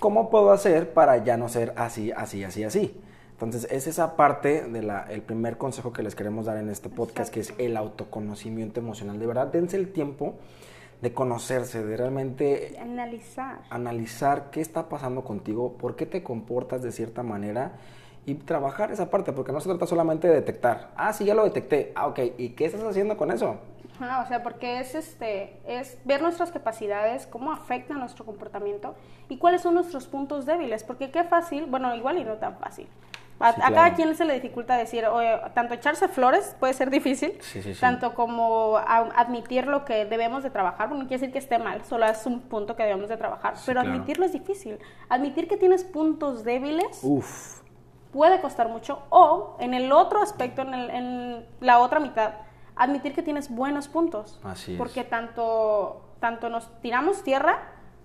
¿cómo 0.00 0.28
puedo 0.30 0.50
hacer 0.50 0.92
para 0.92 1.18
ya 1.18 1.36
no 1.36 1.48
ser 1.48 1.72
así, 1.76 2.10
así, 2.12 2.42
así, 2.42 2.64
así? 2.64 3.00
Entonces, 3.36 3.68
es 3.70 3.86
esa 3.86 4.16
parte 4.16 4.62
del 4.62 4.90
el 5.10 5.20
primer 5.20 5.58
consejo 5.58 5.92
que 5.92 6.02
les 6.02 6.14
queremos 6.14 6.46
dar 6.46 6.56
en 6.56 6.70
este 6.70 6.88
podcast, 6.88 7.30
que 7.30 7.40
es 7.40 7.52
el 7.58 7.76
autoconocimiento 7.76 8.80
emocional. 8.80 9.18
De 9.18 9.26
verdad, 9.26 9.48
dense 9.48 9.76
el 9.76 9.92
tiempo 9.92 10.36
de 11.02 11.12
conocerse, 11.12 11.84
de 11.84 11.98
realmente 11.98 12.78
analizar. 12.80 13.58
Analizar 13.68 14.50
qué 14.50 14.62
está 14.62 14.88
pasando 14.88 15.22
contigo, 15.22 15.74
por 15.74 15.96
qué 15.96 16.06
te 16.06 16.22
comportas 16.22 16.82
de 16.82 16.92
cierta 16.92 17.22
manera 17.22 17.72
y 18.24 18.36
trabajar 18.36 18.90
esa 18.90 19.10
parte, 19.10 19.34
porque 19.34 19.52
no 19.52 19.60
se 19.60 19.68
trata 19.68 19.86
solamente 19.86 20.28
de 20.28 20.34
detectar. 20.34 20.92
Ah, 20.96 21.12
sí, 21.12 21.26
ya 21.26 21.34
lo 21.34 21.44
detecté. 21.44 21.92
Ah, 21.94 22.06
ok. 22.06 22.20
¿Y 22.38 22.50
qué 22.50 22.64
estás 22.64 22.82
haciendo 22.84 23.18
con 23.18 23.30
eso? 23.30 23.58
Ah, 24.00 24.22
o 24.24 24.28
sea, 24.28 24.42
porque 24.42 24.80
es 24.80 24.94
este, 24.94 25.58
es 25.66 25.98
ver 26.06 26.22
nuestras 26.22 26.50
capacidades, 26.52 27.26
cómo 27.26 27.52
afecta 27.52 27.92
nuestro 27.94 28.24
comportamiento 28.24 28.94
y 29.28 29.36
cuáles 29.36 29.60
son 29.60 29.74
nuestros 29.74 30.06
puntos 30.06 30.46
débiles, 30.46 30.84
porque 30.84 31.10
qué 31.10 31.24
fácil, 31.24 31.66
bueno, 31.66 31.94
igual 31.94 32.18
y 32.18 32.24
no 32.24 32.34
tan 32.34 32.58
fácil, 32.58 32.88
a, 33.38 33.52
cada 33.54 33.94
quien 33.94 34.14
se 34.14 34.24
le 34.24 34.34
dificulta 34.34 34.76
decir, 34.76 35.04
tanto 35.54 35.74
echarse 35.74 36.08
flores 36.08 36.56
puede 36.58 36.72
ser 36.72 36.90
difícil, 36.90 37.38
tanto 37.80 38.14
como 38.14 38.78
admitir 38.78 39.66
lo 39.66 39.84
que 39.84 40.06
debemos 40.06 40.42
de 40.42 40.50
trabajar, 40.50 40.88
bueno, 40.88 41.04
no 41.04 41.08
quiere 41.08 41.20
decir 41.20 41.32
que 41.32 41.38
esté 41.38 41.58
mal, 41.58 41.84
solo 41.84 42.06
es 42.06 42.24
un 42.26 42.40
punto 42.42 42.76
que 42.76 42.82
debemos 42.82 43.08
de 43.08 43.16
trabajar, 43.16 43.54
pero 43.66 43.80
admitirlo 43.80 44.24
es 44.24 44.32
difícil. 44.32 44.78
Admitir 45.08 45.48
que 45.48 45.56
tienes 45.56 45.84
puntos 45.84 46.44
débiles 46.44 47.02
puede 48.12 48.40
costar 48.40 48.68
mucho, 48.68 49.02
o 49.10 49.56
en 49.60 49.74
el 49.74 49.92
otro 49.92 50.22
aspecto, 50.22 50.62
en, 50.62 50.74
en 50.74 51.46
la 51.60 51.80
otra 51.80 52.00
mitad, 52.00 52.32
admitir 52.76 53.14
que 53.14 53.22
tienes 53.22 53.50
buenos 53.50 53.88
puntos. 53.88 54.38
Así 54.44 54.76
Porque 54.76 55.02
tanto, 55.04 56.02
tanto 56.20 56.48
nos 56.48 56.70
tiramos 56.80 57.22
tierra 57.22 57.58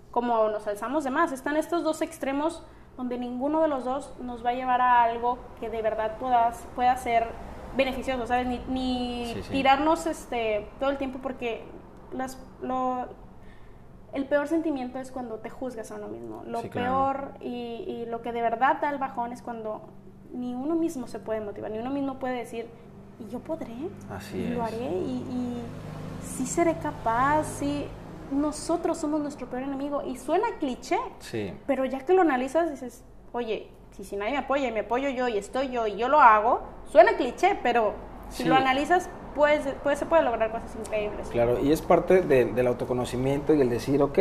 como 0.09 0.49
nos 0.49 0.67
alzamos 0.67 1.03
de 1.03 1.11
más. 1.11 1.31
Están 1.31 1.57
estos 1.57 1.83
dos 1.83 2.01
extremos 2.01 2.63
donde 3.01 3.17
ninguno 3.17 3.61
de 3.61 3.67
los 3.67 3.83
dos 3.83 4.13
nos 4.21 4.45
va 4.45 4.51
a 4.51 4.53
llevar 4.53 4.79
a 4.79 5.01
algo 5.01 5.39
que 5.59 5.71
de 5.71 5.81
verdad 5.81 6.17
puedas, 6.19 6.67
pueda 6.75 6.95
ser 6.97 7.25
beneficioso, 7.75 8.27
¿sabes? 8.27 8.45
Ni, 8.67 9.33
tirarnos 9.49 10.05
este, 10.05 10.69
todo 10.79 10.91
el 10.91 10.99
tiempo 10.99 11.17
porque 11.19 11.63
las, 12.13 12.37
lo, 12.61 13.07
el 14.13 14.25
peor 14.27 14.47
sentimiento 14.47 14.99
es 14.99 15.11
cuando 15.11 15.39
te 15.39 15.49
juzgas 15.49 15.91
a 15.91 15.95
uno 15.95 16.09
mismo. 16.09 16.43
Lo 16.45 16.61
peor 16.61 17.31
y, 17.41 17.85
y, 17.87 18.05
lo 18.05 18.21
que 18.21 18.31
de 18.33 18.41
verdad 18.43 18.77
da 18.79 18.91
el 18.91 18.99
bajón 18.99 19.33
es 19.33 19.41
cuando 19.41 19.81
ni 20.31 20.53
uno 20.53 20.75
mismo 20.75 21.07
se 21.07 21.17
puede 21.17 21.41
motivar, 21.41 21.71
ni 21.71 21.79
uno 21.79 21.89
mismo 21.89 22.19
puede 22.19 22.35
decir, 22.35 22.67
y 23.19 23.31
yo 23.31 23.39
podré, 23.39 23.73
Así 24.11 24.37
y 24.37 24.49
lo 24.49 24.63
haré, 24.63 24.91
y, 24.91 25.25
y 25.27 25.63
sí 26.23 26.45
seré 26.45 26.75
capaz, 26.75 27.45
sí 27.45 27.87
nosotros 28.31 28.97
somos 28.97 29.21
nuestro 29.21 29.47
peor 29.47 29.63
enemigo. 29.63 30.03
Y 30.05 30.17
suena 30.17 30.47
cliché, 30.59 30.97
sí. 31.19 31.53
pero 31.67 31.85
ya 31.85 31.99
que 31.99 32.13
lo 32.13 32.21
analizas 32.21 32.69
dices, 32.69 33.03
oye, 33.31 33.69
si, 33.91 34.03
si 34.03 34.15
nadie 34.15 34.31
me 34.31 34.37
apoya 34.39 34.67
y 34.67 34.71
me 34.71 34.81
apoyo 34.81 35.09
yo 35.09 35.27
y 35.27 35.37
estoy 35.37 35.69
yo 35.69 35.87
y 35.87 35.97
yo 35.97 36.07
lo 36.07 36.19
hago, 36.19 36.61
suena 36.85 37.15
cliché, 37.17 37.59
pero 37.61 37.93
si 38.29 38.45
lo 38.45 38.55
analizas, 38.55 39.09
pues, 39.35 39.61
pues 39.83 39.99
se 39.99 40.05
puede 40.05 40.23
lograr 40.23 40.51
cosas 40.51 40.75
increíbles. 40.75 41.27
Claro, 41.29 41.59
y 41.59 41.71
es 41.71 41.81
parte 41.81 42.21
del 42.21 42.67
autoconocimiento 42.67 43.53
y 43.53 43.61
el 43.61 43.69
decir, 43.69 44.01
ok, 44.01 44.19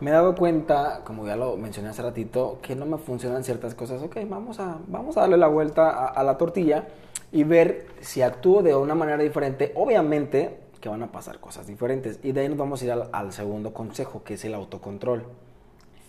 me 0.00 0.10
he 0.10 0.12
dado 0.12 0.34
cuenta, 0.34 1.02
como 1.04 1.26
ya 1.26 1.36
lo 1.36 1.56
mencioné 1.56 1.90
hace 1.90 2.02
ratito, 2.02 2.58
que 2.60 2.74
no 2.74 2.86
me 2.86 2.98
funcionan 2.98 3.44
ciertas 3.44 3.74
cosas. 3.74 4.02
Ok, 4.02 4.16
vamos 4.26 4.58
a, 4.58 4.78
vamos 4.88 5.16
a 5.16 5.20
darle 5.20 5.36
la 5.36 5.46
vuelta 5.46 6.06
a 6.06 6.22
la 6.24 6.36
tortilla 6.38 6.88
y 7.30 7.44
ver 7.44 7.86
si 8.00 8.20
actúo 8.20 8.62
de 8.62 8.74
una 8.74 8.94
manera 8.94 9.22
diferente. 9.22 9.72
Obviamente, 9.76 10.58
que 10.82 10.88
van 10.88 11.02
a 11.04 11.12
pasar 11.12 11.38
cosas 11.38 11.68
diferentes. 11.68 12.18
Y 12.24 12.32
de 12.32 12.40
ahí 12.40 12.48
nos 12.48 12.58
vamos 12.58 12.82
a 12.82 12.84
ir 12.84 12.90
al, 12.90 13.32
segundo 13.32 13.72
consejo, 13.72 14.24
que 14.24 14.34
es 14.34 14.44
el 14.44 14.52
autocontrol. 14.52 15.24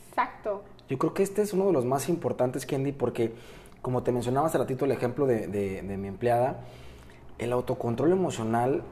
Exacto. 0.09 0.63
Yo 0.89 0.97
creo 0.97 1.13
que 1.13 1.21
este 1.21 1.43
es 1.43 1.53
uno 1.53 1.67
de 1.67 1.73
los 1.73 1.85
más 1.85 2.09
importantes, 2.09 2.65
Kendi, 2.65 2.91
porque 2.91 3.33
como 3.83 4.01
te 4.01 4.11
mencionaba 4.11 4.47
hace 4.47 4.57
ratito 4.57 4.85
el 4.85 4.91
ejemplo 4.91 5.27
de, 5.27 5.47
de, 5.47 5.97
mi 5.97 6.07
empleada, 6.07 6.61
el 7.37 7.53
autocontrol 7.53 8.11
emocional, 8.11 8.83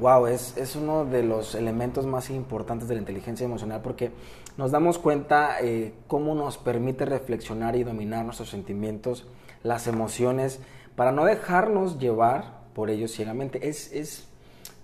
wow, 0.00 0.26
es, 0.26 0.54
es, 0.58 0.76
uno 0.76 1.06
de 1.06 1.22
los 1.22 1.54
elementos 1.54 2.04
más 2.04 2.28
importantes 2.28 2.86
de 2.86 2.94
la 2.94 3.00
inteligencia 3.00 3.44
emocional 3.46 3.80
porque 3.80 4.10
nos 4.58 4.70
damos 4.70 4.98
cuenta 4.98 5.60
eh, 5.62 5.94
cómo 6.08 6.34
nos 6.34 6.58
permite 6.58 7.06
reflexionar 7.06 7.74
y 7.74 7.84
dominar 7.84 8.24
nuestros 8.24 8.50
sentimientos, 8.50 9.26
las 9.62 9.86
emociones, 9.86 10.60
para 10.94 11.10
no 11.10 11.24
dejarnos 11.24 11.98
llevar 11.98 12.64
por 12.74 12.90
ellos 12.90 13.12
ciegamente. 13.12 13.68
Es, 13.68 13.90
es 13.92 14.28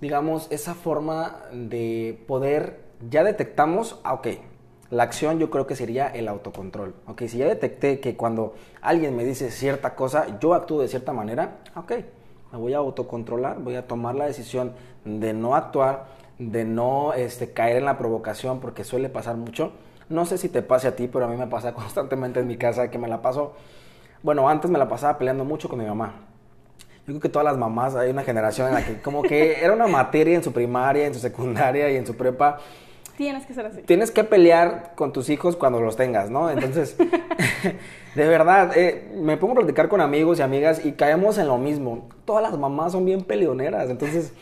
digamos, 0.00 0.46
esa 0.50 0.74
forma 0.74 1.42
de 1.52 2.22
poder, 2.26 2.80
ya 3.08 3.22
detectamos, 3.22 4.00
ah, 4.04 4.14
ok, 4.14 4.28
la 4.90 5.04
acción 5.04 5.38
yo 5.38 5.50
creo 5.50 5.66
que 5.66 5.76
sería 5.76 6.08
el 6.08 6.26
autocontrol. 6.26 6.94
Ok, 7.06 7.22
si 7.28 7.38
ya 7.38 7.46
detecté 7.46 8.00
que 8.00 8.16
cuando 8.16 8.54
alguien 8.80 9.14
me 9.14 9.24
dice 9.24 9.50
cierta 9.50 9.94
cosa, 9.94 10.38
yo 10.40 10.54
actúo 10.54 10.80
de 10.80 10.88
cierta 10.88 11.12
manera, 11.12 11.58
ok, 11.76 11.92
me 12.52 12.58
voy 12.58 12.74
a 12.74 12.78
autocontrolar, 12.78 13.60
voy 13.60 13.76
a 13.76 13.86
tomar 13.86 14.16
la 14.16 14.26
decisión 14.26 14.72
de 15.04 15.32
no 15.32 15.54
actuar, 15.54 16.06
de 16.38 16.64
no 16.64 17.12
este, 17.12 17.52
caer 17.52 17.76
en 17.76 17.84
la 17.84 17.98
provocación, 17.98 18.60
porque 18.60 18.82
suele 18.82 19.08
pasar 19.08 19.36
mucho. 19.36 19.72
No 20.08 20.24
sé 20.24 20.38
si 20.38 20.48
te 20.48 20.62
pase 20.62 20.88
a 20.88 20.96
ti, 20.96 21.06
pero 21.06 21.26
a 21.26 21.28
mí 21.28 21.36
me 21.36 21.46
pasa 21.46 21.72
constantemente 21.74 22.40
en 22.40 22.48
mi 22.48 22.56
casa 22.56 22.90
que 22.90 22.98
me 22.98 23.06
la 23.06 23.22
paso. 23.22 23.52
Bueno, 24.22 24.48
antes 24.48 24.70
me 24.70 24.78
la 24.78 24.88
pasaba 24.88 25.18
peleando 25.18 25.44
mucho 25.44 25.68
con 25.68 25.78
mi 25.78 25.84
mamá 25.84 26.29
creo 27.12 27.20
que 27.20 27.28
todas 27.28 27.44
las 27.44 27.56
mamás, 27.56 27.94
hay 27.94 28.10
una 28.10 28.22
generación 28.22 28.68
en 28.68 28.74
la 28.74 28.84
que 28.84 29.00
como 29.00 29.22
que 29.22 29.62
era 29.62 29.72
una 29.72 29.86
materia 29.86 30.34
en 30.34 30.42
su 30.42 30.52
primaria, 30.52 31.06
en 31.06 31.14
su 31.14 31.20
secundaria 31.20 31.90
y 31.90 31.96
en 31.96 32.06
su 32.06 32.16
prepa. 32.16 32.58
Tienes 33.16 33.44
que 33.44 33.52
ser 33.52 33.66
así. 33.66 33.82
Tienes 33.82 34.10
que 34.10 34.24
pelear 34.24 34.92
con 34.94 35.12
tus 35.12 35.28
hijos 35.28 35.54
cuando 35.54 35.80
los 35.80 35.96
tengas, 35.96 36.30
¿no? 36.30 36.50
Entonces, 36.50 36.96
de 38.14 38.28
verdad, 38.28 38.76
eh, 38.76 39.10
me 39.14 39.36
pongo 39.36 39.52
a 39.52 39.56
platicar 39.56 39.88
con 39.88 40.00
amigos 40.00 40.38
y 40.38 40.42
amigas 40.42 40.84
y 40.84 40.92
caemos 40.92 41.36
en 41.36 41.48
lo 41.48 41.58
mismo. 41.58 42.08
Todas 42.24 42.42
las 42.42 42.58
mamás 42.58 42.92
son 42.92 43.04
bien 43.04 43.24
peleoneras, 43.24 43.90
entonces... 43.90 44.32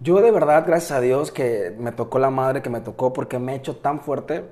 Yo 0.00 0.20
de 0.20 0.30
verdad, 0.30 0.62
gracias 0.64 0.92
a 0.92 1.00
Dios, 1.00 1.32
que 1.32 1.74
me 1.76 1.90
tocó 1.90 2.20
la 2.20 2.30
madre 2.30 2.62
que 2.62 2.70
me 2.70 2.80
tocó 2.80 3.12
porque 3.12 3.40
me 3.40 3.50
ha 3.50 3.54
hecho 3.56 3.74
tan 3.78 3.98
fuerte, 3.98 4.44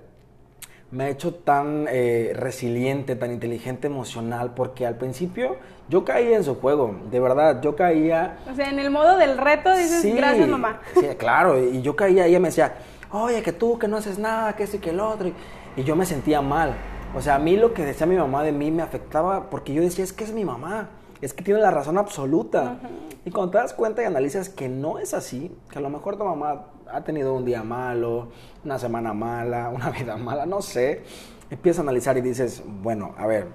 me 0.97 1.05
ha 1.05 1.09
hecho 1.11 1.35
tan 1.35 1.87
eh, 1.91 2.33
resiliente, 2.35 3.17
tan 3.17 3.31
inteligente 3.31 3.87
emocional, 3.87 4.55
porque 4.55 4.87
al 4.87 4.97
principio 4.97 5.57
yo 5.91 6.07
caía 6.07 6.37
en 6.37 6.43
su 6.43 6.55
juego, 6.55 6.97
de 7.11 7.21
verdad, 7.21 7.61
yo 7.61 7.77
caía... 7.77 8.39
O 8.51 8.55
sea, 8.55 8.71
en 8.71 8.79
el 8.79 8.91
modo 8.91 9.19
del 9.19 9.37
reto 9.37 9.77
dices, 9.77 10.15
gracias 10.17 10.49
mamá. 10.49 10.81
Sí, 10.95 11.07
claro, 11.19 11.63
y 11.63 11.83
yo 11.83 11.95
caía, 11.95 12.27
ella 12.27 12.41
me 12.41 12.49
decía, 12.49 12.77
oye, 13.13 13.43
que 13.43 13.53
tú, 13.53 13.79
que 13.79 13.89
no 13.89 13.99
haces 13.99 14.19
nada, 14.19 14.57
que 14.57 14.63
esto 14.63 14.79
y 14.79 14.81
que 14.81 14.91
el 14.91 15.01
otro, 15.01 15.31
y, 15.77 15.85
yo 15.85 15.95
me 15.97 16.07
sentía 16.07 16.41
mal. 16.41 16.73
O 17.15 17.21
sea, 17.21 17.35
a 17.35 17.39
mí 17.39 17.59
lo 17.59 17.75
que 17.75 17.85
decía 17.85 18.07
mi 18.07 18.17
mamá 18.17 18.43
de 18.43 18.53
mí 18.53 18.71
me 18.71 18.83
afectaba 18.83 19.51
porque 19.51 19.75
yo 19.75 19.83
decía, 19.83 20.03
es 20.03 20.15
que 20.15 20.25
es 20.25 20.33
mi 20.33 20.47
mamá 20.47 20.89
es 21.21 21.33
que 21.33 21.43
tiene 21.43 21.61
la 21.61 21.71
razón 21.71 21.99
absoluta. 21.99 22.79
Y 23.27 23.33
cuando 23.33 23.51
te 23.51 23.59
das 23.59 23.75
cuenta 23.75 24.03
y 24.03 24.05
analizas 24.05 24.49
que 24.49 24.69
no 24.69 25.01
es 25.01 25.13
así, 25.13 25.51
que 25.69 25.79
a 25.79 25.83
lo 25.83 25.91
mejor 25.91 26.17
tu 26.17 26.23
mamá 26.23 26.67
ha 26.89 27.03
tenido 27.03 27.35
un 27.35 27.45
día 27.45 27.65
malo, 27.65 28.29
una 28.65 28.79
semana 28.79 29.13
mala, 29.15 29.69
una 29.75 29.91
vida 29.91 30.17
mala, 30.17 30.47
no 30.47 30.63
sé, 30.63 31.03
empiezas 31.51 31.81
a 31.81 31.83
analizar 31.83 32.17
y 32.17 32.21
dices, 32.21 32.63
bueno, 32.65 33.17
a 33.19 33.27
ver, 33.27 33.49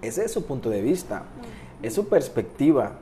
ese 0.00 0.24
es 0.24 0.32
su 0.32 0.46
punto 0.46 0.70
de 0.70 0.80
vista, 0.80 1.24
es 1.82 1.92
su 1.94 2.08
perspectiva, 2.08 2.92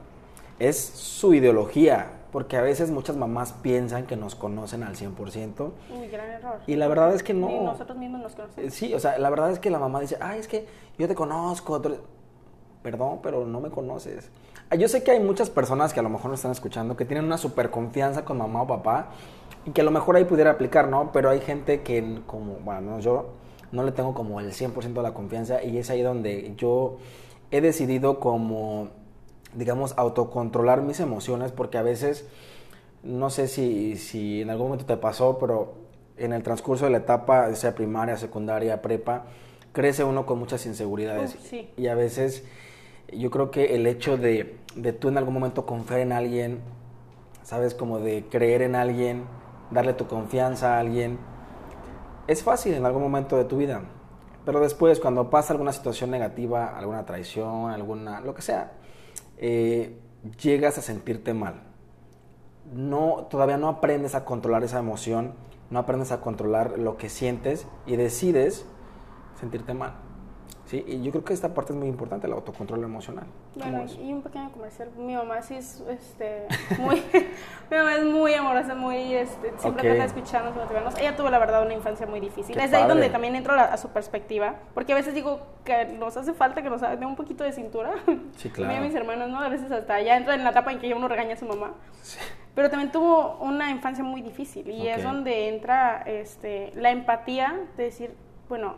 es 0.59 0.76
su 0.76 1.34
ideología, 1.34 2.11
porque 2.32 2.57
a 2.57 2.62
veces 2.62 2.90
muchas 2.90 3.16
mamás 3.16 3.53
piensan 3.53 4.05
que 4.05 4.16
nos 4.16 4.34
conocen 4.34 4.82
al 4.82 4.96
100%. 4.96 5.70
Uy, 5.96 6.09
gran 6.09 6.30
error. 6.30 6.59
Y 6.66 6.74
la 6.74 6.88
verdad 6.88 7.14
es 7.14 7.22
que 7.22 7.32
no. 7.32 7.48
Y 7.48 7.61
nosotros 7.61 7.96
mismos 7.96 8.22
nos 8.22 8.34
conocemos. 8.34 8.74
Sí, 8.74 8.92
o 8.92 8.98
sea, 8.98 9.18
la 9.20 9.30
verdad 9.30 9.53
es 9.53 9.61
que 9.61 9.70
la 9.70 9.78
mamá 9.78 10.00
dice, 10.00 10.16
ay, 10.20 10.40
es 10.40 10.48
que 10.48 10.66
yo 10.98 11.07
te 11.07 11.14
conozco 11.14 11.80
perdón, 12.82 13.20
pero 13.22 13.46
no 13.46 13.61
me 13.61 13.70
conoces. 13.70 14.30
Ah, 14.72 14.74
yo 14.74 14.88
sé 14.88 15.02
que 15.02 15.10
hay 15.10 15.20
muchas 15.20 15.50
personas 15.50 15.92
que 15.92 16.00
a 16.00 16.02
lo 16.02 16.08
mejor 16.08 16.30
nos 16.30 16.40
están 16.40 16.52
escuchando 16.52 16.96
que 16.96 17.04
tienen 17.04 17.26
una 17.26 17.36
super 17.36 17.70
confianza 17.70 18.24
con 18.24 18.38
mamá 18.38 18.62
o 18.62 18.66
papá 18.66 19.10
y 19.66 19.72
que 19.72 19.82
a 19.82 19.84
lo 19.84 19.90
mejor 19.90 20.16
ahí 20.16 20.24
pudiera 20.24 20.52
aplicar, 20.52 20.88
¿no? 20.88 21.12
Pero 21.12 21.28
hay 21.28 21.40
gente 21.42 21.82
que 21.82 22.22
como, 22.26 22.54
bueno, 22.64 22.98
yo 22.98 23.34
no 23.70 23.82
le 23.82 23.92
tengo 23.92 24.14
como 24.14 24.40
el 24.40 24.52
100% 24.54 24.94
de 24.94 25.02
la 25.02 25.12
confianza 25.12 25.62
y 25.62 25.76
es 25.76 25.90
ahí 25.90 26.00
donde 26.00 26.54
yo 26.56 26.96
he 27.50 27.60
decidido 27.60 28.18
como, 28.18 28.88
digamos, 29.52 29.92
autocontrolar 29.98 30.80
mis 30.80 31.00
emociones 31.00 31.52
porque 31.52 31.76
a 31.76 31.82
veces, 31.82 32.26
no 33.02 33.28
sé 33.28 33.48
si, 33.48 33.96
si 33.96 34.40
en 34.40 34.48
algún 34.48 34.68
momento 34.68 34.86
te 34.86 34.96
pasó, 34.96 35.36
pero 35.38 35.74
en 36.16 36.32
el 36.32 36.42
transcurso 36.42 36.86
de 36.86 36.92
la 36.92 36.98
etapa, 36.98 37.54
sea 37.56 37.74
primaria, 37.74 38.16
secundaria, 38.16 38.80
prepa, 38.80 39.26
crece 39.72 40.02
uno 40.02 40.24
con 40.24 40.38
muchas 40.38 40.64
inseguridades. 40.64 41.36
Y 41.76 41.88
a 41.88 41.94
veces 41.94 42.44
yo 43.11 43.30
creo 43.30 43.50
que 43.50 43.74
el 43.74 43.86
hecho 43.86 44.16
de, 44.16 44.59
de 44.76 44.92
tú 44.92 45.09
en 45.09 45.18
algún 45.18 45.34
momento 45.34 45.66
confiar 45.66 46.00
en 46.00 46.12
alguien, 46.12 46.61
¿sabes? 47.42 47.74
Como 47.74 47.98
de 47.98 48.26
creer 48.30 48.62
en 48.62 48.74
alguien, 48.74 49.24
darle 49.70 49.94
tu 49.94 50.07
confianza 50.07 50.76
a 50.76 50.80
alguien, 50.80 51.18
es 52.26 52.42
fácil 52.42 52.74
en 52.74 52.86
algún 52.86 53.03
momento 53.03 53.36
de 53.36 53.44
tu 53.44 53.57
vida. 53.57 53.82
Pero 54.44 54.61
después, 54.61 54.98
cuando 54.98 55.30
pasa 55.30 55.53
alguna 55.53 55.72
situación 55.72 56.11
negativa, 56.11 56.76
alguna 56.76 57.05
traición, 57.05 57.70
alguna, 57.70 58.20
lo 58.20 58.34
que 58.34 58.42
sea, 58.42 58.72
eh, 59.38 59.98
llegas 60.40 60.78
a 60.78 60.82
sentirte 60.82 61.34
mal. 61.34 61.62
No, 62.72 63.26
todavía 63.30 63.57
no 63.57 63.68
aprendes 63.68 64.14
a 64.14 64.24
controlar 64.24 64.64
esa 64.64 64.78
emoción, 64.78 65.34
no 65.70 65.78
aprendes 65.78 66.12
a 66.12 66.20
controlar 66.20 66.78
lo 66.78 66.96
que 66.96 67.09
sientes 67.09 67.66
y 67.86 67.96
decides 67.96 68.64
sentirte 69.38 69.74
mal. 69.74 69.94
¿Sí? 70.72 70.84
Y 70.86 71.02
yo 71.02 71.10
creo 71.10 71.24
que 71.24 71.34
esta 71.34 71.52
parte 71.52 71.72
es 71.72 71.78
muy 71.78 71.88
importante, 71.88 72.26
el 72.26 72.32
autocontrol 72.32 72.82
emocional. 72.82 73.26
Bueno, 73.54 73.84
y 74.00 74.12
un 74.12 74.22
pequeño 74.22 74.50
comercial. 74.50 74.88
Mi 74.96 75.14
mamá 75.14 75.42
sí 75.42 75.54
es 75.54 75.82
este, 75.88 76.46
muy, 76.78 76.96
mi 77.70 77.76
mamá 77.76 77.94
es 77.96 78.04
muy 78.04 78.32
amorosa, 78.32 78.74
muy, 78.74 79.14
este, 79.14 79.52
siempre 79.58 79.90
okay. 79.90 79.90
está 79.92 80.04
escuchando, 80.04 80.50
motivarnos. 80.52 80.98
Ella 80.98 81.14
tuvo, 81.14 81.28
la 81.28 81.38
verdad, 81.38 81.62
una 81.62 81.74
infancia 81.74 82.06
muy 82.06 82.20
difícil. 82.20 82.58
es 82.58 82.70
de 82.70 82.76
ahí 82.78 82.88
donde 82.88 83.10
también 83.10 83.36
entro 83.36 83.54
a, 83.54 83.76
su 83.76 83.88
perspectiva, 83.90 84.54
porque 84.72 84.92
a 84.92 84.96
veces 84.96 85.14
digo 85.14 85.42
que 85.64 85.84
nos 85.84 86.16
hace 86.16 86.32
falta 86.32 86.62
que 86.62 86.70
nos 86.70 86.80
dé 86.80 87.04
un 87.04 87.16
poquito 87.16 87.44
de 87.44 87.52
cintura. 87.52 87.92
Sí, 88.36 88.48
claro. 88.48 88.70
A 88.70 88.74
mí 88.74 88.78
y 88.78 88.82
a 88.82 88.88
mis 88.88 88.94
hermanos, 88.94 89.28
¿no? 89.28 89.40
A 89.40 89.48
veces 89.48 89.70
hasta 89.70 90.00
ya 90.00 90.16
entra 90.16 90.34
en 90.34 90.42
la 90.42 90.50
etapa 90.50 90.72
en 90.72 90.78
que 90.78 90.88
ya 90.88 90.96
uno 90.96 91.06
regaña 91.06 91.34
a 91.34 91.36
su 91.36 91.44
mamá. 91.44 91.74
Sí. 92.02 92.18
Pero 92.54 92.70
también 92.70 92.92
tuvo 92.92 93.36
una 93.40 93.70
infancia 93.70 94.04
muy 94.04 94.20
difícil 94.20 94.68
y 94.70 94.88
es 94.88 95.02
donde 95.02 95.48
entra 95.48 96.02
este, 96.02 96.72
la 96.74 96.90
empatía 96.90 97.58
de 97.76 97.84
decir, 97.84 98.14
bueno, 98.48 98.76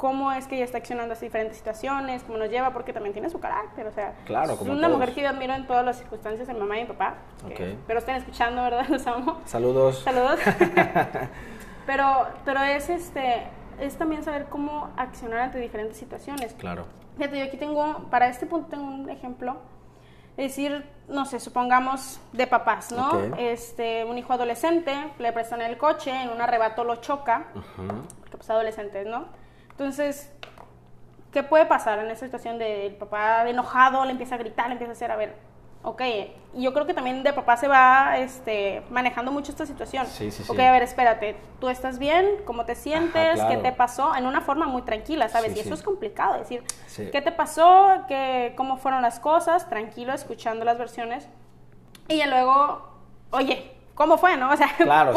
cómo 0.00 0.32
es 0.32 0.46
que 0.46 0.54
ella 0.54 0.64
está 0.64 0.78
accionando 0.78 1.12
en 1.12 1.20
diferentes 1.20 1.58
situaciones, 1.58 2.22
cómo 2.22 2.38
nos 2.38 2.48
lleva, 2.48 2.72
porque 2.72 2.90
también 2.90 3.12
tiene 3.12 3.28
su 3.28 3.38
carácter, 3.38 3.86
o 3.86 3.92
sea, 3.92 4.14
claro, 4.24 4.54
es 4.54 4.60
una 4.62 4.88
mujer 4.88 5.12
que 5.12 5.20
yo 5.20 5.28
admiro 5.28 5.52
en 5.52 5.66
todas 5.66 5.84
las 5.84 5.98
circunstancias, 5.98 6.48
en 6.48 6.58
mamá 6.58 6.78
y 6.78 6.80
en 6.80 6.86
papá, 6.86 7.16
pero 7.86 7.98
estén 7.98 8.16
escuchando, 8.16 8.62
¿verdad? 8.62 8.86
Los 8.88 9.06
amo. 9.06 9.42
Saludos. 9.44 9.98
Saludos. 9.98 10.40
pero, 11.86 12.28
pero 12.46 12.62
es 12.62 12.88
este, 12.88 13.42
es 13.78 13.98
también 13.98 14.24
saber 14.24 14.46
cómo 14.46 14.88
accionar 14.96 15.40
ante 15.40 15.58
diferentes 15.58 15.98
situaciones. 15.98 16.54
Claro. 16.54 16.86
Fíjate, 17.18 17.38
yo 17.38 17.44
aquí 17.44 17.58
tengo, 17.58 18.06
para 18.08 18.28
este 18.28 18.46
punto 18.46 18.68
tengo 18.70 18.84
un 18.84 19.10
ejemplo, 19.10 19.58
es 20.38 20.56
decir, 20.56 20.82
no 21.08 21.26
sé, 21.26 21.40
supongamos 21.40 22.22
de 22.32 22.46
papás, 22.46 22.90
¿no? 22.90 23.36
Este, 23.36 24.06
un 24.06 24.16
hijo 24.16 24.32
adolescente, 24.32 24.94
le 25.18 25.30
prestan 25.34 25.60
el 25.60 25.76
coche, 25.76 26.10
en 26.10 26.30
un 26.30 26.40
arrebato 26.40 26.84
lo 26.84 26.96
choca, 26.96 27.48
porque 27.76 28.38
pues 28.38 28.48
adolescentes, 28.48 29.06
¿no? 29.06 29.39
Entonces, 29.80 30.30
¿qué 31.32 31.42
puede 31.42 31.64
pasar 31.64 32.00
en 32.00 32.10
esa 32.10 32.26
situación 32.26 32.58
del 32.58 32.96
papá 32.96 33.48
enojado, 33.48 34.04
le 34.04 34.10
empieza 34.10 34.34
a 34.34 34.38
gritar, 34.38 34.66
le 34.66 34.72
empieza 34.72 34.90
a 34.90 34.92
hacer, 34.92 35.10
a 35.10 35.16
ver, 35.16 35.34
ok, 35.82 36.02
yo 36.52 36.74
creo 36.74 36.84
que 36.84 36.92
también 36.92 37.22
de 37.22 37.32
papá 37.32 37.56
se 37.56 37.66
va 37.66 38.18
este, 38.18 38.82
manejando 38.90 39.32
mucho 39.32 39.52
esta 39.52 39.64
situación. 39.64 40.06
Sí, 40.06 40.30
sí, 40.30 40.44
ok, 40.46 40.58
a 40.58 40.72
ver, 40.72 40.82
espérate, 40.82 41.34
¿tú 41.60 41.70
estás 41.70 41.98
bien? 41.98 42.42
¿Cómo 42.44 42.66
te 42.66 42.74
sientes? 42.74 43.40
¿Qué 43.42 43.56
te 43.56 43.72
pasó? 43.72 44.14
En 44.14 44.26
una 44.26 44.42
forma 44.42 44.66
muy 44.66 44.82
tranquila, 44.82 45.30
¿sabes? 45.30 45.56
y 45.56 45.60
eso 45.60 45.72
es 45.72 45.82
complicado, 45.82 46.38
decir, 46.38 46.62
¿qué 47.10 47.22
te 47.22 47.32
pasó? 47.32 48.04
¿Qué, 48.06 48.52
¿Cómo 48.58 48.76
fueron 48.76 49.00
las 49.00 49.18
cosas? 49.18 49.66
Tranquilo, 49.70 50.12
escuchando 50.12 50.66
las 50.66 50.76
versiones. 50.76 51.26
Y 52.06 52.18
ya 52.18 52.26
luego, 52.26 52.86
oye, 53.30 53.79
cómo 53.94 54.18
fue, 54.18 54.36
¿no? 54.36 54.50
O 54.50 54.56
sea, 54.56 54.74
claro, 54.78 55.14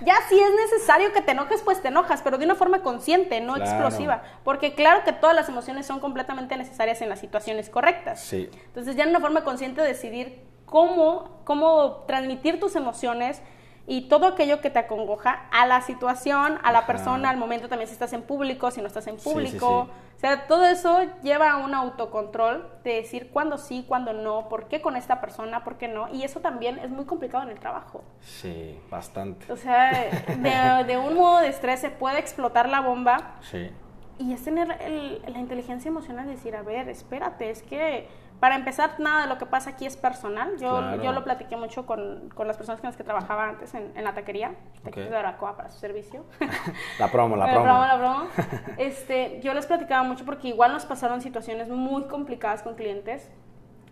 ya 0.00 0.16
si 0.28 0.38
es 0.38 0.50
necesario 0.54 1.12
que 1.12 1.22
te 1.22 1.32
enojes, 1.32 1.62
pues 1.62 1.80
te 1.80 1.88
enojas, 1.88 2.22
pero 2.22 2.38
de 2.38 2.44
una 2.44 2.54
forma 2.54 2.82
consciente, 2.82 3.40
no 3.40 3.56
explosiva. 3.56 4.22
Porque 4.44 4.74
claro 4.74 5.04
que 5.04 5.12
todas 5.12 5.34
las 5.34 5.48
emociones 5.48 5.86
son 5.86 6.00
completamente 6.00 6.56
necesarias 6.56 7.00
en 7.02 7.08
las 7.08 7.20
situaciones 7.20 7.70
correctas. 7.70 8.20
Sí. 8.20 8.50
Entonces 8.66 8.96
ya 8.96 9.04
en 9.04 9.10
una 9.10 9.20
forma 9.20 9.44
consciente 9.44 9.82
decidir 9.82 10.42
cómo, 10.66 11.40
cómo 11.44 12.04
transmitir 12.06 12.60
tus 12.60 12.76
emociones 12.76 13.42
y 13.90 14.02
todo 14.02 14.26
aquello 14.26 14.60
que 14.60 14.68
te 14.68 14.78
acongoja 14.78 15.48
a 15.50 15.66
la 15.66 15.80
situación, 15.80 16.58
a 16.62 16.72
la 16.72 16.86
persona, 16.86 17.30
al 17.30 17.38
momento 17.38 17.70
también 17.70 17.88
si 17.88 17.94
estás 17.94 18.12
en 18.12 18.20
público, 18.20 18.70
si 18.70 18.82
no 18.82 18.86
estás 18.86 19.06
en 19.06 19.16
público. 19.16 19.88
o 20.16 20.20
sea, 20.20 20.46
todo 20.46 20.66
eso 20.66 21.00
lleva 21.22 21.52
a 21.52 21.56
un 21.56 21.72
autocontrol 21.72 22.68
de 22.84 22.96
decir 22.96 23.30
cuándo 23.30 23.56
sí, 23.56 23.86
cuándo 23.88 24.12
no, 24.12 24.50
por 24.50 24.68
qué 24.68 24.82
con 24.82 24.94
esta 24.94 25.22
persona, 25.22 25.64
por 25.64 25.78
qué 25.78 25.88
no. 25.88 26.12
Y 26.12 26.22
eso 26.22 26.40
también 26.40 26.78
es 26.80 26.90
muy 26.90 27.06
complicado 27.06 27.44
en 27.44 27.50
el 27.50 27.58
trabajo. 27.58 28.04
Sí, 28.20 28.78
bastante. 28.90 29.50
O 29.50 29.56
sea, 29.56 29.90
de, 30.26 30.84
de 30.84 30.98
un 30.98 31.14
modo 31.14 31.40
de 31.40 31.48
estrés 31.48 31.80
se 31.80 31.88
puede 31.88 32.18
explotar 32.18 32.68
la 32.68 32.82
bomba. 32.82 33.36
Sí. 33.40 33.70
Y 34.18 34.34
es 34.34 34.44
tener 34.44 34.68
la 34.68 35.38
inteligencia 35.38 35.88
emocional 35.88 36.26
de 36.26 36.32
decir, 36.32 36.54
a 36.56 36.62
ver, 36.62 36.90
espérate, 36.90 37.48
es 37.48 37.62
que 37.62 38.06
para 38.40 38.54
empezar, 38.54 39.00
nada 39.00 39.22
de 39.22 39.26
lo 39.26 39.38
que 39.38 39.46
pasa 39.46 39.70
aquí 39.70 39.84
es 39.84 39.96
personal. 39.96 40.56
Yo, 40.58 41.02
yo 41.02 41.12
lo 41.12 41.24
platiqué 41.24 41.56
mucho 41.56 41.86
con, 41.86 42.30
con, 42.34 42.46
las 42.46 42.56
personas 42.56 42.80
con 42.80 42.88
las 42.88 42.96
que 42.96 43.02
trabajaba 43.02 43.48
antes 43.48 43.74
en, 43.74 43.90
en 43.96 44.04
la 44.04 44.14
taquería, 44.14 44.54
okay. 44.86 45.08
de 45.08 45.16
Aracoa 45.16 45.56
para 45.56 45.70
su 45.70 45.78
servicio. 45.78 46.24
la 46.98 47.08
promo, 47.10 47.36
la 47.36 47.46
promo. 47.52 47.66
La 47.66 47.72
promo, 47.72 47.86
la 47.86 47.98
promo. 48.36 48.74
Este, 48.76 49.40
yo 49.42 49.54
les 49.54 49.66
platicaba 49.66 50.04
mucho 50.04 50.24
porque 50.24 50.48
igual 50.48 50.72
nos 50.72 50.86
pasaron 50.86 51.20
situaciones 51.20 51.68
muy 51.68 52.04
complicadas 52.04 52.62
con 52.62 52.76
clientes, 52.76 53.28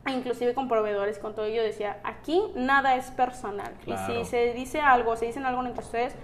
e 0.07 0.13
inclusive 0.13 0.55
con 0.55 0.69
proveedores, 0.69 1.19
con 1.19 1.35
todo. 1.35 1.49
Yo 1.49 1.63
decía, 1.63 1.99
aquí 2.05 2.41
nada 2.55 2.95
es 2.95 3.11
personal. 3.11 3.75
Y 3.85 3.97
si 3.97 4.25
se 4.25 4.53
dice 4.53 4.81
algo, 4.81 5.17
se 5.17 5.27
dicen 5.27 5.45
algo 5.45 5.65
entre 5.65 5.83
ustedes, 5.83 6.15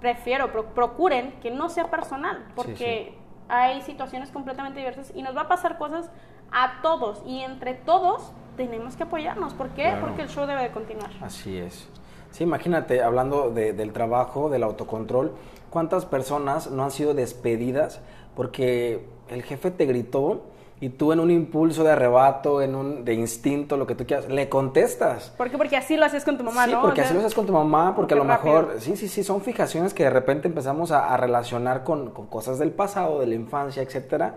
prefiero, 0.00 0.50
procuren 0.74 1.32
que 1.40 1.52
no 1.52 1.68
sea 1.68 1.90
personal, 1.90 2.44
porque 2.56 3.16
hay 3.48 3.80
situaciones 3.82 4.30
completamente 4.30 4.80
diversas 4.80 5.12
y 5.14 5.22
nos 5.22 5.36
va 5.36 5.42
a 5.42 5.48
pasar 5.48 5.78
cosas 5.78 6.10
a 6.52 6.80
todos 6.82 7.22
y 7.26 7.40
entre 7.40 7.74
todos 7.74 8.32
tenemos 8.56 8.96
que 8.96 9.04
apoyarnos. 9.04 9.54
¿Por 9.54 9.70
qué? 9.70 9.94
Porque 10.00 10.22
el 10.22 10.28
show 10.28 10.46
debe 10.46 10.62
de 10.62 10.70
continuar. 10.70 11.10
Así 11.20 11.56
es. 11.56 11.88
Sí, 12.30 12.44
imagínate, 12.44 13.02
hablando 13.02 13.50
del 13.50 13.92
trabajo, 13.92 14.50
del 14.50 14.62
autocontrol, 14.62 15.32
¿cuántas 15.70 16.04
personas 16.04 16.70
no 16.70 16.84
han 16.84 16.90
sido 16.90 17.14
despedidas 17.14 18.00
porque 18.34 19.06
el 19.28 19.42
jefe 19.42 19.70
te 19.70 19.86
gritó 19.86 20.42
y 20.78 20.90
tú 20.90 21.12
en 21.12 21.20
un 21.20 21.30
impulso 21.30 21.84
de 21.84 21.92
arrebato, 21.92 22.60
en 22.60 22.74
un 22.74 23.04
de 23.04 23.14
instinto, 23.14 23.78
lo 23.78 23.86
que 23.86 23.94
tú 23.94 24.06
quieras, 24.06 24.28
le 24.28 24.48
contestas. 24.50 25.32
¿Por 25.36 25.50
qué? 25.50 25.56
Porque 25.56 25.76
así 25.76 25.96
lo 25.96 26.04
haces 26.04 26.22
con 26.22 26.36
tu 26.36 26.44
mamá, 26.44 26.66
sí, 26.66 26.72
¿no? 26.72 26.82
porque 26.82 27.00
así 27.00 27.14
lo 27.14 27.20
haces 27.20 27.34
con 27.34 27.46
tu 27.46 27.52
mamá, 27.52 27.96
porque 27.96 28.12
a 28.12 28.16
lo 28.18 28.24
mejor, 28.24 28.74
sí, 28.78 28.94
sí, 28.96 29.08
sí, 29.08 29.24
son 29.24 29.40
fijaciones 29.40 29.94
que 29.94 30.04
de 30.04 30.10
repente 30.10 30.48
empezamos 30.48 30.92
a, 30.92 31.16
relacionar 31.16 31.82
con, 31.82 32.10
con, 32.10 32.26
cosas 32.26 32.58
del 32.58 32.72
pasado, 32.72 33.20
de 33.20 33.26
la 33.26 33.34
infancia, 33.34 33.82
etcétera. 33.82 34.34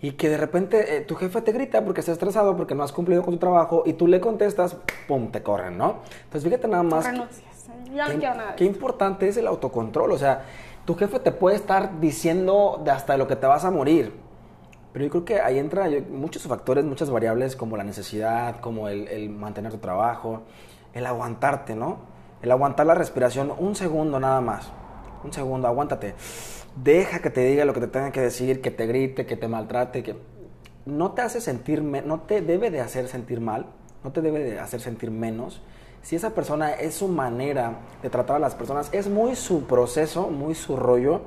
Y 0.00 0.12
que 0.12 0.28
de 0.28 0.36
repente 0.36 0.96
eh, 0.96 1.00
tu 1.00 1.14
jefe 1.14 1.40
te 1.40 1.52
grita 1.52 1.84
porque 1.84 2.00
está 2.00 2.12
estresado, 2.12 2.56
porque 2.56 2.74
no 2.74 2.82
has 2.82 2.92
cumplido 2.92 3.22
con 3.22 3.34
tu 3.34 3.40
trabajo, 3.40 3.82
y 3.86 3.94
tú 3.94 4.06
le 4.06 4.20
contestas, 4.20 4.76
pum, 5.08 5.30
te 5.30 5.42
corren, 5.42 5.78
¿no? 5.78 6.00
Entonces 6.24 6.44
fíjate 6.44 6.68
nada 6.68 6.82
más. 6.82 7.04
Renuncias. 7.04 7.44
Ya 7.94 8.08
no 8.08 8.18
quiero 8.18 8.34
nada. 8.34 8.56
Qué 8.56 8.64
importante 8.64 9.26
es 9.28 9.36
el 9.36 9.46
autocontrol, 9.46 10.12
o 10.12 10.18
sea, 10.18 10.44
tu 10.84 10.94
jefe 10.94 11.18
te 11.18 11.32
puede 11.32 11.56
estar 11.56 11.98
diciendo 11.98 12.80
de 12.84 12.90
hasta 12.90 13.16
lo 13.16 13.26
que 13.26 13.36
te 13.36 13.46
vas 13.46 13.64
a 13.64 13.70
morir 13.70 14.26
pero 14.96 15.04
yo 15.04 15.10
creo 15.10 15.24
que 15.26 15.40
ahí 15.42 15.58
entra 15.58 15.90
muchos 16.10 16.44
factores, 16.44 16.82
muchas 16.82 17.10
variables 17.10 17.54
como 17.54 17.76
la 17.76 17.84
necesidad, 17.84 18.60
como 18.60 18.88
el, 18.88 19.28
mantener 19.28 19.70
tu 19.70 19.76
trabajo, 19.76 20.44
el 20.94 21.04
aguantarte, 21.04 21.76
¿no? 21.76 21.98
El 22.40 22.50
aguantar 22.50 22.86
la 22.86 22.94
respiración 22.94 23.52
un 23.58 23.76
segundo 23.76 24.18
nada 24.18 24.40
más. 24.40 24.70
Un 25.22 25.34
segundo, 25.34 25.68
aguántate. 25.68 26.14
Deja 26.76 27.20
que 27.20 27.30
te 27.30 27.40
diga 27.40 27.64
lo 27.64 27.72
que 27.72 27.80
te 27.80 27.86
tenga 27.86 28.12
que 28.12 28.20
decir, 28.20 28.60
que 28.60 28.70
te 28.70 28.86
grite, 28.86 29.24
que 29.24 29.36
te 29.36 29.48
maltrate, 29.48 30.02
que 30.02 30.16
no 30.84 31.12
te 31.12 31.22
hace 31.22 31.40
sentir, 31.40 31.82
no 31.82 32.20
te 32.20 32.42
debe 32.42 32.70
de 32.70 32.80
hacer 32.80 33.08
sentir 33.08 33.40
mal, 33.40 33.66
no 34.04 34.12
te 34.12 34.20
debe 34.20 34.40
de 34.40 34.60
hacer 34.60 34.80
sentir 34.80 35.10
menos. 35.10 35.62
Si 36.02 36.14
esa 36.14 36.34
persona 36.34 36.72
es 36.72 36.94
su 36.94 37.08
manera 37.08 37.78
de 38.02 38.10
tratar 38.10 38.36
a 38.36 38.38
las 38.38 38.54
personas, 38.54 38.90
es 38.92 39.08
muy 39.08 39.34
su 39.34 39.64
proceso, 39.64 40.28
muy 40.28 40.54
su 40.54 40.76
rollo 40.76 41.22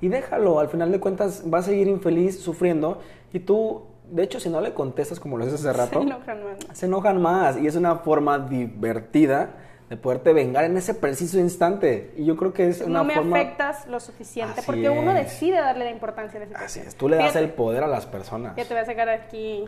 y 0.00 0.08
déjalo, 0.08 0.60
al 0.60 0.68
final 0.68 0.90
de 0.90 1.00
cuentas 1.00 1.44
va 1.52 1.58
a 1.58 1.62
seguir 1.62 1.86
infeliz, 1.86 2.40
sufriendo 2.40 3.00
y 3.32 3.40
tú, 3.40 3.84
de 4.10 4.24
hecho, 4.24 4.40
si 4.40 4.48
no 4.48 4.60
le 4.60 4.74
contestas 4.74 5.20
como 5.20 5.38
lo 5.38 5.44
haces 5.44 5.64
hace 5.64 5.72
rato, 5.72 6.00
se 6.00 6.06
enojan 6.06 6.44
más. 6.44 6.58
Se 6.72 6.86
enojan 6.86 7.22
más 7.22 7.56
y 7.58 7.66
es 7.66 7.76
una 7.76 7.96
forma 7.96 8.38
divertida 8.38 9.54
de 9.90 9.96
poderte 9.96 10.32
vengar 10.32 10.64
en 10.64 10.76
ese 10.76 10.94
preciso 10.94 11.40
instante. 11.40 12.14
Y 12.16 12.24
yo 12.24 12.36
creo 12.36 12.52
que 12.52 12.68
es 12.68 12.80
una 12.80 13.00
forma... 13.00 13.14
No 13.16 13.24
me 13.24 13.40
afectas 13.40 13.88
lo 13.88 13.98
suficiente 13.98 14.62
porque 14.64 14.88
uno 14.88 15.12
decide 15.12 15.60
darle 15.60 15.84
la 15.84 15.90
importancia 15.90 16.38
a 16.38 16.40
la 16.40 16.46
situación. 16.46 16.66
Así 16.84 16.88
es, 16.88 16.94
tú 16.94 17.08
le 17.08 17.16
das 17.16 17.34
el 17.34 17.50
poder 17.50 17.82
a 17.82 17.88
las 17.88 18.06
personas. 18.06 18.54
Ya 18.54 18.64
te 18.64 18.72
voy 18.72 18.84
a 18.84 18.86
sacar 18.86 19.08
aquí 19.08 19.64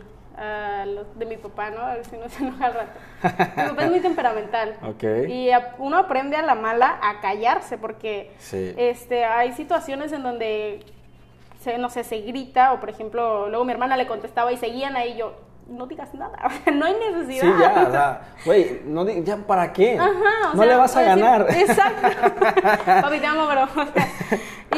de 1.15 1.25
mi 1.25 1.35
papá, 1.35 1.71
¿no? 1.71 1.81
A 1.81 1.95
ver 1.95 2.05
si 2.05 2.15
no 2.15 2.29
se 2.29 2.41
enoja 2.41 2.65
al 2.67 2.73
rato. 2.73 2.99
mi 3.21 3.69
papá 3.69 3.83
es 3.83 3.91
muy 3.91 3.99
temperamental. 4.01 4.75
Y 5.27 5.49
uno 5.77 5.97
aprende 5.97 6.37
a 6.37 6.41
la 6.41 6.55
mala 6.55 6.99
a 7.03 7.19
callarse 7.19 7.77
porque 7.77 8.31
este, 8.49 9.25
hay 9.25 9.51
situaciones 9.51 10.13
en 10.13 10.23
donde, 10.23 10.85
se, 11.59 11.77
no 11.77 11.89
sé, 11.89 12.05
se 12.05 12.21
grita 12.21 12.71
o, 12.71 12.79
por 12.79 12.89
ejemplo, 12.89 13.49
luego 13.49 13.65
mi 13.65 13.73
hermana 13.73 13.97
le 13.97 14.07
contestaba 14.07 14.53
y 14.53 14.57
seguían 14.57 14.95
ahí 14.95 15.17
yo, 15.17 15.35
no 15.73 15.87
digas 15.87 16.13
nada, 16.13 16.37
no 16.73 16.85
hay 16.85 16.93
necesidad. 16.93 17.41
Sí, 17.41 17.59
ya, 17.59 17.85
o 17.87 17.91
sea, 17.91 18.21
güey, 18.45 18.81
no, 18.85 19.07
ya, 19.07 19.37
¿para 19.37 19.73
qué? 19.73 19.97
Ajá, 19.97 20.53
no 20.53 20.65
le 20.65 20.75
vas 20.75 20.95
a 20.95 21.03
ganar. 21.03 21.47
exacto. 21.55 22.07
Papi, 22.85 23.19
te 23.19 23.25
amo, 23.25 23.47
pero, 23.47 23.67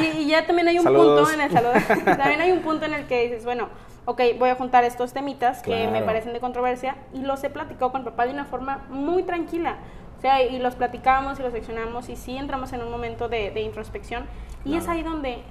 y, 0.01 0.27
ya 0.27 0.45
también 0.45 0.67
hay 0.67 0.79
un 0.79 0.85
punto 0.85 1.29
en 1.31 1.41
el 1.41 1.51
saludo, 1.51 1.73
también 2.17 2.41
hay 2.41 2.51
un 2.51 2.59
punto 2.59 2.85
en 2.85 2.93
el 2.93 3.07
que 3.07 3.23
dices, 3.23 3.45
bueno, 3.45 3.69
ok, 4.05 4.21
voy 4.37 4.49
a 4.49 4.55
juntar 4.55 4.83
estos 4.83 5.13
temitas 5.13 5.61
que 5.61 5.87
me 5.87 6.01
parecen 6.01 6.33
de 6.33 6.39
controversia 6.39 6.95
y 7.13 7.21
los 7.21 7.43
he 7.43 7.49
platicado 7.49 7.91
con 7.91 8.03
papá 8.03 8.25
de 8.25 8.33
una 8.33 8.45
forma 8.45 8.85
muy 8.89 9.23
tranquila. 9.23 9.77
O 10.17 10.21
sea, 10.21 10.41
y 10.41 10.57
los 10.59 10.75
platicamos 10.75 11.39
y 11.39 11.43
los 11.43 11.51
seccionamos 11.51 12.09
y 12.09 12.15
sí 12.15 12.37
entramos 12.37 12.71
en 12.73 12.81
un 12.81 12.89
momento 12.89 13.27
de, 13.27 13.59
introspección 13.61 14.25
y 14.63 14.77
es 14.77 14.87
ahí 14.87 15.03
donde, 15.03 15.43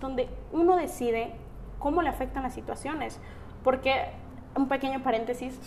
donde 0.00 0.28
uno 0.52 0.76
decide 0.76 1.32
cómo 1.78 2.02
le 2.02 2.08
afectan 2.08 2.42
las 2.42 2.54
situaciones. 2.54 3.18
Porque, 3.62 4.06
un 4.56 4.68
pequeño 4.68 5.02
paréntesis, 5.02 5.58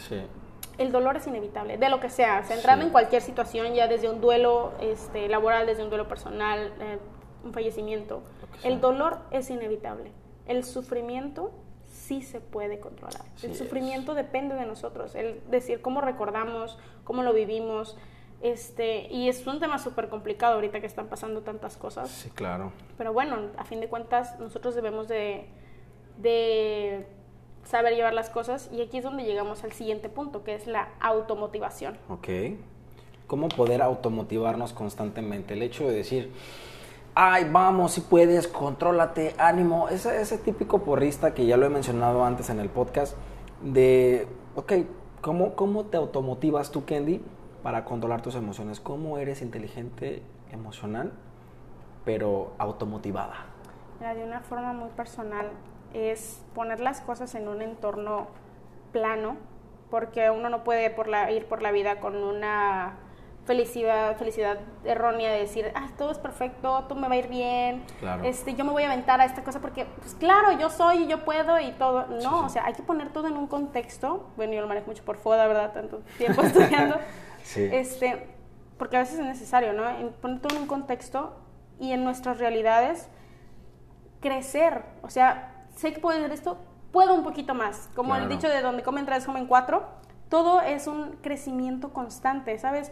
el 0.77 0.91
dolor 0.91 1.17
es 1.17 1.27
inevitable, 1.27 1.77
de 1.77 1.89
lo 1.89 1.99
que 1.99 2.09
sea, 2.09 2.43
centrando 2.43 2.85
en 2.85 2.91
cualquier 2.91 3.21
situación, 3.21 3.73
ya 3.73 3.87
desde 3.87 4.09
un 4.09 4.21
duelo 4.21 4.73
este, 4.81 5.27
laboral, 5.29 5.65
desde 5.65 5.83
un 5.83 5.89
duelo 5.89 6.07
personal, 6.07 6.73
eh, 6.79 6.99
un 7.43 7.53
fallecimiento. 7.53 8.23
El 8.63 8.81
dolor 8.81 9.19
es 9.31 9.49
inevitable. 9.49 10.11
El 10.47 10.63
sufrimiento 10.63 11.51
sí 11.85 12.21
se 12.21 12.41
puede 12.41 12.79
controlar. 12.79 13.21
el 13.41 13.55
sufrimiento 13.55 14.13
depende 14.13 14.55
de 14.55 14.65
nosotros, 14.65 15.15
el 15.15 15.41
decir 15.49 15.81
cómo 15.81 16.01
recordamos, 16.01 16.77
cómo 17.03 17.23
lo 17.23 17.33
vivimos. 17.33 17.97
Este, 18.41 19.07
y 19.11 19.29
es 19.29 19.47
un 19.47 19.59
tema 19.59 19.79
súper 19.79 20.09
complicado 20.09 20.55
ahorita 20.55 20.81
que 20.81 20.85
están 20.85 21.07
pasando 21.07 21.41
tantas 21.41 21.77
cosas. 21.77 22.09
Sí, 22.09 22.29
claro. 22.29 22.73
Pero 22.97 23.13
bueno, 23.13 23.37
a 23.57 23.63
fin 23.63 23.79
de 23.79 23.87
cuentas, 23.87 24.39
nosotros 24.39 24.75
debemos 24.75 25.07
de, 25.07 25.47
de 26.17 27.07
saber 27.65 27.95
llevar 27.95 28.13
las 28.13 28.29
cosas 28.29 28.69
y 28.71 28.81
aquí 28.81 28.99
es 28.99 29.03
donde 29.03 29.23
llegamos 29.23 29.63
al 29.63 29.73
siguiente 29.73 30.07
punto, 30.07 30.43
que 30.43 30.55
es 30.55 30.67
la 30.67 30.89
automotivación. 31.01 31.97
Ok. 32.09 32.29
¿Cómo 33.27 33.49
poder 33.49 33.81
automotivarnos 33.81 34.71
constantemente? 34.71 35.55
El 35.55 35.63
hecho 35.63 35.87
de 35.87 35.93
decir, 35.93 36.31
ay, 37.15 37.47
vamos, 37.51 37.93
si 37.93 38.01
puedes, 38.01 38.47
contrólate, 38.47 39.33
ánimo. 39.37 39.89
Ese, 39.89 40.21
ese 40.21 40.37
típico 40.37 40.83
porrista 40.83 41.33
que 41.33 41.45
ya 41.45 41.57
lo 41.57 41.65
he 41.65 41.69
mencionado 41.69 42.23
antes 42.23 42.49
en 42.49 42.59
el 42.59 42.69
podcast, 42.69 43.17
de, 43.63 44.27
ok, 44.55 44.73
¿cómo, 45.21 45.55
cómo 45.55 45.85
te 45.85 45.97
automotivas 45.97 46.71
tú, 46.71 46.85
Candy, 46.85 47.21
para 47.63 47.83
controlar 47.83 48.21
tus 48.21 48.35
emociones? 48.35 48.79
¿Cómo 48.79 49.17
eres 49.17 49.41
inteligente, 49.41 50.21
emocional, 50.51 51.13
pero 52.05 52.53
automotivada? 52.59 53.47
de 53.99 54.23
una 54.23 54.41
forma 54.41 54.73
muy 54.73 54.89
personal, 54.89 55.49
es 55.95 56.43
poner 56.53 56.79
las 56.79 57.01
cosas 57.01 57.33
en 57.35 57.47
un 57.47 57.61
entorno 57.61 58.27
plano, 58.91 59.37
porque 59.89 60.29
uno 60.29 60.49
no 60.49 60.63
puede 60.63 60.89
por 60.89 61.07
la, 61.07 61.31
ir 61.31 61.45
por 61.45 61.61
la 61.61 61.71
vida 61.71 61.99
con 61.99 62.15
una 62.15 62.97
felicidad, 63.45 64.17
felicidad 64.17 64.57
errónea 64.83 65.31
de 65.31 65.39
decir, 65.39 65.71
ah, 65.75 65.89
todo 65.97 66.11
es 66.11 66.17
perfecto, 66.17 66.83
todo 66.87 66.99
me 66.99 67.07
va 67.07 67.13
a 67.13 67.17
ir 67.17 67.27
bien, 67.27 67.83
este, 68.23 68.55
yo 68.55 68.65
me 68.65 68.71
voy 68.71 68.83
a 68.83 68.87
aventar 68.87 69.21
a 69.21 69.25
esta 69.25 69.43
cosa 69.43 69.61
porque, 69.61 69.85
pues 69.85 70.15
claro, 70.15 70.51
yo 70.57 70.69
soy 70.69 71.03
y 71.03 71.07
yo 71.07 71.23
puedo 71.23 71.59
y 71.59 71.71
todo. 71.73 72.07
No, 72.23 72.45
o 72.45 72.49
sea, 72.49 72.65
hay 72.65 72.73
que 72.73 72.83
poner 72.83 73.09
todo 73.09 73.27
en 73.27 73.37
un 73.37 73.47
contexto. 73.47 74.31
Bueno, 74.35 74.53
yo 74.53 74.61
lo 74.61 74.67
manejo 74.67 74.87
mucho 74.87 75.05
por 75.05 75.17
FODA, 75.17 75.47
¿verdad? 75.47 75.73
Tanto 75.73 76.01
tiempo 76.17 76.41
estudiando. 76.43 76.97
sí. 77.43 77.69
Este, 77.71 78.27
porque 78.77 78.97
a 78.97 79.01
veces 79.01 79.19
es 79.19 79.25
necesario, 79.25 79.73
¿no? 79.73 79.83
Poner 80.21 80.39
todo 80.39 80.55
en 80.55 80.63
un 80.63 80.67
contexto 80.67 81.35
y 81.79 81.91
en 81.91 82.03
nuestras 82.03 82.39
realidades 82.39 83.09
crecer. 84.21 84.81
O 85.03 85.09
sea, 85.11 85.54
sé 85.75 85.93
que 85.93 85.99
puedo 85.99 86.17
hacer 86.17 86.31
esto, 86.31 86.57
puedo 86.91 87.13
un 87.13 87.23
poquito 87.23 87.53
más. 87.53 87.89
Como 87.95 88.15
el 88.15 88.27
dicho 88.29 88.49
de 88.49 88.61
donde 88.61 88.83
comen 88.83 89.05
tres, 89.05 89.25
comen 89.25 89.47
cuatro. 89.47 89.85
Todo 90.29 90.61
es 90.61 90.87
un 90.87 91.17
crecimiento 91.21 91.93
constante, 91.93 92.57
¿sabes? 92.57 92.91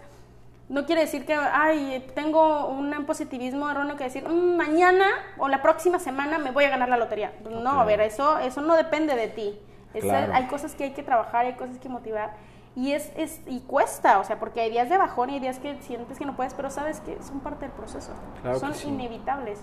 no 0.69 0.86
quiere 0.86 1.01
decir 1.01 1.25
que, 1.25 1.34
ay, 1.34 2.05
tengo 2.15 2.67
un 2.67 2.91
positivismo 3.05 3.69
erróneo 3.69 3.95
que 3.95 4.05
decir, 4.05 4.27
mm, 4.27 4.55
mañana 4.55 5.05
o 5.38 5.47
la 5.47 5.61
próxima 5.61 5.99
semana 5.99 6.38
me 6.38 6.51
voy 6.51 6.65
a 6.65 6.69
ganar 6.69 6.89
la 6.89 6.97
lotería. 6.97 7.34
No, 7.49 7.81
a 7.81 7.86
ver, 7.86 8.01
eso, 8.01 8.38
eso 8.39 8.61
no 8.61 8.75
depende 8.75 9.15
de 9.15 9.27
ti. 9.27 9.59
hay 9.93 10.47
cosas 10.47 10.73
que 10.75 10.86
hay 10.86 10.91
que 10.91 11.03
trabajar, 11.03 11.45
hay 11.45 11.53
cosas 11.53 11.77
que 11.77 11.89
motivar. 11.89 12.34
Y, 12.75 12.93
es, 12.93 13.11
es, 13.15 13.41
y 13.45 13.59
cuesta, 13.61 14.17
o 14.17 14.23
sea, 14.23 14.39
porque 14.39 14.61
hay 14.61 14.71
días 14.71 14.89
de 14.89 14.97
bajón 14.97 15.29
y 15.29 15.36
hay 15.36 15.39
días 15.39 15.59
que 15.59 15.79
sientes 15.81 16.17
que 16.17 16.25
no 16.25 16.36
puedes, 16.36 16.55
pero 16.55 16.71
sabes 16.71 17.01
que 17.01 17.21
son 17.21 17.41
parte 17.41 17.65
del 17.65 17.71
proceso. 17.75 18.11
son 18.59 18.73
inevitables. 18.88 19.61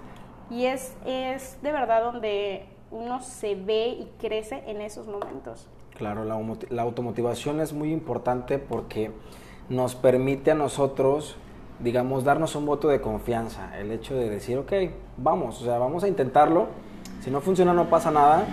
Y 0.49 0.67
es, 0.67 0.97
es 1.05 1.61
de 1.63 1.73
verdad 1.73 2.03
donde 2.03 2.69
uno 2.91 3.21
se 3.21 3.55
ve 3.55 3.89
y 3.89 4.11
crece 4.19 4.63
en 4.67 4.81
esos 4.81 5.07
momentos. 5.07 5.69
Claro, 5.97 6.25
la, 6.25 6.41
la 6.71 6.83
automotivación 6.83 7.61
es 7.61 7.73
muy 7.73 7.93
importante 7.93 8.59
porque 8.59 9.11
nos 9.69 9.95
permite 9.95 10.51
a 10.51 10.55
nosotros, 10.55 11.37
digamos, 11.79 12.25
darnos 12.25 12.55
un 12.57 12.67
voto 12.67 12.89
de 12.89 13.01
confianza. 13.01 13.79
El 13.79 13.93
hecho 13.93 14.15
de 14.15 14.29
decir, 14.29 14.59
ok, 14.59 14.73
vamos, 15.17 15.61
o 15.61 15.65
sea, 15.65 15.79
vamos 15.79 16.05
a 16.05 16.09
intentarlo. 16.09 16.69
Si 17.21 17.31
no 17.31 17.41
funciona, 17.41 17.75
no 17.75 17.91
pasa 17.91 18.11
nada. 18.11 18.47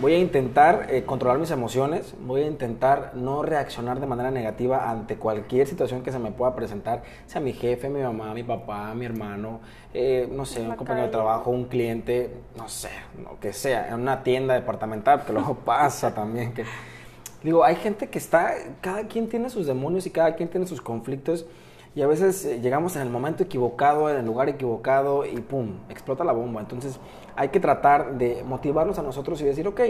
Voy 0.00 0.14
a 0.14 0.18
intentar 0.18 0.86
eh, 0.88 1.04
controlar 1.04 1.38
mis 1.38 1.50
emociones, 1.50 2.14
voy 2.22 2.40
a 2.40 2.46
intentar 2.46 3.12
no 3.14 3.42
reaccionar 3.42 4.00
de 4.00 4.06
manera 4.06 4.30
negativa 4.30 4.90
ante 4.90 5.16
cualquier 5.16 5.66
situación 5.66 6.02
que 6.02 6.10
se 6.10 6.18
me 6.18 6.30
pueda 6.30 6.56
presentar, 6.56 7.02
sea 7.26 7.42
mi 7.42 7.52
jefe, 7.52 7.90
mi 7.90 8.00
mamá, 8.00 8.32
mi 8.32 8.42
papá, 8.42 8.94
mi 8.94 9.04
hermano, 9.04 9.60
eh, 9.92 10.26
no 10.32 10.46
sé, 10.46 10.62
un 10.62 10.74
compañero 10.74 11.08
de 11.08 11.12
trabajo, 11.12 11.50
un 11.50 11.64
cliente, 11.64 12.30
no 12.56 12.66
sé, 12.70 12.88
lo 13.22 13.38
que 13.40 13.52
sea, 13.52 13.88
en 13.88 14.00
una 14.00 14.22
tienda 14.22 14.54
departamental, 14.54 15.18
porque 15.18 15.34
luego 15.34 15.54
pasa 15.64 16.14
también 16.14 16.54
que 16.54 16.64
Digo, 17.42 17.64
hay 17.64 17.76
gente 17.76 18.08
que 18.08 18.18
está, 18.18 18.52
cada 18.82 19.06
quien 19.06 19.28
tiene 19.28 19.48
sus 19.48 19.66
demonios 19.66 20.06
y 20.06 20.10
cada 20.10 20.34
quien 20.34 20.50
tiene 20.50 20.66
sus 20.66 20.82
conflictos 20.82 21.46
y 21.94 22.02
a 22.02 22.06
veces 22.06 22.44
eh, 22.44 22.60
llegamos 22.60 22.96
en 22.96 23.02
el 23.02 23.10
momento 23.10 23.42
equivocado, 23.42 24.10
en 24.10 24.16
el 24.16 24.26
lugar 24.26 24.48
equivocado 24.48 25.24
y 25.24 25.40
pum, 25.40 25.78
explota 25.88 26.22
la 26.22 26.32
bomba. 26.32 26.60
Entonces 26.60 27.00
hay 27.36 27.48
que 27.48 27.60
tratar 27.60 28.18
de 28.18 28.42
motivarnos 28.44 28.98
a 28.98 29.02
nosotros 29.02 29.40
y 29.40 29.44
decir, 29.44 29.66
ok, 29.68 29.80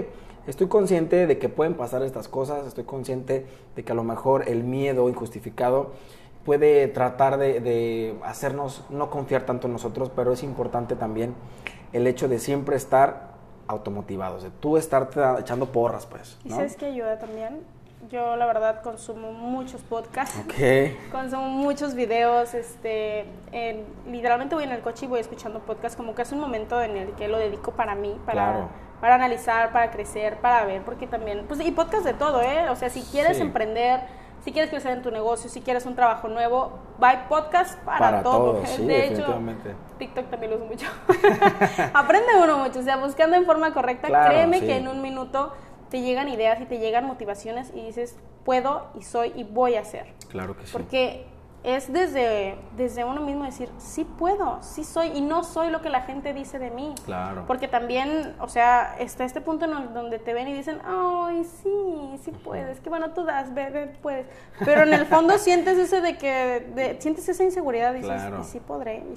estoy 0.47 0.69
consciente 0.69 1.27
de 1.27 1.39
que 1.39 1.49
pueden 1.49 1.75
pasar 1.75 2.03
estas 2.03 2.29
cosas, 2.29 2.67
estoy 2.67 2.85
consciente 2.85 3.47
de 3.77 3.85
que 3.85 3.93
a 3.93 3.95
lo 3.95 4.05
mejor 4.05 4.49
el 4.49 4.65
miedo 4.65 5.09
injustificado 5.09 5.93
puede 6.45 6.89
tratar 6.89 7.39
de, 7.39 7.61
de 7.61 8.15
hacernos 8.25 8.85
no 8.91 9.11
confiar 9.11 9.45
tanto 9.47 9.67
en 9.67 9.75
nosotros, 9.75 10.11
pero 10.15 10.33
es 10.33 10.43
importante 10.43 10.97
también 10.97 11.35
el 11.93 12.07
hecho 12.07 12.29
de 12.29 12.39
siempre 12.39 12.77
estar 12.77 13.31
automotivados, 13.67 14.43
de 14.43 14.51
tú 14.51 14.77
estarte 14.77 15.21
echando 15.39 15.67
porras, 15.67 16.07
pues. 16.07 16.39
¿Y 16.45 16.51
sabes 16.51 16.77
qué 16.77 16.87
ayuda 16.87 17.19
también? 17.19 17.61
Yo 18.11 18.35
la 18.35 18.45
verdad 18.45 18.83
consumo 18.83 19.31
muchos 19.31 19.83
podcasts, 19.83 20.37
okay. 20.45 20.99
consumo 21.13 21.45
muchos 21.45 21.95
videos, 21.95 22.55
este, 22.55 23.25
literalmente 24.11 24.57
voy 24.57 24.65
en 24.65 24.73
el 24.73 24.81
coche 24.81 25.07
y 25.07 25.09
voy 25.09 25.21
escuchando 25.21 25.61
podcasts, 25.61 25.97
como 25.97 26.17
que 26.17 26.23
es 26.23 26.33
un 26.33 26.41
momento 26.41 26.83
en 26.83 26.97
el 26.97 27.13
que 27.13 27.29
lo 27.29 27.39
dedico 27.39 27.71
para 27.71 27.95
mí, 27.95 28.19
para, 28.27 28.67
para 29.01 29.15
analizar, 29.15 29.71
para 29.71 29.93
crecer, 29.93 30.39
para 30.39 30.65
ver, 30.65 30.83
porque 30.83 31.07
también, 31.07 31.45
pues 31.47 31.61
y 31.61 31.71
podcast 31.71 32.05
de 32.05 32.15
todo, 32.15 32.43
¿eh? 32.43 32.69
O 32.69 32.75
sea, 32.75 32.91
si 32.91 33.03
quieres 33.03 33.39
emprender, 33.39 34.01
si 34.45 34.51
quieres 34.51 34.71
crecer 34.71 34.91
en 34.91 35.03
tu 35.03 35.13
negocio, 35.13 35.49
si 35.49 35.61
quieres 35.61 35.87
un 35.87 35.95
trabajo 35.95 36.27
nuevo, 36.27 36.81
va 37.01 37.29
podcast 37.29 37.79
para, 37.85 38.25
todo. 38.25 38.61
de 38.61 39.07
hecho, 39.07 39.39
TikTok 39.99 40.31
también 40.31 40.51
lo 40.51 40.57
uso 40.57 40.67
mucho. 40.67 40.87
Aprende 41.95 42.31
uno 42.43 42.59
mucho, 42.59 42.81
o 42.81 42.83
sea, 42.83 42.97
buscando 42.97 43.37
en 43.37 43.47
forma 43.47 43.73
correcta, 43.73 44.09
créeme 44.09 44.61
que 44.61 44.79
en 44.79 44.89
un 44.89 45.01
minuto 45.01 45.53
te 45.91 46.01
llegan 46.01 46.29
ideas 46.29 46.61
y 46.61 46.65
te 46.65 46.79
llegan 46.79 47.07
motivaciones 47.07 47.73
y 47.75 47.85
dices, 47.85 48.17
puedo 48.45 48.89
y 48.99 49.03
soy 49.03 49.33
y 49.37 49.45
voy 49.45 49.75
a 49.75 49.81
hacer. 49.81 50.07
Claro 50.29 50.57
que 50.57 50.67
sí. 50.67 50.73
Porque 50.73 51.27
es 51.63 51.93
desde, 51.93 52.57
desde 52.77 53.05
uno 53.05 53.21
mismo 53.21 53.45
decir, 53.45 53.69
sí 53.77 54.05
puedo, 54.05 54.59
sí 54.63 54.83
soy, 54.83 55.09
y 55.09 55.21
no 55.21 55.45
soy 55.45 55.71
lo 55.71 55.83
que 55.83 55.91
la 55.91 56.03
gente 56.03 56.33
dice 56.33 56.59
de 56.59 56.71
mí. 56.71 56.95
Claro. 57.05 57.45
Porque 57.47 57.69
también, 57.69 58.35
o 58.41 58.49
sea, 58.49 58.97
está 58.99 59.25
este 59.25 59.43
punto 59.43 59.67
en 59.67 59.93
donde 59.93 60.19
te 60.19 60.33
ven 60.33 60.49
y 60.49 60.55
dicen, 60.55 60.79
ay, 60.87 61.45
sí, 61.45 62.19
sí 62.25 62.31
puedes, 62.31 62.81
que 62.81 62.89
bueno, 62.89 63.11
tú 63.11 63.25
das, 63.25 63.53
bebé, 63.53 63.93
puedes. 64.01 64.27
Pero 64.65 64.85
en 64.85 64.95
el 64.95 65.05
fondo 65.05 65.37
sientes 65.39 65.77
ese 65.77 66.01
de 66.01 66.17
que, 66.17 66.97
sientes 66.99 67.29
esa 67.29 67.45
inseguridad, 67.45 67.93
y 67.95 67.99
dices, 67.99 68.23
y 68.41 68.45
sí 68.45 68.61
podré, 68.61 69.05
y 69.05 69.15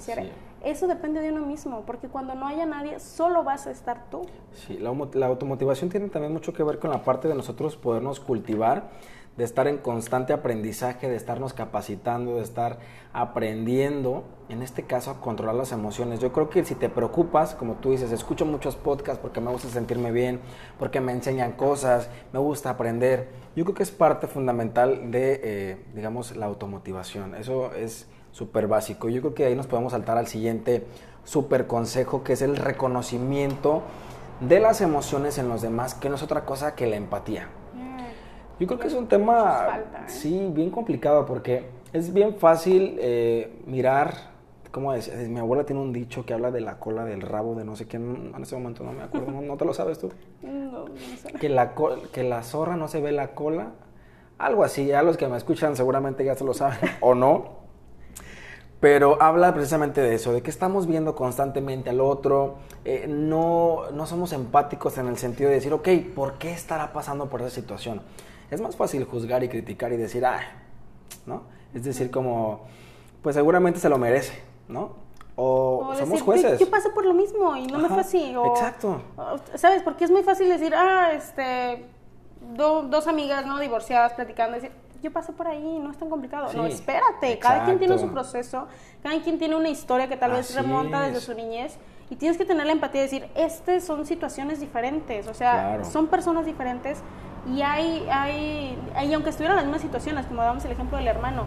Eso 0.62 0.86
depende 0.86 1.20
de 1.20 1.32
uno 1.32 1.46
mismo, 1.46 1.82
porque 1.86 2.08
cuando 2.08 2.34
no 2.34 2.46
haya 2.46 2.66
nadie, 2.66 3.00
solo 3.00 3.42
vas 3.42 3.66
a 3.66 3.70
estar 3.70 4.10
tú. 4.10 4.26
Sí, 4.52 4.76
la, 4.76 4.94
la 5.14 5.26
automotivación 5.26 5.88
tiene 5.88 6.08
también 6.10 6.34
mucho 6.34 6.52
que 6.52 6.62
ver 6.62 6.78
con 6.78 6.90
la 6.90 7.02
parte 7.02 7.26
de 7.26 7.34
nosotros 7.34 7.76
podernos 7.76 8.20
cultivar 8.20 8.90
de 9.36 9.44
estar 9.44 9.66
en 9.66 9.78
constante 9.78 10.32
aprendizaje, 10.32 11.08
de 11.08 11.16
estarnos 11.16 11.54
capacitando, 11.54 12.36
de 12.36 12.42
estar 12.42 12.78
aprendiendo, 13.12 14.24
en 14.48 14.62
este 14.62 14.84
caso, 14.84 15.10
a 15.10 15.20
controlar 15.20 15.56
las 15.56 15.72
emociones. 15.72 16.20
Yo 16.20 16.32
creo 16.32 16.50
que 16.50 16.64
si 16.64 16.74
te 16.74 16.88
preocupas, 16.88 17.54
como 17.54 17.74
tú 17.74 17.90
dices, 17.90 18.12
escucho 18.12 18.46
muchos 18.46 18.76
podcasts 18.76 19.20
porque 19.20 19.40
me 19.40 19.50
gusta 19.50 19.68
sentirme 19.68 20.12
bien, 20.12 20.40
porque 20.78 21.00
me 21.00 21.12
enseñan 21.12 21.52
cosas, 21.52 22.08
me 22.32 22.38
gusta 22.38 22.70
aprender. 22.70 23.28
Yo 23.56 23.64
creo 23.64 23.74
que 23.74 23.82
es 23.82 23.90
parte 23.90 24.28
fundamental 24.28 25.10
de, 25.10 25.40
eh, 25.42 25.84
digamos, 25.94 26.36
la 26.36 26.46
automotivación. 26.46 27.34
Eso 27.34 27.72
es 27.74 28.06
súper 28.30 28.68
básico. 28.68 29.08
Yo 29.08 29.20
creo 29.20 29.34
que 29.34 29.46
ahí 29.46 29.56
nos 29.56 29.66
podemos 29.66 29.92
saltar 29.92 30.16
al 30.16 30.28
siguiente 30.28 30.86
súper 31.24 31.66
consejo, 31.66 32.22
que 32.22 32.34
es 32.34 32.42
el 32.42 32.56
reconocimiento 32.56 33.82
de 34.40 34.60
las 34.60 34.80
emociones 34.80 35.38
en 35.38 35.48
los 35.48 35.62
demás, 35.62 35.94
que 35.94 36.08
no 36.08 36.16
es 36.16 36.22
otra 36.22 36.44
cosa 36.44 36.74
que 36.74 36.86
la 36.86 36.96
empatía. 36.96 37.48
Yo 38.60 38.66
creo 38.68 38.78
que 38.78 38.86
es 38.86 38.94
un 38.94 39.08
tema, 39.08 39.78
¿eh? 39.78 40.02
sí, 40.06 40.48
bien 40.52 40.70
complicado 40.70 41.26
porque 41.26 41.64
es 41.92 42.12
bien 42.12 42.36
fácil 42.36 42.96
eh, 43.00 43.60
mirar, 43.66 44.14
¿cómo 44.70 44.92
decía? 44.92 45.14
Mi 45.28 45.40
abuela 45.40 45.64
tiene 45.64 45.82
un 45.82 45.92
dicho 45.92 46.24
que 46.24 46.34
habla 46.34 46.52
de 46.52 46.60
la 46.60 46.78
cola 46.78 47.04
del 47.04 47.20
rabo 47.20 47.56
de 47.56 47.64
no 47.64 47.74
sé 47.74 47.86
quién, 47.88 48.32
en 48.34 48.42
ese 48.42 48.54
momento 48.54 48.84
no 48.84 48.92
me 48.92 49.02
acuerdo, 49.02 49.32
¿no, 49.32 49.56
te 49.56 49.64
lo 49.64 49.74
sabes 49.74 49.98
tú? 49.98 50.12
No, 50.42 50.88
no 50.88 50.96
sé. 51.20 51.32
Que 51.34 51.48
la, 51.48 51.72
que 52.12 52.22
la 52.22 52.42
zorra 52.42 52.76
no 52.76 52.88
se 52.88 53.00
ve 53.00 53.10
la 53.12 53.34
cola, 53.34 53.72
algo 54.38 54.62
así, 54.62 54.86
ya 54.86 55.02
los 55.02 55.16
que 55.16 55.26
me 55.26 55.36
escuchan 55.36 55.74
seguramente 55.74 56.24
ya 56.24 56.34
se 56.34 56.44
lo 56.44 56.54
saben 56.54 56.78
o 57.00 57.14
no. 57.14 57.64
Pero 58.80 59.20
habla 59.22 59.54
precisamente 59.54 60.00
de 60.00 60.14
eso, 60.14 60.32
de 60.32 60.42
que 60.42 60.50
estamos 60.50 60.86
viendo 60.86 61.14
constantemente 61.14 61.90
al 61.90 62.00
otro, 62.00 62.56
eh, 62.84 63.06
no, 63.08 63.90
no 63.92 64.06
somos 64.06 64.32
empáticos 64.32 64.98
en 64.98 65.06
el 65.06 65.16
sentido 65.16 65.48
de 65.48 65.56
decir, 65.56 65.72
ok, 65.72 65.88
¿por 66.14 66.34
qué 66.34 66.52
estará 66.52 66.92
pasando 66.92 67.30
por 67.30 67.40
esa 67.40 67.50
situación? 67.50 68.02
Es 68.50 68.60
más 68.60 68.76
fácil 68.76 69.04
juzgar 69.04 69.42
y 69.42 69.48
criticar 69.48 69.92
y 69.92 69.96
decir, 69.96 70.24
ah, 70.24 70.40
¿no? 71.26 71.42
Es 71.74 71.84
decir, 71.84 72.10
como, 72.10 72.66
pues 73.22 73.34
seguramente 73.34 73.80
se 73.80 73.88
lo 73.88 73.98
merece, 73.98 74.42
¿no? 74.68 75.04
O, 75.36 75.92
somos 75.98 76.22
jueces. 76.22 76.60
Yo, 76.60 76.70
paso 76.70 76.94
por 76.94 77.04
lo 77.04 77.12
mismo 77.12 77.56
y 77.56 77.66
no 77.66 77.78
me 77.78 77.88
fue 77.88 78.00
así. 78.00 78.32
exacto. 78.32 79.02
¿Sabes? 79.56 79.82
Porque 79.82 80.04
es 80.04 80.10
muy 80.10 80.22
fácil 80.22 80.48
decir, 80.48 80.72
ah, 80.74 81.10
este, 81.12 81.86
dos 82.54 83.06
amigas, 83.08 83.44
¿no? 83.44 83.58
Divorciadas 83.58 84.12
platicando, 84.12 84.54
decir, 84.54 84.70
yo 85.02 85.12
paso 85.12 85.32
por 85.32 85.46
ahí, 85.46 85.78
no 85.80 85.90
es 85.90 85.98
tan 85.98 86.08
complicado. 86.08 86.52
no, 86.54 86.66
espérate, 86.66 87.38
cada 87.38 87.64
quien 87.64 87.78
tiene 87.78 87.98
su 87.98 88.08
proceso, 88.08 88.66
cada 89.02 89.20
quien 89.20 89.38
tiene 89.38 89.54
una 89.54 89.68
historia 89.68 90.08
que 90.08 90.16
tal 90.16 90.32
vez 90.32 90.54
remonta 90.54 91.02
desde 91.02 91.20
su 91.20 91.34
niñez 91.34 91.76
y 92.10 92.16
tienes 92.16 92.38
que 92.38 92.44
tener 92.44 92.66
la 92.66 92.72
empatía 92.72 93.02
de 93.02 93.06
decir, 93.06 93.28
estas 93.34 93.84
son 93.84 94.06
situaciones 94.06 94.60
diferentes, 94.60 95.26
o 95.26 95.34
sea, 95.34 95.84
son 95.84 96.06
personas 96.06 96.46
diferentes 96.46 97.02
y 97.52 97.62
hay, 97.62 98.06
hay, 98.10 98.78
hay, 98.94 99.12
aunque 99.12 99.30
estuvieran 99.30 99.58
en 99.58 99.64
las 99.64 99.66
mismas 99.66 99.82
situaciones, 99.82 100.26
como 100.26 100.42
damos 100.42 100.64
el 100.64 100.72
ejemplo 100.72 100.98
del 100.98 101.08
hermano, 101.08 101.46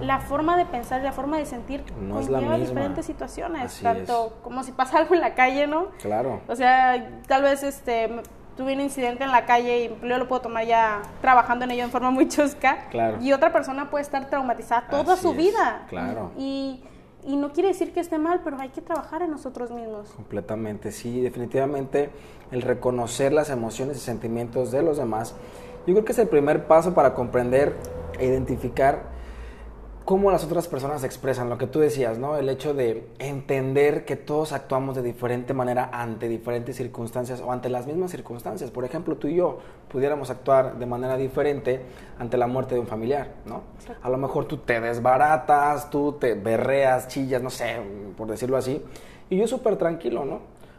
la 0.00 0.20
forma 0.20 0.56
de 0.56 0.66
pensar, 0.66 1.02
la 1.02 1.12
forma 1.12 1.38
de 1.38 1.46
sentir 1.46 1.84
no 2.00 2.20
es 2.20 2.28
la 2.28 2.40
misma. 2.40 2.56
diferentes 2.56 3.06
situaciones, 3.06 3.80
tanto 3.80 4.38
como 4.42 4.62
si 4.62 4.72
pasa 4.72 4.98
algo 4.98 5.14
en 5.14 5.20
la 5.20 5.34
calle, 5.34 5.66
¿no? 5.66 5.88
Claro. 6.00 6.40
O 6.48 6.56
sea, 6.56 7.10
tal 7.26 7.42
vez 7.42 7.62
este 7.62 8.10
tuve 8.56 8.72
un 8.72 8.80
incidente 8.80 9.22
en 9.22 9.32
la 9.32 9.44
calle 9.44 9.84
y 9.84 10.08
yo 10.08 10.16
lo 10.16 10.28
puedo 10.28 10.40
tomar 10.40 10.64
ya 10.64 11.02
trabajando 11.20 11.66
en 11.66 11.72
ello 11.72 11.84
en 11.84 11.90
forma 11.90 12.10
muy 12.10 12.26
chusca. 12.26 12.88
Claro. 12.90 13.18
Y 13.20 13.32
otra 13.32 13.52
persona 13.52 13.90
puede 13.90 14.02
estar 14.02 14.30
traumatizada 14.30 14.88
toda 14.88 15.16
su 15.16 15.34
vida. 15.34 15.82
Claro. 15.88 16.32
Y 16.38 16.80
y 16.80 16.80
no 17.34 17.52
quiere 17.52 17.70
decir 17.70 17.92
que 17.92 17.98
esté 17.98 18.18
mal, 18.18 18.42
pero 18.44 18.56
hay 18.60 18.68
que 18.68 18.80
trabajar 18.80 19.22
en 19.22 19.32
nosotros 19.32 19.72
mismos. 19.72 20.10
Completamente, 20.10 20.92
sí, 20.92 21.20
definitivamente 21.20 22.10
el 22.52 22.62
reconocer 22.62 23.32
las 23.32 23.50
emociones 23.50 23.96
y 23.96 24.00
sentimientos 24.00 24.70
de 24.70 24.82
los 24.82 24.96
demás, 24.96 25.34
yo 25.88 25.94
creo 25.94 26.04
que 26.04 26.12
es 26.12 26.18
el 26.20 26.28
primer 26.28 26.68
paso 26.68 26.94
para 26.94 27.14
comprender 27.14 27.74
e 28.20 28.26
identificar 28.26 29.15
cómo 30.06 30.30
las 30.30 30.44
otras 30.44 30.68
personas 30.68 31.02
expresan, 31.02 31.50
lo 31.50 31.58
que 31.58 31.66
tú 31.66 31.80
decías, 31.80 32.16
¿no? 32.16 32.36
El 32.36 32.48
hecho 32.48 32.74
de 32.74 33.08
entender 33.18 34.04
que 34.04 34.14
todos 34.14 34.52
actuamos 34.52 34.94
de 34.94 35.02
diferente 35.02 35.52
manera 35.52 35.90
ante 35.92 36.28
diferentes 36.28 36.76
circunstancias 36.76 37.42
o 37.44 37.50
ante 37.50 37.68
las 37.68 37.88
mismas 37.88 38.12
circunstancias. 38.12 38.70
Por 38.70 38.84
ejemplo, 38.84 39.16
tú 39.16 39.26
y 39.26 39.34
yo 39.34 39.58
pudiéramos 39.88 40.30
actuar 40.30 40.78
de 40.78 40.86
manera 40.86 41.16
diferente 41.16 41.82
ante 42.20 42.36
la 42.36 42.46
muerte 42.46 42.76
de 42.76 42.80
un 42.82 42.86
familiar, 42.86 43.32
¿no? 43.46 43.62
A 44.00 44.08
lo 44.08 44.16
mejor 44.16 44.44
tú 44.44 44.58
te 44.58 44.80
desbaratas, 44.80 45.90
tú 45.90 46.12
te 46.12 46.34
berreas, 46.34 47.08
chillas, 47.08 47.42
no 47.42 47.50
sé, 47.50 47.76
por 48.16 48.28
decirlo 48.28 48.56
así, 48.56 48.80
y 49.28 49.38
yo 49.38 49.48
súper 49.48 49.76
tranquilo, 49.76 50.24
¿no? 50.24 50.38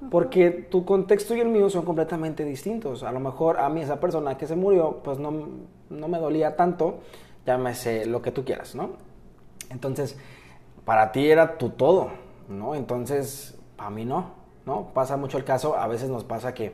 Porque 0.09 0.51
tu 0.51 0.86
contexto 0.86 1.36
y 1.36 1.41
el 1.41 1.49
mío 1.49 1.69
son 1.69 1.84
completamente 1.84 2.45
distintos. 2.45 3.03
A 3.03 3.11
lo 3.11 3.19
mejor 3.19 3.59
a 3.59 3.67
mí 3.67 3.82
esa 3.82 3.99
persona 3.99 4.38
que 4.38 4.47
se 4.47 4.55
murió, 4.55 5.01
pues 5.03 5.19
no, 5.19 5.34
no 5.89 6.07
me 6.07 6.17
dolía 6.17 6.55
tanto, 6.55 6.99
llámese 7.45 8.05
lo 8.05 8.21
que 8.21 8.32
tú 8.32 8.45
quieras, 8.45 8.73
¿no? 8.73 9.07
Entonces, 9.70 10.18
para 10.86 11.11
ti 11.11 11.30
era 11.30 11.57
tu 11.57 11.70
todo, 11.70 12.09
¿no? 12.47 12.76
Entonces, 12.76 13.57
para 13.76 13.89
mí 13.89 14.05
no, 14.05 14.32
¿no? 14.65 14.93
Pasa 14.93 15.18
mucho 15.18 15.38
el 15.38 15.43
caso, 15.43 15.78
a 15.78 15.88
veces 15.88 16.09
nos 16.09 16.24
pasa 16.24 16.53
que 16.53 16.74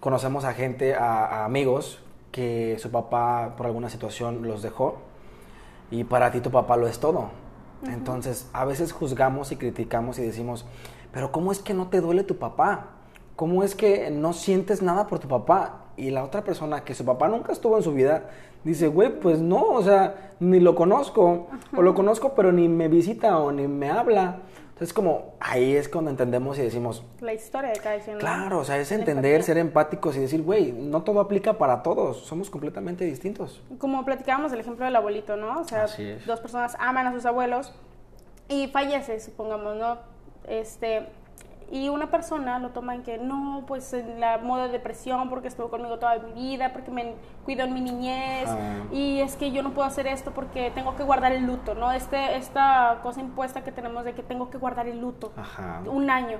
conocemos 0.00 0.44
a 0.44 0.52
gente, 0.52 0.94
a, 0.94 1.44
amigos, 1.44 2.00
que 2.32 2.76
su 2.78 2.90
papá 2.90 3.54
por 3.56 3.66
alguna 3.66 3.88
situación 3.88 4.46
los 4.46 4.62
dejó 4.62 4.98
y 5.90 6.04
para 6.04 6.30
ti 6.30 6.40
tu 6.40 6.50
papá 6.50 6.76
lo 6.76 6.86
es 6.86 6.98
todo. 6.98 7.30
Entonces, 7.84 8.48
a 8.52 8.64
veces 8.64 8.92
juzgamos 8.92 9.52
y 9.52 9.56
criticamos 9.56 10.18
y 10.18 10.22
decimos, 10.22 10.66
pero 11.12 11.32
¿cómo 11.32 11.52
es 11.52 11.60
que 11.60 11.74
no 11.74 11.88
te 11.88 12.00
duele 12.00 12.24
tu 12.24 12.36
papá? 12.38 12.88
¿Cómo 13.36 13.62
es 13.62 13.74
que 13.74 14.10
no 14.10 14.32
sientes 14.32 14.82
nada 14.82 15.06
por 15.06 15.18
tu 15.18 15.28
papá? 15.28 15.84
Y 15.96 16.10
la 16.10 16.24
otra 16.24 16.42
persona 16.42 16.84
que 16.84 16.94
su 16.94 17.04
papá 17.04 17.28
nunca 17.28 17.52
estuvo 17.52 17.76
en 17.76 17.82
su 17.82 17.92
vida, 17.92 18.30
dice, 18.66 18.88
güey, 18.88 19.20
pues 19.20 19.40
no, 19.40 19.62
o 19.62 19.82
sea, 19.82 20.32
ni 20.40 20.60
lo 20.60 20.74
conozco, 20.74 21.46
o 21.74 21.82
lo 21.82 21.94
conozco, 21.94 22.34
pero 22.34 22.52
ni 22.52 22.68
me 22.68 22.88
visita 22.88 23.38
o 23.38 23.52
ni 23.52 23.68
me 23.68 23.90
habla. 23.90 24.40
Entonces, 24.68 24.92
como 24.92 25.36
ahí 25.40 25.74
es 25.74 25.88
cuando 25.88 26.10
entendemos 26.10 26.58
y 26.58 26.62
decimos... 26.62 27.02
La 27.20 27.32
historia 27.32 27.70
de 27.70 27.78
cada 27.78 27.98
quien. 27.98 28.18
Claro, 28.18 28.58
o 28.58 28.64
sea, 28.64 28.76
es 28.78 28.92
entender, 28.92 29.42
ser 29.42 29.56
empáticos 29.56 30.16
y 30.16 30.20
decir, 30.20 30.42
güey, 30.42 30.72
no 30.72 31.02
todo 31.02 31.20
aplica 31.20 31.56
para 31.56 31.82
todos, 31.82 32.18
somos 32.26 32.50
completamente 32.50 33.04
distintos. 33.06 33.62
Como 33.78 34.04
platicábamos 34.04 34.52
el 34.52 34.60
ejemplo 34.60 34.84
del 34.84 34.94
abuelito, 34.96 35.36
¿no? 35.36 35.60
O 35.60 35.64
sea, 35.64 35.86
dos 36.26 36.40
personas 36.40 36.76
aman 36.78 37.06
a 37.06 37.12
sus 37.12 37.24
abuelos 37.24 37.72
y 38.48 38.66
fallece, 38.66 39.18
supongamos, 39.20 39.76
¿no? 39.76 39.96
Este, 40.46 41.06
y 41.70 41.88
una 41.88 42.10
persona 42.10 42.58
lo 42.58 42.70
toma 42.70 42.94
en 42.94 43.02
que 43.02 43.18
no, 43.18 43.64
pues 43.66 43.92
en 43.92 44.20
la 44.20 44.38
moda 44.38 44.66
de 44.66 44.72
depresión 44.72 45.28
porque 45.28 45.48
estuvo 45.48 45.68
conmigo 45.68 45.98
toda 45.98 46.18
mi 46.18 46.32
vida, 46.32 46.72
porque 46.72 46.90
me 46.90 47.14
cuidó 47.44 47.64
en 47.64 47.74
mi 47.74 47.80
niñez 47.80 48.48
y 48.92 49.20
es 49.20 49.36
que 49.36 49.50
yo 49.50 49.62
no 49.62 49.72
puedo 49.72 49.86
hacer 49.86 50.06
esto 50.06 50.30
porque 50.30 50.70
tengo 50.70 50.94
que 50.94 51.02
guardar 51.02 51.32
el 51.32 51.44
luto, 51.44 51.74
¿no? 51.74 51.90
Este, 51.90 52.36
esta 52.36 53.00
cosa 53.02 53.20
impuesta 53.20 53.64
que 53.64 53.72
tenemos 53.72 54.04
de 54.04 54.14
que 54.14 54.22
tengo 54.22 54.48
que 54.48 54.58
guardar 54.58 54.86
el 54.86 55.00
luto 55.00 55.32
un 55.86 56.10
año. 56.10 56.38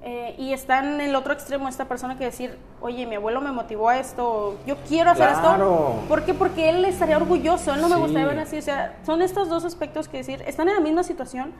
Eh, 0.00 0.36
y 0.38 0.52
está 0.52 0.78
en 0.78 1.00
el 1.00 1.16
otro 1.16 1.32
extremo 1.32 1.68
esta 1.68 1.86
persona 1.86 2.16
que 2.16 2.24
decir, 2.24 2.56
oye, 2.80 3.04
mi 3.04 3.16
abuelo 3.16 3.40
me 3.40 3.50
motivó 3.50 3.88
a 3.88 3.98
esto, 3.98 4.56
yo 4.64 4.76
quiero 4.86 5.10
hacer 5.10 5.30
esto. 5.30 5.96
¿Por 6.08 6.24
qué? 6.24 6.34
Porque 6.34 6.70
él 6.70 6.84
estaría 6.84 7.16
orgulloso, 7.16 7.74
él 7.74 7.80
no 7.80 7.88
me 7.88 7.96
gustaría 7.96 8.28
ver 8.28 8.38
así. 8.38 8.58
O 8.58 8.62
sea, 8.62 8.96
son 9.04 9.22
estos 9.22 9.48
dos 9.48 9.64
aspectos 9.64 10.08
que 10.08 10.18
decir, 10.18 10.42
están 10.46 10.68
en 10.68 10.74
la 10.74 10.80
misma 10.80 11.02
situación, 11.02 11.52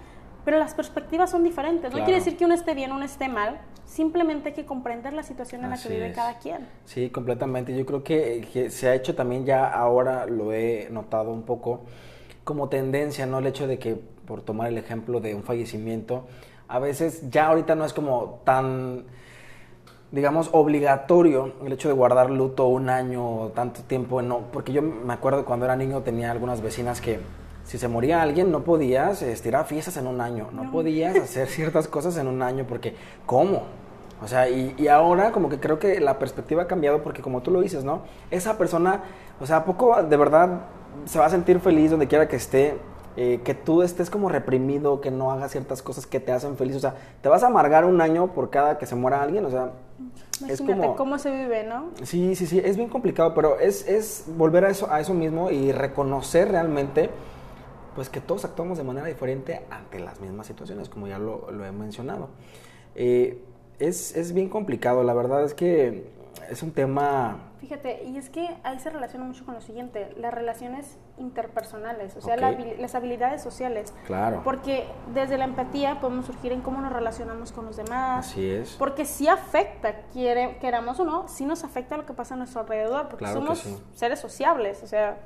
pero 0.44 0.58
las 0.58 0.74
perspectivas 0.74 1.30
son 1.30 1.44
diferentes. 1.44 1.92
No 1.92 1.98
quiere 1.98 2.14
decir 2.14 2.36
que 2.36 2.44
uno 2.44 2.54
esté 2.54 2.74
bien 2.74 2.92
uno 2.92 3.04
esté 3.04 3.28
mal, 3.28 3.60
simplemente 3.84 4.50
hay 4.50 4.54
que 4.54 4.64
comprender 4.64 5.12
la 5.12 5.22
situación 5.22 5.64
en 5.64 5.70
la 5.70 5.76
que 5.78 5.88
vive 5.88 6.12
cada 6.12 6.38
quien. 6.38 6.66
Sí, 6.84 7.10
completamente. 7.10 7.76
Yo 7.76 7.84
creo 7.84 8.02
que, 8.02 8.68
se 8.70 8.88
ha 8.88 8.94
hecho 8.94 9.14
también 9.14 9.44
ya 9.44 9.66
ahora, 9.66 10.26
lo 10.26 10.52
he 10.52 10.88
notado 10.90 11.32
un 11.32 11.42
poco, 11.42 11.82
como 12.44 12.68
tendencia, 12.68 13.26
¿no? 13.26 13.38
El 13.38 13.46
hecho 13.46 13.66
de 13.66 13.78
que, 13.78 13.96
por 14.26 14.42
tomar 14.42 14.68
el 14.68 14.78
ejemplo 14.78 15.20
de 15.20 15.34
un 15.34 15.42
fallecimiento, 15.42 16.26
a 16.68 16.78
veces 16.78 17.30
ya 17.30 17.46
ahorita 17.46 17.74
no 17.74 17.84
es 17.84 17.92
como 17.92 18.40
tan 18.44 19.04
digamos, 20.10 20.48
obligatorio 20.52 21.52
el 21.64 21.72
hecho 21.72 21.88
de 21.88 21.94
guardar 21.94 22.30
luto 22.30 22.66
un 22.66 22.88
año 22.88 23.40
o 23.40 23.48
tanto 23.48 23.82
tiempo, 23.82 24.22
no, 24.22 24.40
porque 24.52 24.72
yo 24.72 24.80
me 24.80 25.12
acuerdo 25.12 25.44
cuando 25.44 25.66
era 25.66 25.76
niño 25.76 26.00
tenía 26.00 26.30
algunas 26.30 26.62
vecinas 26.62 27.00
que 27.00 27.20
si 27.68 27.76
se 27.76 27.86
moría 27.86 28.22
alguien 28.22 28.50
no 28.50 28.64
podías 28.64 29.20
estirar 29.20 29.66
fiestas 29.66 29.98
en 29.98 30.06
un 30.06 30.22
año, 30.22 30.48
no, 30.52 30.72
podías 30.72 31.14
hacer 31.16 31.48
ciertas 31.48 31.86
cosas 31.86 32.16
en 32.16 32.26
un 32.26 32.40
año 32.40 32.64
porque 32.66 32.94
¿cómo? 33.26 33.64
O 34.22 34.26
sea, 34.26 34.48
y, 34.48 34.88
ahora 34.88 35.32
como 35.32 35.50
que 35.50 35.60
creo 35.60 35.78
que 35.78 36.00
la 36.00 36.18
perspectiva 36.18 36.62
ha 36.62 36.66
cambiado 36.66 37.02
porque 37.02 37.20
como 37.20 37.42
tú 37.42 37.50
lo 37.50 37.60
dices, 37.60 37.84
¿no? 37.84 38.02
Esa 38.30 38.56
persona, 38.56 39.02
o 39.38 39.46
sea, 39.46 39.58
¿a 39.58 39.64
poco 39.66 40.02
de 40.02 40.16
verdad 40.16 40.62
se 41.04 41.18
va 41.18 41.26
a 41.26 41.30
sentir 41.30 41.60
feliz 41.60 41.90
donde 41.90 42.08
quiera 42.08 42.26
que 42.26 42.36
esté? 42.36 42.78
Eh, 43.16 43.40
que 43.44 43.52
tú 43.52 43.82
estés 43.82 44.10
como 44.10 44.28
reprimido, 44.28 45.00
que 45.00 45.10
no 45.10 45.32
hagas 45.32 45.50
ciertas 45.50 45.82
cosas 45.82 46.06
que 46.06 46.20
te 46.20 46.32
hacen 46.32 46.56
feliz. 46.56 46.76
O 46.76 46.80
sea, 46.80 46.94
te 47.20 47.28
vas 47.28 47.42
a 47.42 47.48
amargar 47.48 47.84
un 47.84 48.00
año 48.00 48.28
por 48.28 48.48
cada 48.48 48.78
que 48.78 48.86
se 48.86 48.94
muera 48.94 49.20
alguien. 49.20 49.44
O 49.44 49.50
sea, 49.50 49.72
es 50.48 50.62
como... 50.62 50.94
cómo 50.94 51.18
se 51.18 51.32
vive, 51.32 51.64
¿no? 51.64 51.86
Sí, 52.04 52.36
sí, 52.36 52.46
sí. 52.46 52.62
Es 52.64 52.76
bien 52.76 52.88
complicado, 52.88 53.34
pero 53.34 53.58
es, 53.58 53.88
es 53.88 54.24
volver 54.36 54.64
a 54.64 54.70
eso, 54.70 54.88
a 54.90 55.00
eso 55.00 55.14
mismo 55.14 55.50
y 55.50 55.72
reconocer 55.72 56.48
realmente 56.48 57.10
pues 57.98 58.10
que 58.10 58.20
todos 58.20 58.44
actuamos 58.44 58.78
de 58.78 58.84
manera 58.84 59.08
diferente 59.08 59.66
ante 59.70 59.98
las 59.98 60.20
mismas 60.20 60.46
situaciones, 60.46 60.88
como 60.88 61.08
ya 61.08 61.18
lo, 61.18 61.48
he 61.64 61.72
mencionado. 61.72 62.28
Eh, 62.94 63.42
es, 63.80 64.14
es, 64.14 64.32
bien 64.32 64.48
complicado, 64.48 65.02
la 65.02 65.14
verdad 65.14 65.42
es 65.42 65.52
que 65.52 66.08
es 66.48 66.62
un 66.62 66.70
tema... 66.70 67.50
Fíjate, 67.58 68.04
y 68.04 68.16
es 68.16 68.30
que 68.30 68.56
ahí 68.62 68.78
se 68.78 68.90
relaciona 68.90 69.24
mucho 69.24 69.44
con 69.44 69.54
lo 69.54 69.60
siguiente, 69.60 70.14
las 70.16 70.32
relaciones 70.32 70.96
interpersonales, 71.18 72.14
o 72.14 72.20
sea, 72.20 72.36
las 72.36 72.94
habilidades 72.94 73.42
sociales. 73.42 73.92
Claro. 74.06 74.42
Porque 74.44 74.84
desde 75.12 75.36
la 75.36 75.46
empatía 75.46 75.98
podemos 76.00 76.26
surgir 76.26 76.52
en 76.52 76.60
cómo 76.60 76.80
nos 76.80 76.92
relacionamos 76.92 77.50
con 77.50 77.66
los 77.66 77.76
demás. 77.76 78.28
Así 78.28 78.48
es. 78.48 78.76
Porque 78.78 79.06
sí 79.06 79.26
afecta, 79.26 80.02
quiere, 80.12 80.58
queramos 80.60 81.00
o 81.00 81.04
no, 81.04 81.26
sí 81.26 81.46
nos 81.46 81.64
afecta 81.64 81.96
lo 81.96 82.06
que 82.06 82.12
pasa 82.12 82.34
a 82.34 82.36
nuestro 82.36 82.60
alrededor, 82.60 83.08
porque 83.08 83.26
somos 83.26 83.68
seres 83.92 84.20
sociables, 84.20 84.84
o 84.84 84.86
sea 84.86 85.18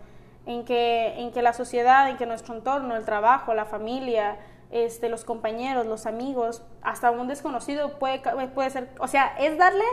en 0.47 0.64
que, 0.64 1.20
en 1.20 1.32
que 1.32 1.43
la 1.43 1.53
sociedad, 1.53 2.09
en 2.09 2.16
que 2.16 2.26
nuestro 2.26 2.55
entorno, 2.55 2.97
el 2.97 3.05
trabajo, 3.05 3.55
la 3.55 3.64
familia, 3.64 4.38
este, 4.70 5.09
los 5.09 5.24
compañeros, 5.24 5.86
los 5.86 6.07
amigos, 6.07 6.62
hasta 6.82 7.11
un 7.11 7.28
desconocido 7.28 7.99
puede, 7.99 8.20
puede 8.49 8.70
ser, 8.70 8.90
o 8.99 9.07
sea, 9.07 9.34
es 9.38 9.59
darle 9.59 9.84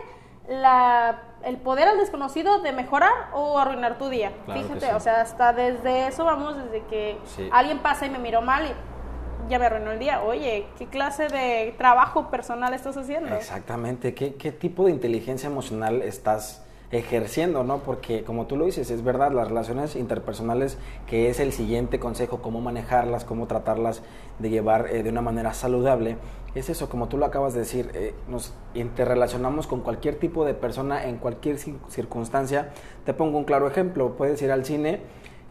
la, 0.48 1.22
el 1.44 1.58
poder 1.58 1.88
al 1.88 1.98
desconocido 1.98 2.62
de 2.62 2.72
mejorar 2.72 3.12
o 3.34 3.60
arruinar 3.60 3.98
tu 3.98 4.10
día. 4.10 4.32
Fíjate, 4.52 4.94
o 4.94 5.00
sea, 5.00 5.22
hasta 5.22 5.54
desde 5.54 6.08
eso 6.08 6.26
vamos, 6.26 6.58
desde 6.58 6.84
que 6.86 7.18
alguien 7.52 7.80
pasa 7.80 8.06
y 8.06 8.10
me 8.10 8.20
miró 8.20 8.42
mal 8.42 8.66
y 8.66 9.50
ya 9.50 9.60
me 9.60 9.66
arruinó 9.66 9.92
el 9.92 10.00
día. 10.00 10.24
Oye, 10.24 10.68
¿qué 10.78 10.88
clase 10.88 11.28
de 11.28 11.76
trabajo 11.78 12.30
personal 12.30 12.74
estás 12.74 12.98
haciendo? 12.98 13.36
Exactamente, 13.36 14.16
¿qué, 14.16 14.36
qué 14.36 14.52
tipo 14.52 14.86
de 14.86 14.92
inteligencia 14.92 15.48
emocional 15.48 16.02
estás 16.02 16.66
ejerciendo, 16.92 17.64
¿no? 17.64 17.80
Porque 17.80 18.24
como 18.24 18.48
tú 18.48 18.58
lo 18.58 18.66
dices, 18.66 18.90
es 18.90 19.04
verdad, 19.04 19.32
las 19.32 19.48
relaciones 19.48 19.96
interpersonales, 19.96 20.78
que 21.06 21.30
es 21.30 21.40
el 21.40 21.54
siguiente 21.54 22.00
consejo, 22.00 22.42
cómo 22.42 22.62
manejarlas, 22.62 23.26
cómo 23.26 23.48
tratarlas 23.48 24.02
de 24.40 24.50
llevar 24.50 24.88
eh, 24.90 25.04
de 25.04 25.10
una 25.10 25.22
manera 25.22 25.54
saludable, 25.54 26.18
es 26.56 26.70
eso, 26.70 26.90
como 26.90 27.08
tú 27.08 27.18
lo 27.18 27.26
acabas 27.26 27.54
de 27.54 27.60
decir, 27.60 27.92
eh, 27.94 28.16
nos 28.28 28.54
interrelacionamos 28.74 29.68
con 29.68 29.82
cualquier 29.82 30.16
tipo 30.16 30.46
de 30.46 30.56
persona 30.56 31.06
en 31.06 31.18
cualquier 31.18 31.60
circunstancia. 31.60 32.72
Te 33.06 33.14
pongo 33.14 33.38
un 33.38 33.44
claro 33.44 33.68
ejemplo, 33.68 34.16
puedes 34.18 34.42
ir 34.42 34.52
al 34.52 34.66
cine 34.66 35.02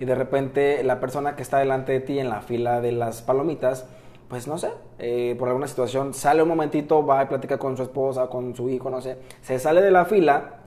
y 0.01 0.05
de 0.05 0.15
repente 0.17 0.83
la 0.83 0.99
persona 0.99 1.37
que 1.37 1.43
está 1.43 1.59
delante 1.59 1.93
de 1.93 2.01
ti 2.01 2.19
en 2.19 2.29
la 2.29 2.41
fila 2.41 2.81
de 2.81 2.93
las 2.93 3.23
palomitas, 3.23 3.87
pues 4.29 4.49
no 4.49 4.59
sé, 4.59 4.71
eh, 4.99 5.37
por 5.39 5.49
alguna 5.49 5.69
situación 5.69 6.15
sale 6.15 6.43
un 6.43 6.49
momentito, 6.49 7.07
va 7.07 7.21
a 7.21 7.29
platicar 7.29 7.59
con 7.59 7.77
su 7.77 7.85
esposa, 7.85 8.27
con 8.27 8.55
su 8.57 8.69
hijo, 8.69 8.91
no 8.91 9.01
sé, 9.01 9.19
se 9.41 9.59
sale 9.59 9.81
de 9.81 9.91
la 9.91 10.05
fila 10.05 10.58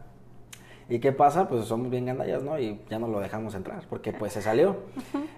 ¿Y 0.91 0.99
qué 0.99 1.13
pasa? 1.13 1.47
Pues 1.47 1.63
somos 1.67 1.89
bien 1.89 2.05
gandallas, 2.05 2.43
¿no? 2.43 2.59
Y 2.59 2.77
ya 2.89 2.99
no 2.99 3.07
lo 3.07 3.21
dejamos 3.21 3.55
entrar 3.55 3.85
porque 3.89 4.11
pues 4.11 4.33
se 4.33 4.41
salió. 4.41 4.75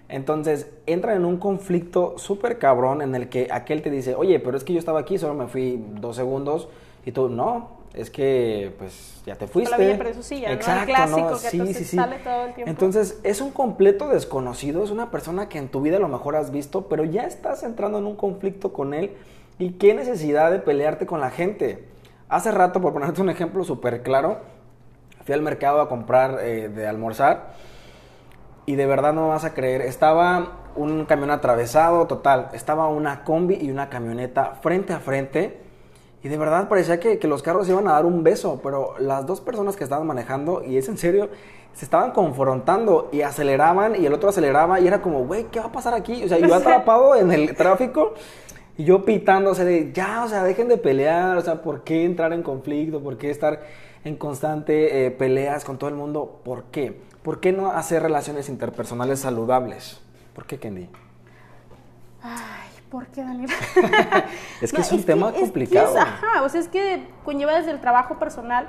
Entonces 0.10 0.72
entra 0.88 1.14
en 1.14 1.26
un 1.26 1.38
conflicto 1.38 2.18
súper 2.18 2.58
cabrón 2.58 3.04
en 3.04 3.14
el 3.14 3.30
que 3.30 3.49
aquel 3.51 3.84
te 3.84 3.91
dice, 3.91 4.16
oye, 4.16 4.39
pero 4.39 4.58
es 4.58 4.64
que 4.64 4.74
yo 4.74 4.80
estaba 4.80 5.01
aquí, 5.01 5.20
solo 5.20 5.36
me 5.36 5.45
fui 5.45 5.80
dos 6.01 6.16
segundos. 6.16 6.70
Y 7.06 7.12
tú, 7.12 7.30
no, 7.30 7.70
es 7.93 8.10
que 8.10 8.74
pues 8.80 9.22
ya 9.28 9.36
te 9.36 9.45
fuiste. 9.45 9.76
pero 9.78 10.10
eso 10.10 10.24
sí, 10.24 10.41
ya 10.41 10.54
Exacto, 10.54 10.91
¿no? 10.91 10.95
clásico 10.95 11.30
que 11.30 11.49
sí, 11.49 11.74
sí, 11.76 11.84
sí. 11.86 11.97
sale 11.97 12.18
todo 12.18 12.45
el 12.45 12.54
tiempo. 12.56 12.72
Entonces 12.72 13.20
es 13.22 13.39
un 13.39 13.51
completo 13.51 14.08
desconocido, 14.08 14.84
es 14.84 14.89
una 14.89 15.12
persona 15.12 15.49
que 15.49 15.60
en 15.60 15.70
tu 15.70 15.82
vida 15.82 15.97
a 15.97 15.99
lo 15.99 16.08
mejor 16.08 16.36
has 16.36 16.49
visto, 16.49 16.88
pero 16.88 17.04
ya 17.04 17.26
estás 17.28 17.62
entrando 17.62 17.99
en 17.99 18.08
un 18.08 18.16
conflicto 18.16 18.74
con 18.74 18.95
él. 18.95 19.12
¿Y 19.60 19.74
qué 19.74 19.93
necesidad 19.93 20.51
de 20.51 20.58
pelearte 20.58 21.06
con 21.06 21.22
la 21.22 21.30
gente? 21.30 21.84
Hace 22.28 22.49
rato, 22.49 22.82
por 22.82 22.91
ponerte 22.91 23.22
un 23.22 23.30
ejemplo 23.30 23.64
súper 23.64 24.01
claro, 24.01 24.39
Fui 25.26 25.34
al 25.34 25.42
mercado 25.42 25.82
a 25.82 25.90
comprar 25.90 26.40
eh, 26.42 26.70
de 26.70 26.88
almorzar 26.88 27.54
y 28.66 28.76
de 28.76 28.86
verdad 28.86 29.14
no 29.14 29.30
vas 29.30 29.44
a 29.44 29.54
creer, 29.54 29.82
estaba 29.82 30.60
un 30.76 31.06
camión 31.06 31.32
atravesado, 31.32 32.08
total, 32.08 32.50
estaba 32.54 32.88
una 32.88 33.24
combi 33.24 33.58
y 33.62 33.70
una 33.70 33.90
camioneta 33.90 34.56
frente 34.62 34.94
a 34.94 35.00
frente 35.00 35.60
y 36.24 36.30
de 36.30 36.38
verdad 36.38 36.70
parecía 36.70 37.00
que, 37.00 37.20
que, 37.20 37.28
los 37.28 37.44
carros 37.44 37.68
iban 37.68 37.88
a 37.90 37.92
dar 37.92 38.06
un 38.06 38.24
beso, 38.24 38.62
pero 38.64 38.96
las 38.98 39.26
dos 39.26 39.42
personas 39.42 39.76
que 39.76 39.84
estaban 39.84 40.08
manejando, 40.08 40.64
y 40.64 40.78
es 40.78 40.88
en 40.88 40.98
serio, 40.98 41.30
se 41.74 41.84
estaban 41.84 42.12
confrontando 42.12 43.10
y 43.12 43.22
aceleraban 43.22 44.02
y 44.02 44.06
el 44.06 44.14
otro 44.14 44.30
aceleraba 44.30 44.80
y 44.80 44.88
era 44.88 45.02
como, 45.02 45.26
güey, 45.26 45.46
¿qué 45.46 45.60
va 45.60 45.66
a 45.66 45.72
pasar 45.72 45.94
aquí? 45.94 46.24
O 46.24 46.30
sea, 46.30 46.38
yo 46.48 46.54
atrapado 46.54 47.16
en 47.16 47.32
el 47.32 47.56
tráfico 47.56 48.14
y 48.78 48.86
yo 48.86 49.04
pitándose 49.04 49.66
de, 49.66 49.92
ya, 49.92 50.24
o 50.24 50.30
sea, 50.30 50.44
dejen 50.44 50.68
de 50.68 50.78
pelear, 50.78 51.38
o 51.38 51.42
sea, 51.42 51.62
¿por 51.62 51.84
qué 51.84 52.06
entrar 52.06 52.32
en 52.32 52.44
conflicto? 52.44 53.02
¿Por 53.02 53.18
qué 53.18 53.30
estar 53.30 53.62
en 54.04 54.18
constante 54.18 55.06
eh, 55.06 55.12
peleas 55.12 55.64
con 55.64 55.78
todo 55.78 55.89
el 55.89 55.95
mundo. 55.95 56.41
¿Por 56.43 56.66
qué? 56.66 57.01
¿Por 57.24 57.39
qué 57.39 57.51
no 57.51 57.72
hacer 57.72 58.04
relaciones 58.04 58.49
interpersonales 58.49 59.20
saludables? 59.20 60.01
¿Por 60.36 60.45
qué, 60.45 60.60
Kendi? 60.60 60.89
Ay, 62.22 62.70
¿por 62.89 63.08
qué, 63.08 63.22
Daniel? 63.22 63.49
es 64.62 64.74
que 64.74 64.82
es 64.82 64.91
un 64.91 65.04
tema 65.04 65.32
complicado. 65.32 65.97
ajá, 65.97 66.43
o 66.43 66.49
sea, 66.49 66.60
es 66.60 66.68
que 66.68 67.08
conlleva 67.24 67.54
desde 67.54 67.72
el 67.72 67.80
trabajo 67.80 68.20
personal 68.20 68.68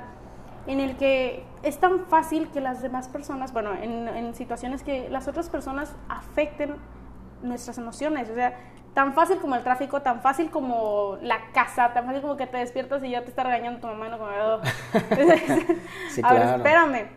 en 0.67 0.79
el 0.79 0.95
que 0.97 1.43
es 1.63 1.79
tan 1.79 2.05
fácil 2.05 2.49
que 2.49 2.61
las 2.61 2.81
demás 2.81 3.07
personas, 3.07 3.53
bueno, 3.53 3.73
en, 3.73 4.07
en 4.07 4.33
situaciones 4.35 4.83
que 4.83 5.09
las 5.09 5.27
otras 5.27 5.49
personas 5.49 5.95
afecten 6.09 6.75
nuestras 7.43 7.77
emociones. 7.77 8.29
O 8.29 8.35
sea, 8.35 8.57
tan 8.95 9.13
fácil 9.13 9.37
como 9.39 9.55
el 9.55 9.61
tráfico, 9.61 10.01
tan 10.01 10.21
fácil 10.21 10.49
como 10.49 11.17
la 11.21 11.51
casa, 11.53 11.93
tan 11.93 12.05
fácil 12.05 12.21
como 12.21 12.37
que 12.37 12.47
te 12.47 12.57
despiertas 12.57 13.03
y 13.03 13.09
ya 13.09 13.21
te 13.21 13.29
está 13.29 13.43
regañando 13.43 13.81
tu 13.81 13.87
mamá, 13.87 14.07
no 14.07 14.17
como, 14.17 14.31
oh". 14.31 14.61
sí, 16.09 16.21
a 16.23 16.33
ver, 16.33 16.55
espérame. 16.55 17.07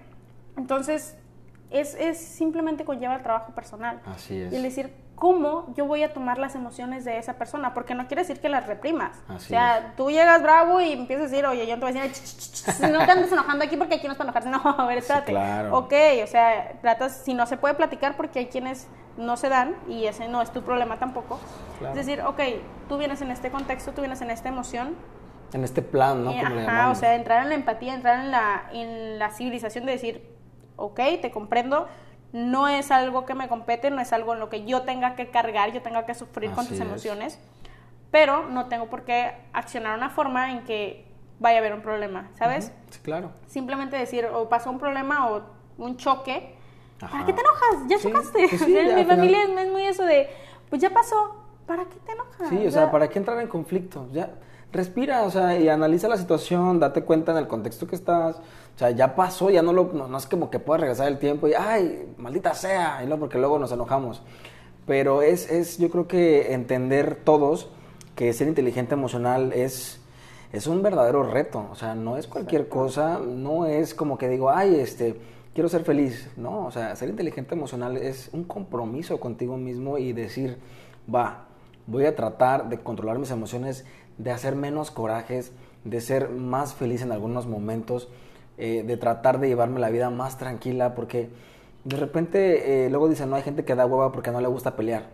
Entonces, 0.56 1.16
es, 1.70 1.94
es 1.94 2.18
simplemente 2.18 2.84
conlleva 2.84 3.14
el 3.14 3.22
trabajo 3.22 3.54
personal. 3.54 4.00
Así 4.06 4.40
es. 4.40 4.52
Y 4.52 4.56
el 4.56 4.64
decir, 4.64 4.92
¿cómo 5.14 5.72
yo 5.76 5.84
voy 5.84 6.02
a 6.02 6.12
tomar 6.12 6.38
las 6.38 6.56
emociones 6.56 7.04
de 7.04 7.16
esa 7.16 7.34
persona? 7.34 7.74
Porque 7.74 7.94
no 7.94 8.08
quiere 8.08 8.22
decir 8.22 8.40
que 8.40 8.48
las 8.48 8.66
reprimas. 8.66 9.16
o 9.28 9.38
sea, 9.38 9.94
tú 9.96 10.10
llegas 10.10 10.42
bravo 10.42 10.80
y 10.80 10.92
empiezas 10.92 11.26
a 11.26 11.28
decir, 11.28 11.46
oye, 11.46 11.64
yo 11.64 11.76
no 11.76 11.86
te 11.86 11.92
voy 11.92 12.00
a 12.00 12.08
decir, 12.08 12.90
no 12.90 13.04
te 13.04 13.12
andes 13.12 13.30
enojando 13.30 13.64
aquí 13.64 13.76
porque 13.76 13.96
aquí 13.96 14.08
no 14.08 14.14
es 14.14 14.18
para 14.18 14.30
enojarse. 14.30 14.48
No, 14.58 14.62
a 14.64 14.86
ver, 14.86 14.98
espérate. 14.98 15.30
claro. 15.30 15.78
Ok, 15.78 15.92
o 16.24 16.26
sea, 16.26 16.72
tratas, 16.80 17.22
si 17.24 17.34
no 17.34 17.46
se 17.46 17.56
puede 17.56 17.74
platicar 17.74 18.16
porque 18.16 18.40
hay 18.40 18.46
quienes 18.46 18.88
no 19.16 19.36
se 19.36 19.48
dan 19.48 19.76
y 19.88 20.06
ese 20.06 20.28
no 20.28 20.40
es 20.40 20.50
tu 20.52 20.62
problema 20.62 20.98
tampoco. 20.98 21.38
Es 21.80 21.94
decir, 21.94 22.22
ok, 22.22 22.40
tú 22.88 22.98
vienes 22.98 23.20
en 23.22 23.30
este 23.30 23.50
contexto, 23.50 23.92
tú 23.92 24.00
vienes 24.00 24.20
en 24.20 24.30
esta 24.30 24.48
emoción. 24.48 24.96
En 25.52 25.64
este 25.64 25.80
plan, 25.80 26.24
¿no? 26.24 26.30
ajá, 26.30 26.90
o 26.90 26.94
sea, 26.94 27.14
entrar 27.14 27.42
en 27.42 27.48
la 27.48 27.54
empatía, 27.54 27.94
entrar 27.94 28.20
en 28.20 28.30
la, 28.30 28.68
en 28.72 29.18
la 29.18 29.30
civilización 29.30 29.86
de 29.86 29.92
decir, 29.92 30.28
ok, 30.76 31.00
te 31.22 31.30
comprendo, 31.30 31.88
no 32.32 32.68
es 32.68 32.90
algo 32.90 33.24
que 33.24 33.34
me 33.34 33.48
compete, 33.48 33.90
no 33.90 34.00
es 34.00 34.12
algo 34.12 34.34
en 34.34 34.40
lo 34.40 34.48
que 34.48 34.64
yo 34.64 34.82
tenga 34.82 35.14
que 35.14 35.30
cargar, 35.30 35.72
yo 35.72 35.80
tenga 35.82 36.04
que 36.04 36.14
sufrir 36.14 36.50
con 36.50 36.66
tus 36.66 36.78
emociones, 36.80 37.38
pero 38.10 38.48
no 38.48 38.66
tengo 38.66 38.86
por 38.86 39.04
qué 39.04 39.32
accionar 39.52 39.96
una 39.96 40.10
forma 40.10 40.52
en 40.52 40.64
que 40.64 41.06
vaya 41.38 41.58
a 41.58 41.60
haber 41.60 41.74
un 41.74 41.82
problema, 41.82 42.28
¿sabes? 42.34 42.72
Sí, 42.90 43.00
claro. 43.02 43.32
Simplemente 43.46 43.96
decir, 43.96 44.26
o 44.26 44.48
pasó 44.48 44.70
un 44.70 44.78
problema 44.78 45.30
o 45.30 45.42
un 45.78 45.96
choque, 45.96 46.54
¿para 46.98 47.24
qué 47.24 47.32
te 47.32 47.40
enojas? 47.40 47.88
Ya 47.88 47.98
chocaste. 47.98 48.48
Pues 48.48 48.68
mi 48.94 49.04
familia 49.04 49.44
es 49.44 49.70
muy 49.70 49.84
eso 49.84 50.04
de, 50.04 50.28
pues 50.68 50.82
ya 50.82 50.90
pasó, 50.90 51.36
¿para 51.68 51.84
qué 51.84 51.96
te 52.04 52.12
enojas? 52.12 52.48
Sí, 52.48 52.66
o 52.66 52.70
sea, 52.70 52.90
¿para 52.90 53.08
qué 53.08 53.18
entrar 53.18 53.38
en 53.40 53.46
conflicto? 53.46 54.08
Ya, 54.12 54.30
respira, 54.72 55.22
o 55.22 55.30
sea, 55.30 55.56
y 55.56 55.68
analiza 55.68 56.08
la 56.08 56.16
situación, 56.16 56.80
date 56.80 57.02
cuenta 57.02 57.32
en 57.32 57.38
el 57.38 57.46
contexto 57.46 57.86
que 57.86 57.94
estás. 57.94 58.36
O 58.36 58.78
sea, 58.78 58.90
ya 58.90 59.14
pasó, 59.14 59.50
ya 59.50 59.60
no 59.62 59.72
lo, 59.72 59.92
no, 59.92 60.16
es 60.16 60.26
como 60.26 60.50
que 60.50 60.58
puedas 60.58 60.80
regresar 60.80 61.08
el 61.08 61.18
tiempo 61.18 61.46
y, 61.46 61.52
ay, 61.52 62.14
maldita 62.16 62.54
sea, 62.54 63.02
y 63.04 63.06
no, 63.06 63.18
porque 63.18 63.38
luego 63.38 63.58
nos 63.58 63.70
enojamos. 63.70 64.22
pero 64.86 65.20
es, 65.20 65.50
es 65.50 65.78
yo 65.78 65.90
creo 65.90 66.08
que 66.08 66.54
entender 66.54 67.20
todos 67.22 67.68
que 68.16 68.32
ser 68.32 68.48
inteligente 68.48 68.94
emocional 68.94 69.52
es, 69.52 70.00
es 70.52 70.66
un 70.66 70.82
verdadero 70.82 71.22
reto, 71.24 71.68
o 71.70 71.74
sea, 71.74 71.94
no 71.94 72.16
es 72.16 72.26
cualquier 72.26 72.68
cosa, 72.68 73.18
no 73.20 73.66
es 73.66 73.94
como 73.94 74.16
que 74.16 74.28
digo, 74.28 74.50
ay, 74.50 74.76
este, 74.76 75.20
quiero 75.54 75.68
ser 75.68 75.84
feliz, 75.84 76.30
no, 76.36 76.66
o 76.66 76.70
sea, 76.70 76.96
ser 76.96 77.10
inteligente 77.10 77.54
emocional 77.54 77.96
es 77.96 78.30
un 78.32 78.44
compromiso 78.44 79.20
contigo 79.20 79.56
mismo 79.56 79.98
y 79.98 80.12
decir, 80.12 80.56
va, 81.12 81.47
voy 81.88 82.04
a 82.04 82.14
tratar 82.14 82.68
de 82.68 82.78
controlar 82.78 83.18
mis 83.18 83.30
emociones, 83.30 83.84
de 84.18 84.30
hacer 84.30 84.54
menos 84.54 84.90
corajes, 84.90 85.52
de 85.84 86.00
ser 86.00 86.28
más 86.28 86.74
feliz 86.74 87.02
en 87.02 87.10
algunos 87.10 87.46
momentos, 87.46 88.08
eh, 88.58 88.84
de 88.86 88.96
tratar 88.96 89.40
de 89.40 89.48
llevarme 89.48 89.80
la 89.80 89.90
vida 89.90 90.10
más 90.10 90.38
tranquila, 90.38 90.94
porque 90.94 91.30
de 91.84 91.96
repente 91.96 92.84
eh, 92.84 92.90
luego 92.90 93.08
dicen, 93.08 93.30
no, 93.30 93.36
hay 93.36 93.42
gente 93.42 93.64
que 93.64 93.74
da 93.74 93.86
hueva 93.86 94.12
porque 94.12 94.30
no 94.30 94.40
le 94.40 94.48
gusta 94.48 94.76
pelear. 94.76 95.06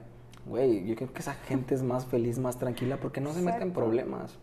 Güey, 0.47 0.85
yo 0.87 0.97
creo 0.97 1.13
que 1.13 1.21
esa 1.21 1.35
gente 1.35 1.75
es 1.75 1.83
más 1.83 2.05
feliz, 2.05 2.39
más 2.39 2.59
tranquila, 2.59 2.99
porque 3.01 3.21
no 3.21 3.33
se 3.33 3.41
mete 3.41 3.63
en 3.63 3.73
problemas. 3.73 4.37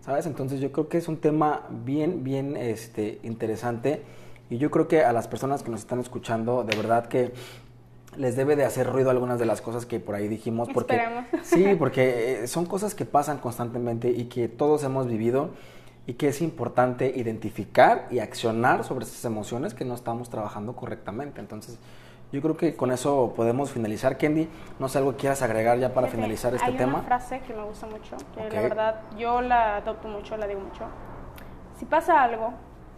¿Sabes? 0.00 0.26
Entonces 0.26 0.60
yo 0.60 0.70
creo 0.70 0.88
que 0.88 0.98
es 0.98 1.08
un 1.08 1.16
tema 1.16 1.66
bien, 1.70 2.24
bien 2.24 2.56
este, 2.56 3.18
interesante. 3.22 4.02
Y 4.50 4.58
yo 4.58 4.70
creo 4.70 4.86
que 4.86 5.02
a 5.02 5.12
las 5.12 5.28
personas 5.28 5.62
que 5.62 5.70
nos 5.70 5.80
están 5.80 5.98
escuchando, 5.98 6.62
de 6.62 6.76
verdad 6.76 7.06
que 7.06 7.32
les 8.16 8.36
debe 8.36 8.56
de 8.56 8.64
hacer 8.64 8.90
ruido 8.90 9.10
algunas 9.10 9.38
de 9.38 9.46
las 9.46 9.60
cosas 9.60 9.86
que 9.86 10.00
por 10.00 10.14
ahí 10.14 10.28
dijimos. 10.28 10.68
Porque, 10.72 11.00
Sí, 11.42 11.74
porque 11.78 12.44
eh, 12.44 12.46
son 12.46 12.66
cosas 12.66 12.94
que 12.94 13.04
pasan 13.04 13.38
constantemente 13.38 14.10
y 14.10 14.24
que 14.24 14.48
todos 14.48 14.84
hemos 14.84 15.06
vivido 15.06 15.50
y 16.06 16.14
que 16.14 16.28
es 16.28 16.42
importante 16.42 17.12
identificar 17.16 18.06
y 18.10 18.18
accionar 18.18 18.84
sobre 18.84 19.04
esas 19.04 19.24
emociones 19.24 19.74
que 19.74 19.84
no 19.84 19.94
estamos 19.94 20.28
trabajando 20.28 20.74
correctamente. 20.76 21.40
Entonces, 21.40 21.78
yo 22.32 22.42
creo 22.42 22.56
que 22.56 22.76
con 22.76 22.90
eso 22.90 23.32
podemos 23.36 23.70
finalizar. 23.70 24.18
Kendi, 24.18 24.48
no 24.78 24.88
sé 24.88 24.98
algo 24.98 25.12
que 25.12 25.18
quieras 25.18 25.40
agregar 25.42 25.78
ya 25.78 25.94
para 25.94 26.08
finalizar 26.08 26.54
este 26.54 26.72
tema. 26.72 26.98
Hay 26.98 26.98
una 26.98 27.02
frase 27.02 27.40
que 27.46 27.54
me 27.54 27.62
gusta 27.62 27.86
mucho, 27.86 28.16
que 28.34 28.50
la 28.50 28.60
verdad 28.60 29.00
yo 29.16 29.40
la 29.40 29.76
adopto 29.76 30.08
mucho, 30.08 30.36
la 30.36 30.46
digo 30.46 30.60
mucho. 30.60 30.84
Si 31.78 31.84
pasa 31.84 32.22
algo, 32.22 32.52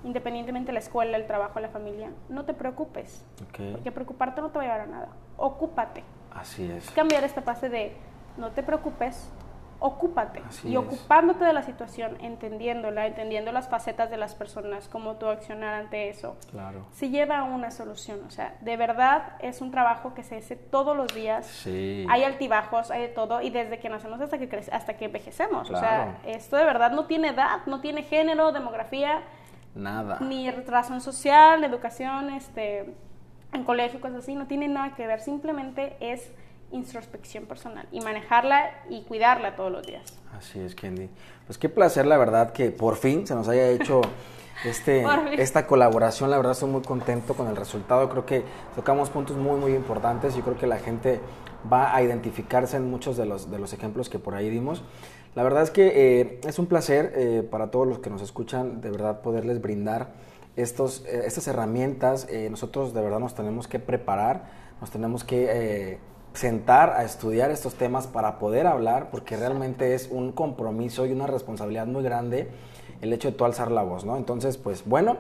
independientemente 0.07 0.69
de 0.69 0.73
la 0.73 0.79
escuela, 0.79 1.17
el 1.17 1.27
trabajo, 1.27 1.61
la 1.61 1.69
familia, 1.69 2.11
no 2.29 2.45
te 2.45 2.55
preocupes. 2.55 3.25
Porque 3.37 3.93
preocuparte 3.93 4.41
no 4.41 4.51
te 4.51 4.59
va 4.59 4.65
a 4.65 4.67
llevar 4.67 4.81
a 4.81 4.87
nada. 4.87 5.09
Ocúpate. 5.37 6.05
Así 6.33 6.71
es. 6.71 6.91
Cambiar 6.91 7.25
esta 7.25 7.43
fase 7.43 7.69
de 7.69 7.97
no 8.37 8.51
te 8.53 8.63
preocupes, 8.63 9.31
ocúpate. 9.79 10.43
y 10.65 10.77
ocupándote 10.77 11.45
de 11.45 11.53
la 11.53 11.63
situación, 11.63 12.17
entendiéndola, 12.21 13.07
entendiendo 13.07 13.53
las 13.53 13.69
facetas 13.69 14.11
de 14.11 14.17
las 14.17 14.35
personas, 14.35 14.89
cómo 14.89 15.17
tú 15.17 15.27
accionar 15.27 15.75
ante 15.75 16.09
eso, 16.09 16.37
claro. 16.51 16.87
se 16.93 17.11
lleva 17.11 17.39
a 17.39 17.45
una 17.45 17.71
solución. 17.71 18.21
O 18.27 18.31
sea, 18.31 18.57
de 18.61 18.77
verdad 18.77 19.35
es 19.41 19.61
un 19.61 19.71
trabajo 19.71 20.15
que 20.15 20.23
se 20.23 20.37
hace 20.37 20.57
todos 20.57 20.97
los 20.97 21.15
días. 21.15 21.47
Sí. 21.47 22.07
Hay 22.11 22.25
altibajos, 22.25 22.91
hay 22.91 23.03
de 23.03 23.09
todo, 23.09 23.41
y 23.43 23.51
desde 23.51 23.79
que 23.79 23.89
nacemos 23.89 24.21
hasta 24.21 24.39
que, 24.39 24.65
hasta 24.71 24.97
que 24.97 25.07
envejecemos. 25.07 25.71
O 25.71 25.77
sea, 25.77 26.19
esto 26.27 26.57
de 26.57 26.65
verdad 26.65 26.93
no 26.93 27.07
tiene 27.07 27.29
edad, 27.29 27.61
no 27.67 27.81
tiene 27.81 28.03
género, 28.03 28.53
demografía. 28.53 29.23
Nada. 29.77 30.19
Ni 30.21 30.51
razón 30.51 31.01
social, 31.01 31.63
educación, 31.63 32.31
este, 32.31 32.95
en 33.53 33.65
colegio, 33.65 34.01
cosas 34.01 34.23
así, 34.23 34.35
no 34.35 34.47
tiene 34.47 34.69
nada 34.69 34.95
que 34.95 35.07
ver. 35.07 35.21
Simplemente 35.21 35.97
es 36.01 36.31
introspección 36.73 37.45
personal 37.45 37.87
y 37.93 38.01
manejarla 38.01 38.71
y 38.89 39.03
cuidarla 39.03 39.55
todos 39.55 39.71
los 39.71 39.87
días. 39.87 40.19
Así 40.37 40.59
es, 40.59 40.75
Kendi. 40.75 41.09
Pues 41.47 41.59
qué 41.59 41.69
placer, 41.69 42.07
la 42.07 42.17
verdad, 42.17 42.53
que 42.53 42.71
por 42.71 42.97
fin 42.97 43.27
se 43.27 43.35
nos 43.35 43.49
haya 43.49 43.69
hecho 43.69 44.01
este, 44.65 45.05
esta 45.37 45.67
colaboración. 45.67 46.31
La 46.31 46.39
verdad, 46.39 46.53
estoy 46.53 46.71
muy 46.71 46.83
contento 46.83 47.35
con 47.35 47.47
el 47.49 47.57
resultado. 47.57 48.09
Creo 48.09 48.27
que 48.27 48.45
tocamos 48.75 49.11
puntos 49.11 49.37
muy, 49.37 49.61
muy 49.61 49.75
importantes 49.75 50.37
y 50.37 50.43
creo 50.43 50.57
que 50.57 50.67
la 50.67 50.79
gente 50.79 51.21
va 51.71 51.95
a 51.95 52.03
identificarse 52.03 52.77
en 52.77 52.91
muchos 52.91 53.17
de 53.17 53.27
los, 53.27 53.51
de 53.51 53.59
los 53.59 53.73
ejemplos 53.73 54.09
que 54.09 54.19
por 54.19 54.35
ahí 54.35 54.49
dimos. 54.49 54.83
La 55.37 55.43
verdad 55.43 55.63
es 55.63 55.71
que 55.71 56.21
eh, 56.21 56.41
es 56.47 56.59
un 56.59 56.65
placer 56.65 57.13
eh, 57.15 57.47
para 57.49 57.71
todos 57.71 57.87
los 57.87 57.99
que 57.99 58.09
nos 58.09 58.23
escuchan, 58.23 58.81
de 58.81 58.91
verdad, 58.91 59.21
poderles 59.21 59.61
brindar 59.61 60.15
estos, 60.57 61.05
eh, 61.05 61.25
estas 61.27 61.47
herramientas. 61.47 62.27
nosotros 62.51 62.95
de 62.95 63.03
verdad 63.03 63.21
nos 63.21 63.35
tenemos 63.35 63.69
que 63.69 63.79
preparar, 63.79 64.49
nos 64.81 64.91
tenemos 64.91 65.25
que 65.25 65.99
sentar 66.33 66.91
a 66.91 67.05
estudiar 67.05 67.51
estos 67.51 67.75
temas 67.75 68.07
para 68.07 68.39
poder 68.39 68.67
hablar, 68.67 69.11
porque 69.11 69.37
realmente 69.37 69.95
es 69.95 70.09
un 70.11 70.33
compromiso 70.33 71.05
y 71.05 71.13
una 71.13 71.27
responsabilidad 71.27 71.87
muy 71.87 72.03
grande 72.03 72.49
el 73.03 73.13
hecho 73.13 73.31
de 73.31 73.37
tú 73.37 73.45
alzar 73.45 73.71
la 73.71 73.83
voz, 73.83 74.07
¿no? 74.07 74.17
Entonces, 74.17 74.57
pues 74.57 74.87
bueno, 74.87 75.19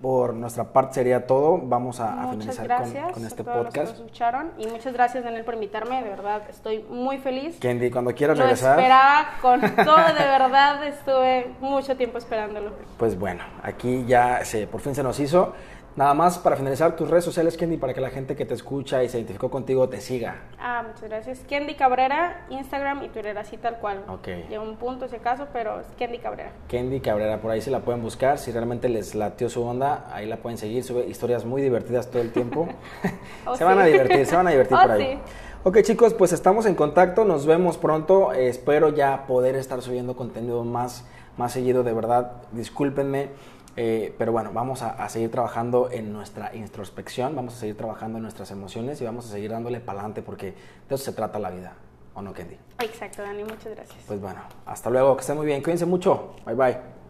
por 0.00 0.34
nuestra 0.34 0.64
parte 0.64 0.94
sería 0.94 1.26
todo. 1.26 1.58
Vamos 1.62 2.00
a, 2.00 2.28
finalizar 2.30 3.12
con, 3.12 3.26
este 3.26 3.44
podcast. 3.44 3.76
Los 3.76 4.00
escucharon 4.00 4.52
y 4.58 4.66
muchas 4.66 4.92
gracias 4.92 5.24
Daniel 5.24 5.44
por 5.44 5.54
invitarme, 5.54 6.02
de 6.02 6.08
verdad 6.08 6.42
estoy 6.48 6.84
muy 6.88 7.18
feliz. 7.18 7.58
Kendi, 7.58 7.90
cuando 7.90 8.14
quieras 8.14 8.38
Lo 8.38 8.44
regresar. 8.44 8.78
esperaba 8.78 9.28
con 9.42 9.60
todo, 9.84 10.06
de 10.06 10.24
verdad 10.24 10.86
estuve 10.86 11.50
mucho 11.60 11.96
tiempo 11.96 12.18
esperándolo. 12.18 12.72
Pues 12.98 13.18
bueno, 13.18 13.44
aquí 13.62 14.04
ya 14.06 14.44
se, 14.44 14.66
por 14.66 14.80
fin 14.80 14.94
se 14.94 15.02
nos 15.02 15.20
hizo. 15.20 15.52
Nada 15.96 16.14
más 16.14 16.38
para 16.38 16.56
finalizar 16.56 16.94
tus 16.94 17.10
redes 17.10 17.24
sociales, 17.24 17.56
Kendi, 17.56 17.76
para 17.76 17.92
que 17.92 18.00
la 18.00 18.10
gente 18.10 18.36
que 18.36 18.44
te 18.44 18.54
escucha 18.54 19.02
y 19.02 19.08
se 19.08 19.18
identificó 19.18 19.50
contigo 19.50 19.88
te 19.88 20.00
siga. 20.00 20.36
Ah, 20.58 20.84
muchas 20.86 21.08
gracias. 21.08 21.40
Kendi 21.40 21.74
Cabrera, 21.74 22.46
Instagram 22.48 23.02
y 23.02 23.08
Twitter, 23.08 23.36
así 23.36 23.56
tal 23.56 23.78
cual. 23.78 24.04
Ok. 24.08 24.28
Lleva 24.48 24.62
un 24.62 24.76
punto 24.76 25.08
si 25.08 25.16
acaso, 25.16 25.48
pero 25.52 25.80
es 25.80 25.86
Kendi 25.98 26.18
Cabrera. 26.18 26.52
Kendi 26.68 27.00
Cabrera, 27.00 27.40
por 27.40 27.50
ahí 27.50 27.60
se 27.60 27.70
la 27.70 27.80
pueden 27.80 28.02
buscar. 28.02 28.38
Si 28.38 28.52
realmente 28.52 28.88
les 28.88 29.14
latió 29.14 29.48
su 29.48 29.62
onda, 29.62 30.06
ahí 30.12 30.26
la 30.26 30.36
pueden 30.36 30.58
seguir. 30.58 30.84
Sube 30.84 31.06
historias 31.06 31.44
muy 31.44 31.60
divertidas 31.60 32.10
todo 32.10 32.22
el 32.22 32.32
tiempo. 32.32 32.68
Oh, 33.46 33.56
se 33.56 33.64
van 33.64 33.78
a 33.78 33.84
divertir, 33.84 34.26
se 34.26 34.36
van 34.36 34.46
a 34.46 34.50
divertir 34.50 34.76
oh, 34.76 34.82
por 34.82 34.90
ahí. 34.92 35.18
Ok 35.62 35.78
chicos, 35.82 36.14
pues 36.14 36.32
estamos 36.32 36.66
en 36.66 36.74
contacto, 36.74 37.24
nos 37.24 37.46
vemos 37.46 37.78
pronto. 37.78 38.32
espero 38.32 38.90
ya 38.90 39.26
poder 39.26 39.56
estar 39.56 39.82
subiendo 39.82 40.14
contenido 40.16 40.64
más, 40.64 41.04
más 41.36 41.52
seguido, 41.52 41.82
de 41.82 41.92
verdad. 41.92 42.32
Discúlpenme. 42.52 43.28
Eh, 43.82 44.14
pero 44.18 44.30
bueno, 44.30 44.50
vamos 44.52 44.82
a, 44.82 45.08
seguir 45.08 45.30
trabajando 45.30 45.88
en 45.90 46.12
nuestra 46.12 46.54
introspección, 46.54 47.34
vamos 47.34 47.54
a 47.54 47.60
seguir 47.60 47.78
trabajando 47.78 48.18
en 48.18 48.22
nuestras 48.24 48.50
emociones 48.50 49.00
y 49.00 49.06
vamos 49.06 49.24
a 49.24 49.30
seguir 49.30 49.52
dándole 49.52 49.80
para 49.80 50.00
adelante 50.00 50.20
porque 50.20 50.52
de 50.86 50.94
eso 50.94 51.02
se 51.02 51.12
trata 51.14 51.38
la 51.38 51.48
vida. 51.48 51.72
¿O 52.12 52.20
no, 52.20 52.34
Kendi? 52.34 52.58
Exacto, 52.78 53.22
Dani, 53.22 53.42
muchas 53.42 53.74
gracias. 53.74 54.04
Pues 54.06 54.20
bueno, 54.20 54.42
hasta 54.66 54.90
luego, 54.90 55.16
que 55.16 55.22
estén 55.22 55.38
muy 55.38 55.46
bien, 55.46 55.62
cuídense 55.62 55.86
mucho. 55.86 56.34
Bye 56.44 56.56
bye. 56.56 57.00